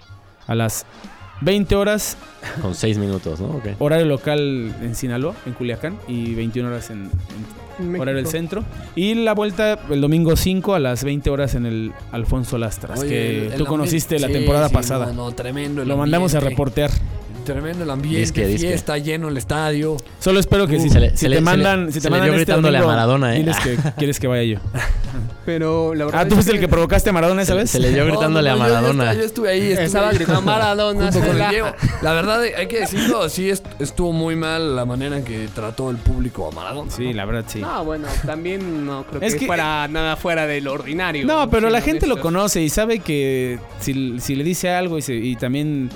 a 0.47 0.56
las 0.56 0.86
20 1.43 1.75
horas, 1.75 2.17
Con 2.62 2.75
seis 2.75 2.97
minutos, 2.97 3.39
¿no? 3.39 3.47
Ok. 3.47 3.65
horario 3.79 4.06
local 4.06 4.73
en 4.82 4.95
Sinaloa, 4.95 5.34
en 5.45 5.53
Culiacán, 5.53 5.97
y 6.08 6.34
21 6.36 6.69
horas 6.69 6.89
en, 6.89 7.10
en 7.79 7.99
horario 7.99 8.17
del 8.21 8.27
centro. 8.27 8.63
Y 8.95 9.15
la 9.15 9.34
vuelta 9.34 9.79
el 9.89 10.01
domingo 10.01 10.36
5 10.36 10.75
a 10.75 10.79
las 10.79 11.03
20 11.03 11.29
horas 11.29 11.56
en 11.56 11.65
el 11.65 11.91
Alfonso 12.12 12.58
Lastras, 12.58 12.99
Oye, 12.99 13.10
que 13.10 13.45
el- 13.47 13.53
tú 13.56 13.63
el 13.63 13.67
conociste 13.67 14.15
ambiente- 14.15 14.21
la 14.21 14.27
sí, 14.27 14.34
temporada 14.34 14.67
sí, 14.69 14.73
pasada. 14.73 15.06
No, 15.08 15.13
no, 15.13 15.32
tremendo. 15.32 15.82
el 15.82 15.88
Lo 15.88 15.97
mandamos 15.97 16.34
a 16.34 16.38
ambiente. 16.38 16.49
reportear. 16.56 16.91
Tremendo 17.43 17.84
el 17.84 17.89
ambiente, 17.89 18.19
Disque, 18.21 18.47
disque. 18.47 18.67
fiesta 18.67 18.97
lleno 18.97 19.27
el 19.27 19.38
estadio. 19.38 19.97
Solo 20.19 20.39
espero 20.39 20.67
que 20.67 20.77
Uh, 20.77 20.82
si, 20.82 20.89
se 20.89 20.99
le- 20.99 21.10
si 21.12 21.17
se 21.17 21.25
te 21.25 21.29
le- 21.29 21.36
se 21.38 21.41
mandan, 21.41 21.86
le- 21.88 21.91
si 21.91 21.97
te 21.99 22.01
se 22.03 22.08
le 22.10 22.12
mandan 22.12 22.29
dio 22.29 22.39
este 22.39 22.45
gritándole 22.51 22.77
a 22.77 22.86
Maradona, 22.86 23.36
¿eh? 23.36 23.39
diles 23.39 23.58
que 23.60 23.77
quieres 23.97 24.19
que 24.19 24.27
vaya 24.27 24.43
yo. 24.43 24.60
Pero 25.45 25.93
la 25.93 26.06
verdad 26.06 26.21
Ah, 26.21 26.23
¿tú 26.23 26.29
es 26.29 26.34
fuiste 26.36 26.53
el 26.53 26.60
que 26.60 26.67
provocaste 26.69 27.10
a 27.10 27.13
Maradona 27.13 27.41
esa 27.41 27.51
Se, 27.53 27.58
vez? 27.60 27.69
se 27.69 27.79
le 27.79 27.91
dio 27.91 28.06
gritándole 28.06 28.49
No, 28.49 28.56
no, 28.58 28.63
a 28.63 28.67
no, 28.67 28.71
yo- 28.71 28.88
yo 28.88 28.93
Maradona. 28.93 29.13
Yo, 29.13 29.25
estuve 29.25 29.49
ahí. 29.49 29.71
Estaba 29.73 30.12
gritando 30.13 30.41
Maradona. 30.41 31.12
con. 31.12 31.38
La 32.01 32.13
verdad, 32.13 32.41
hay 32.58 32.67
que 32.67 32.79
decirlo, 32.79 33.27
sí 33.29 33.49
est- 33.49 33.65
estuvo 33.79 34.13
muy 34.13 34.36
mal 34.36 34.75
la 34.75 34.86
manera 34.86 35.17
en 35.17 35.23
que 35.25 35.49
trató 35.53 35.89
el 35.89 35.97
público 35.97 36.47
a 36.49 36.56
Maradona. 36.56 36.89
Sí, 36.91 37.08
¿no? 37.08 37.13
la 37.13 37.25
verdad 37.25 37.43
sí. 37.47 37.60
No, 37.60 37.84
bueno, 37.84 38.08
también 38.25 38.86
no 38.86 39.03
creo 39.06 39.21
Es 39.21 39.34
que, 39.34 39.39
que- 39.41 39.45
fuera 39.47 39.88
nada 39.89 40.15
fuera 40.15 40.47
del 40.47 40.67
ordinario. 40.67 41.25
No, 41.25 41.49
pero 41.49 41.69
la 41.69 41.82
gente 41.82 42.08
lo 42.08 42.19
conoce 42.21 42.62
y 42.62 42.69
sabe 42.69 42.99
que 42.99 43.60
si, 43.79 44.19
si 44.19 44.36
le 44.36 44.43
dice 44.43 44.69
algo 44.69 44.97
y, 44.97 45.01
se- 45.01 45.13
y 45.15 45.36
también 45.36 45.89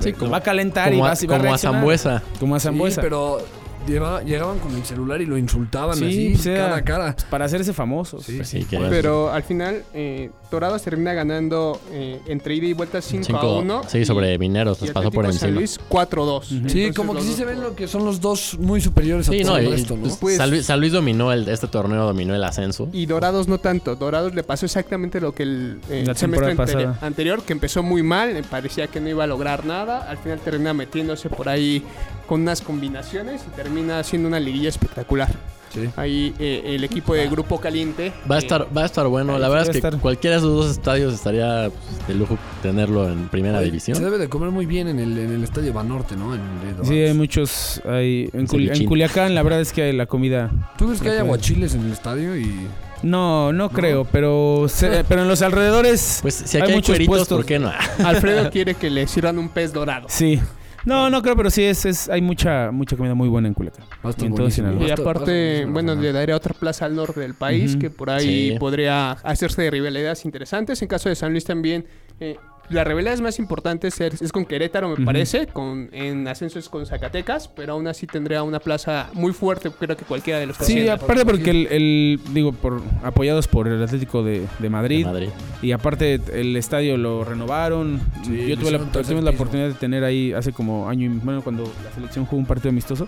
Sí, 0.00 0.12
como- 0.12 0.30
va 0.30 0.38
a 0.38 0.40
calentar 0.42 0.88
y 0.92 0.96
Como 0.96 1.04
va, 1.04 1.12
a, 1.12 1.14
y 1.20 1.26
va 1.26 1.34
a 1.34 1.38
como 1.38 1.48
a 1.48 1.50
reaccionar. 1.50 1.76
Zambuesa. 1.80 2.22
Como 2.38 2.54
a 2.56 2.60
Sí, 2.60 2.64
Zambuesa. 2.64 3.00
pero 3.00 3.38
lleva- 3.86 4.22
llegaban 4.22 4.58
con 4.58 4.74
el 4.74 4.84
celular 4.84 5.20
y 5.20 5.26
lo 5.26 5.36
insultaban 5.38 5.96
Sí, 5.96 6.04
así, 6.04 6.30
pues 6.42 6.56
cara 6.58 6.76
a 6.76 6.82
cara. 6.84 7.16
Para 7.30 7.44
hacerse 7.44 7.72
famosos. 7.72 8.24
Sí, 8.24 8.36
Pues 8.36 8.48
sí. 8.48 8.62
sí, 8.62 8.66
que- 8.68 8.78
Pero 8.78 9.30
al 9.32 9.42
final, 9.42 9.82
eh, 9.94 10.30
Dorados 10.50 10.82
termina 10.82 11.12
ganando 11.14 11.80
eh, 11.90 12.20
entre 12.28 12.54
ida 12.54 12.66
y 12.66 12.72
vuelta 12.74 13.00
5 13.02 13.22
a 13.22 13.24
cinco- 13.26 13.58
1. 13.58 13.82
Sí, 13.88 13.98
y- 13.98 14.04
sobre 14.04 14.38
Mineros. 14.38 14.78
y 14.82 14.86
Los 14.86 14.94
pasó 14.94 15.10
por 15.10 15.24
Atlético 15.26 15.40
San 15.40 15.48
encima. 15.50 15.60
Luis 15.60 15.80
4-2. 15.88 16.44
Ujú. 16.52 16.68
Sí, 16.68 16.84
Entonces, 16.84 16.94
como 16.94 17.14
que 17.14 17.20
sí 17.22 17.26
dos 17.28 17.36
se 17.36 17.44
ven 17.44 17.60
lo 17.60 17.74
que 17.74 17.88
son 17.88 18.04
los 18.04 18.20
dos 18.20 18.56
muy 18.60 18.80
superiores 18.80 19.28
a 19.28 19.32
Sí, 19.32 19.42
todo 19.42 19.52
no, 19.52 19.58
el 19.58 19.66
y- 19.66 19.70
resto, 19.72 19.96
¿no? 19.96 20.14
Pues- 20.20 20.36
San, 20.36 20.50
Luis, 20.50 20.66
San 20.66 20.78
Luis 20.78 20.92
dominó 20.92 21.32
el, 21.32 21.48
este 21.48 21.66
torneo, 21.66 22.04
dominó 22.06 22.34
el 22.36 22.44
ascenso. 22.44 22.88
Y 22.92 23.06
Dorados 23.06 23.48
no 23.48 23.58
tanto. 23.58 23.96
Dorados 23.96 24.34
le 24.34 24.44
pasó 24.44 24.64
exactamente 24.66 25.20
lo 25.20 25.34
que 25.34 25.42
el 25.42 25.80
eh, 25.90 26.04
La 26.06 26.14
semestre 26.14 26.48
temporada 26.48 26.72
anteri- 26.78 26.84
pasada. 26.92 27.06
anterior, 27.06 27.42
que 27.42 27.52
empezó 27.52 27.82
muy 27.82 28.02
mal, 28.04 28.40
parecía 28.48 28.86
que 28.86 29.00
no 29.00 29.08
iba 29.08 29.24
a 29.24 29.26
lograr 29.26 29.64
nada. 29.66 30.08
Al 30.08 30.18
final 30.18 30.38
termina 30.38 30.72
metiéndose 30.72 31.28
por 31.30 31.48
ahí 31.48 31.82
con 32.26 32.42
unas 32.42 32.60
combinaciones 32.60 33.42
y 33.46 33.54
termina 33.56 33.98
haciendo 33.98 34.28
una 34.28 34.40
liguilla 34.40 34.68
espectacular. 34.68 35.28
Sí. 35.72 35.88
Ahí 35.96 36.32
eh, 36.38 36.62
el 36.76 36.84
equipo 36.84 37.14
de 37.14 37.28
Grupo 37.28 37.58
Caliente. 37.60 38.12
Va 38.30 38.36
a 38.36 38.38
eh, 38.38 38.42
estar, 38.42 38.68
va 38.76 38.82
a 38.82 38.86
estar 38.86 39.08
bueno. 39.08 39.36
La 39.40 39.48
verdad 39.48 39.64
es 39.64 39.70
que 39.72 39.78
estar. 39.78 39.98
cualquiera 39.98 40.36
de 40.36 40.38
esos 40.38 40.54
dos 40.54 40.70
estadios 40.70 41.12
estaría 41.12 41.68
pues, 41.68 42.06
de 42.06 42.14
lujo 42.14 42.38
tenerlo 42.62 43.10
en 43.10 43.28
primera 43.28 43.58
Oye, 43.58 43.66
división. 43.66 43.96
Se 43.96 44.04
debe 44.04 44.18
de 44.18 44.28
comer 44.28 44.50
muy 44.50 44.66
bien 44.66 44.86
en 44.86 45.00
el, 45.00 45.18
en 45.18 45.32
el 45.32 45.42
estadio 45.42 45.72
Banorte, 45.72 46.14
¿no? 46.14 46.32
En 46.32 46.40
el. 46.40 46.86
Sí, 46.86 46.94
hay 47.02 47.12
muchos. 47.14 47.82
Hay, 47.88 48.30
en, 48.32 48.46
Culi- 48.46 48.62
en 48.62 48.68
Cevichín. 48.68 48.86
Culiacán, 48.88 49.34
la 49.34 49.42
verdad 49.42 49.60
es 49.62 49.72
que 49.72 49.92
la 49.92 50.06
comida. 50.06 50.52
¿Tú 50.78 50.88
ves 50.90 51.00
que 51.00 51.10
hay 51.10 51.18
aguachiles 51.18 51.74
en 51.74 51.86
el 51.86 51.92
estadio 51.92 52.36
y 52.36 52.68
No, 53.02 53.52
no, 53.52 53.68
creo, 53.70 54.04
pero, 54.04 54.66
se- 54.68 55.02
pero 55.08 55.22
en 55.22 55.28
los 55.28 55.42
alrededores. 55.42 56.20
Pues 56.22 56.34
si 56.36 56.56
Hay 56.56 56.62
aquí 56.62 56.70
hay, 56.70 56.76
muchos 56.76 56.90
cueritos, 56.94 57.16
puestos. 57.16 57.36
¿por 57.38 57.46
qué 57.46 57.58
no? 57.58 57.72
Alfredo 58.04 58.48
quiere 58.52 58.76
que 58.76 58.90
le 58.90 59.08
sirvan 59.08 59.38
un 59.40 59.48
pez 59.48 59.72
dorado. 59.72 60.06
Sí. 60.08 60.38
No, 60.84 61.08
no 61.10 61.22
creo, 61.22 61.34
pero 61.36 61.50
sí 61.50 61.62
es, 61.64 61.84
es 61.86 62.08
hay 62.08 62.20
mucha 62.20 62.70
mucha 62.70 62.96
comida 62.96 63.14
muy 63.14 63.28
buena 63.28 63.48
en 63.48 63.54
Culiacán. 63.54 63.84
Y 63.84 64.06
en 64.08 64.12
todo 64.14 64.28
buenísimo. 64.30 64.50
Sinaloa. 64.68 64.86
Y 64.86 64.90
Basta- 64.90 65.02
aparte, 65.02 65.64
bueno, 65.66 65.94
le 65.94 66.12
daría 66.12 66.36
otra 66.36 66.54
plaza 66.54 66.84
al 66.84 66.94
norte 66.94 67.20
del 67.20 67.34
país, 67.34 67.72
Ujú. 67.72 67.78
que 67.80 67.90
por 67.90 68.10
ahí 68.10 68.50
Sí. 68.52 68.56
podría 68.58 69.12
hacerse 69.12 69.62
de 69.62 69.70
rivalidades 69.70 70.24
interesantes. 70.24 70.80
En 70.82 70.88
caso 70.88 71.08
de 71.08 71.14
San 71.14 71.32
Luis 71.32 71.44
también, 71.44 71.86
eh, 72.20 72.36
las 72.70 72.86
rivalidades 72.86 73.20
más 73.20 73.38
importantes 73.38 74.00
es, 74.00 74.22
es 74.22 74.32
con 74.32 74.44
Querétaro, 74.46 74.96
me 74.96 75.04
parece, 75.04 75.46
con 75.46 75.88
en 75.92 76.26
ascenso 76.28 76.58
es 76.58 76.68
con 76.68 76.86
Zacatecas, 76.86 77.48
pero 77.48 77.74
aún 77.74 77.86
así 77.86 78.06
tendría 78.06 78.42
una 78.42 78.58
plaza 78.58 79.10
muy 79.12 79.32
fuerte, 79.32 79.70
creo 79.70 79.96
que 79.96 80.04
cualquiera 80.04 80.38
de 80.40 80.46
los 80.46 80.56
que 80.58 80.64
Sí, 80.64 80.88
aparte 80.88 81.24
porque 81.26 81.50
el, 81.50 81.66
el- 81.70 82.20
digo, 82.32 82.52
por 82.52 82.80
apoyados 83.02 83.48
por 83.48 83.68
el 83.68 83.82
Atlético 83.82 84.22
de, 84.22 84.46
de 84.58 84.70
Madrid, 84.70 85.04
De 85.04 85.12
Madrid. 85.12 85.28
y 85.62 85.72
aparte 85.72 86.20
el 86.32 86.56
estadio 86.56 86.96
lo 86.96 87.24
renovaron. 87.24 88.00
Sí, 88.24 88.46
Yo 88.48 88.56
tuve 88.56 88.70
la, 88.70 89.20
la 89.20 89.30
oportunidad 89.30 89.68
de 89.68 89.74
tener 89.74 90.02
ahí 90.04 90.32
hace 90.32 90.52
como 90.52 90.88
año 90.88 91.06
y 91.06 91.08
bueno, 91.18 91.42
cuando 91.42 91.64
la 91.84 91.92
selección 91.94 92.24
jugó 92.24 92.38
un 92.40 92.46
partido 92.46 92.70
amistoso. 92.70 93.06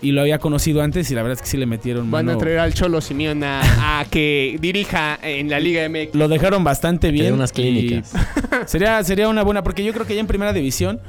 Y 0.00 0.12
lo 0.12 0.20
había 0.20 0.38
conocido 0.38 0.82
antes 0.82 1.10
y 1.10 1.14
la 1.14 1.22
verdad 1.22 1.36
es 1.36 1.42
que 1.42 1.48
sí 1.48 1.56
le 1.56 1.66
metieron 1.66 2.10
Van 2.10 2.28
a 2.28 2.38
traer 2.38 2.60
al 2.60 2.72
Cholo 2.72 3.00
Simeón 3.00 3.42
a, 3.42 4.00
a 4.00 4.04
que 4.04 4.56
dirija 4.60 5.18
en 5.22 5.50
la 5.50 5.58
Liga 5.58 5.88
MX. 5.88 6.14
Lo 6.14 6.28
dejaron 6.28 6.62
bastante 6.62 7.10
bien. 7.10 7.24
Tiene 7.24 7.36
unas 7.36 7.52
clínicas. 7.52 8.12
sería, 8.66 9.02
sería 9.02 9.28
una 9.28 9.42
buena, 9.42 9.62
porque 9.62 9.82
yo 9.82 9.92
creo 9.92 10.06
que 10.06 10.14
ya 10.14 10.20
en 10.20 10.26
primera 10.26 10.52
división, 10.52 11.00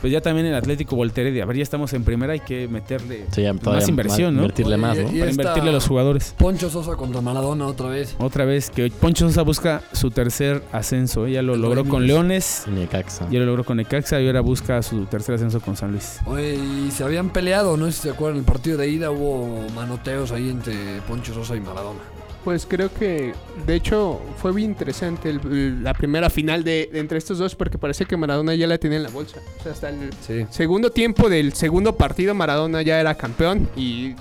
pues 0.00 0.12
ya 0.12 0.20
también 0.20 0.46
el 0.46 0.54
Atlético 0.54 0.96
volteré 0.96 1.32
de, 1.32 1.42
a 1.42 1.46
ver, 1.46 1.56
ya 1.56 1.62
estamos 1.62 1.92
en 1.92 2.04
primera, 2.04 2.32
hay 2.32 2.40
que 2.40 2.68
meterle 2.68 3.26
Sí, 3.32 3.44
más 3.64 3.88
inversión, 3.88 4.34
¿no? 4.36 4.42
Invertirle 4.42 4.74
Oye, 4.74 4.82
más, 4.82 4.98
¿no? 4.98 5.04
Para 5.18 5.30
invertirle 5.30 5.70
a 5.70 5.72
los 5.72 5.86
jugadores. 5.86 6.34
Poncho 6.38 6.70
Sosa 6.70 6.96
contra 6.96 7.20
Maradona 7.20 7.66
otra 7.66 7.88
vez. 7.88 8.14
Otra 8.18 8.44
vez 8.44 8.70
que 8.70 8.90
Poncho 8.90 9.26
Sosa 9.28 9.42
busca 9.42 9.82
su 9.92 10.10
tercer 10.10 10.62
ascenso. 10.72 11.26
¿eh? 11.26 11.32
Ya 11.32 11.42
lo 11.42 11.54
El 11.54 11.62
logró 11.62 11.84
con 11.84 12.06
Leones. 12.06 12.64
Y 12.66 12.70
Necaxa. 12.70 13.28
ya 13.30 13.38
lo 13.40 13.46
logró 13.46 13.64
con 13.64 13.76
Necaxa 13.78 14.20
y 14.20 14.26
ahora 14.26 14.40
busca 14.40 14.82
su 14.82 15.06
tercer 15.06 15.34
ascenso 15.36 15.60
con 15.60 15.76
San 15.76 15.92
Luis. 15.92 16.18
Oye, 16.26 16.54
y 16.56 16.90
se 16.90 17.04
habían 17.04 17.30
peleado, 17.30 17.76
no 17.76 17.86
sé 17.86 17.92
si 17.92 17.98
se 18.02 18.10
acuerdan, 18.10 18.38
el 18.38 18.44
partido 18.44 18.78
de 18.78 18.88
ida 18.88 19.10
hubo 19.10 19.66
manoteos 19.74 20.32
ahí 20.32 20.48
entre 20.50 21.00
Poncho 21.08 21.34
Sosa 21.34 21.56
y 21.56 21.60
Maradona. 21.60 22.00
Pues 22.44 22.66
creo 22.66 22.92
que, 22.94 23.34
de 23.66 23.74
hecho, 23.74 24.20
fue 24.38 24.52
bien 24.52 24.70
interesante 24.70 25.28
el- 25.28 25.40
el- 25.50 25.82
la 25.84 25.92
primera 25.92 26.30
final 26.30 26.64
de, 26.64 26.88
de 26.90 26.98
entre 27.00 27.18
estos 27.18 27.38
dos 27.38 27.54
porque 27.54 27.76
parece 27.78 28.06
que 28.06 28.16
Maradona 28.16 28.54
ya 28.54 28.66
la 28.66 28.78
tenía 28.78 28.96
en 28.96 29.02
la 29.02 29.10
bolsa. 29.10 29.38
O 29.58 29.62
sea, 29.62 29.72
hasta 29.72 29.88
el 29.90 30.10
Sí. 30.26 30.46
segundo 30.50 30.90
tiempo 30.90 31.28
del 31.28 31.52
segundo 31.52 31.96
partido 31.96 32.34
Maradona 32.34 32.80
ya 32.82 33.00
era 33.00 33.14
campeón 33.16 33.68
y 33.76 34.14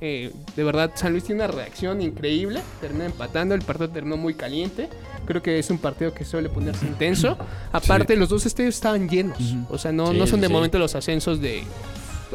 eh, 0.00 0.32
de 0.56 0.64
verdad 0.64 0.90
San 0.96 1.12
Luis 1.12 1.22
tiene 1.22 1.44
una 1.44 1.52
reacción 1.52 2.02
increíble. 2.02 2.60
Termina 2.80 3.04
empatando, 3.06 3.54
el 3.54 3.62
partido 3.62 3.88
terminó 3.90 4.16
muy 4.16 4.34
caliente. 4.34 4.88
Creo 5.26 5.40
que 5.42 5.60
es 5.60 5.70
un 5.70 5.78
partido 5.78 6.12
que 6.12 6.24
suele 6.24 6.48
ponerse 6.48 6.84
intenso. 6.86 7.38
Aparte, 7.70 8.16
los 8.16 8.28
dos 8.28 8.44
estadios 8.44 8.74
estaban 8.74 9.08
llenos. 9.08 9.38
O 9.70 9.78
sea, 9.78 9.92
no, 9.92 10.08
Sí, 10.10 10.18
no 10.18 10.26
son 10.26 10.40
de 10.40 10.48
momento 10.48 10.80
los 10.80 10.96
ascensos 10.96 11.40
de 11.40 11.62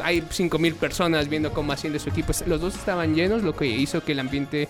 hay 0.02 0.22
5000 0.30 0.76
personas 0.76 1.28
viendo 1.28 1.52
cómo 1.52 1.72
asciende 1.72 1.98
su 1.98 2.08
equipo. 2.08 2.32
Los 2.46 2.60
dos 2.62 2.74
estaban 2.76 3.14
llenos, 3.14 3.42
lo 3.42 3.54
que 3.54 3.66
hizo 3.66 4.02
que 4.02 4.12
el 4.12 4.20
ambiente 4.20 4.68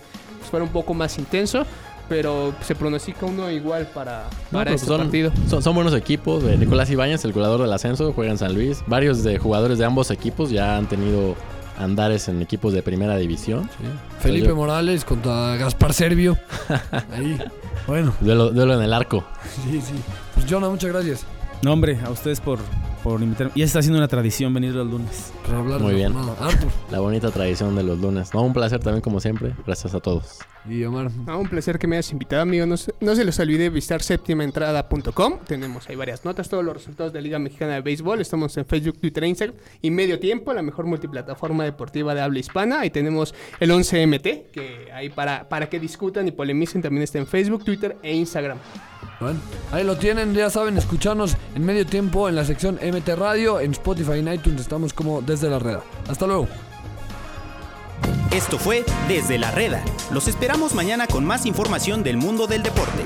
fuera 0.49 0.63
un 0.65 0.71
poco 0.71 0.93
más 0.93 1.17
intenso. 1.17 1.65
Pero 2.09 2.55
se 2.65 2.73
pronostica 2.73 3.27
uno 3.27 3.51
igual 3.51 3.85
para, 3.93 4.23
No, 4.49 4.57
para 4.57 4.63
pero 4.63 4.75
este 4.77 4.87
son, 4.87 4.97
partido. 5.01 5.31
Son, 5.47 5.61
son 5.61 5.75
buenos 5.75 5.93
equipos. 5.93 6.41
De 6.43 6.57
Nicolás 6.57 6.89
Ibáñez, 6.89 7.23
el 7.23 7.33
goleador 7.33 7.61
del 7.61 7.71
ascenso, 7.71 8.13
juega 8.13 8.31
en 8.31 8.39
San 8.39 8.55
Luis. 8.55 8.83
Varios 8.87 9.23
de 9.23 9.37
jugadores 9.37 9.77
de 9.77 9.85
ambos 9.85 10.09
equipos 10.09 10.49
ya 10.49 10.75
han 10.77 10.87
tenido 10.87 11.35
andares 11.77 12.27
en 12.27 12.41
equipos 12.41 12.73
de 12.73 12.81
primera 12.81 13.15
división. 13.17 13.69
Felipe 14.21 14.47
Yo- 14.47 14.55
Morales 14.55 15.05
contra 15.05 15.55
Gaspar 15.57 15.93
Servio. 15.93 16.35
Ahí. 17.15 17.37
Bueno, 17.85 18.11
Duelo, 18.21 18.49
duelo 18.49 18.73
en 18.73 18.81
el 18.81 18.91
arco. 18.93 19.23
sí, 19.69 19.79
sí. 19.79 19.93
Pues 20.33 20.47
Jonah, 20.49 20.69
muchas 20.69 20.91
gracias 20.91 21.25
No, 21.61 21.73
hombre, 21.73 21.99
a 22.03 22.09
ustedes 22.09 22.41
por, 22.41 22.57
por 23.03 23.21
invitarme. 23.21 23.53
Ya 23.55 23.65
está 23.65 23.79
haciendo 23.79 23.97
una 23.99 24.07
tradición 24.07 24.53
venir 24.53 24.73
los 24.73 24.87
lunes. 24.87 25.31
por 25.45 25.55
hablar. 25.55 25.79
Muy 25.81 25.93
bien. 25.95 26.13
La 26.91 26.99
bonita 26.99 27.31
tradición 27.31 27.75
de 27.75 27.83
los 27.83 27.99
lunes. 27.99 28.33
No, 28.33 28.41
un 28.41 28.53
placer 28.53 28.79
también 28.79 29.01
como 29.01 29.19
siempre. 29.19 29.53
Gracias 29.65 29.93
a 29.93 29.99
todos. 29.99 30.39
y 30.69 30.83
Omar. 30.83 31.09
Ah, 31.27 31.37
un 31.37 31.47
placer 31.47 31.79
que 31.79 31.87
me 31.87 31.95
hayas 31.95 32.11
invitado, 32.11 32.41
amigo. 32.41 32.65
No, 32.65 32.77
se- 32.77 32.93
no 32.99 33.15
se 33.15 33.23
les 33.25 33.39
olvide 33.39 33.69
visitar 33.69 34.01
séptimaentrada.com. 34.01 35.39
Tenemos 35.47 35.87
ahí 35.89 35.95
varias 35.95 36.25
notas, 36.25 36.49
todos 36.49 36.63
los 36.63 36.73
resultados 36.73 37.13
de 37.13 37.21
Liga 37.21 37.39
Mexicana 37.39 37.75
de 37.75 37.81
Béisbol. 37.81 38.21
Estamos 38.21 38.55
en 38.57 38.65
Facebook, 38.65 38.99
Twitter 38.99 39.23
e 39.23 39.27
Instagram. 39.27 39.55
Y 39.81 39.91
Medio 39.91 40.19
Tiempo, 40.19 40.53
la 40.53 40.61
mejor 40.61 40.85
multiplataforma 40.85 41.63
deportiva 41.63 42.13
de 42.13 42.21
habla 42.21 42.39
hispana. 42.39 42.81
Ahí 42.81 42.89
tenemos 42.89 43.33
el 43.59 43.71
11MT, 43.71 44.51
que 44.51 44.91
ahí 44.93 45.09
para, 45.09 45.47
para 45.47 45.69
que 45.69 45.79
discutan 45.79 46.27
y 46.27 46.31
polemicen 46.31 46.81
también 46.81 47.03
está 47.03 47.17
en 47.19 47.27
Facebook, 47.27 47.63
Twitter 47.63 47.95
e 48.03 48.15
Instagram. 48.15 48.57
Bueno, 49.19 49.39
ahí 49.71 49.83
lo 49.83 49.97
tienen, 49.97 50.33
ya 50.33 50.49
saben, 50.49 50.77
escucharnos 50.77 51.35
en 51.55 51.65
medio 51.65 51.85
tiempo 51.85 52.29
en 52.29 52.35
la 52.35 52.45
sección 52.45 52.75
MT 52.75 53.09
Radio, 53.17 53.59
en 53.59 53.71
Spotify 53.71 54.13
y 54.15 54.19
en 54.19 54.33
iTunes 54.33 54.61
estamos 54.61 54.93
como 54.93 55.21
desde 55.21 55.49
la 55.49 55.59
reda. 55.59 55.83
Hasta 56.07 56.25
luego. 56.25 56.47
Esto 58.31 58.59
fue 58.59 58.85
Desde 59.07 59.39
la 59.39 59.49
Reda. 59.49 59.83
Los 60.11 60.27
esperamos 60.27 60.75
mañana 60.75 61.07
con 61.07 61.25
más 61.25 61.47
información 61.47 62.03
del 62.03 62.17
mundo 62.17 62.45
del 62.45 62.61
deporte. 62.61 63.03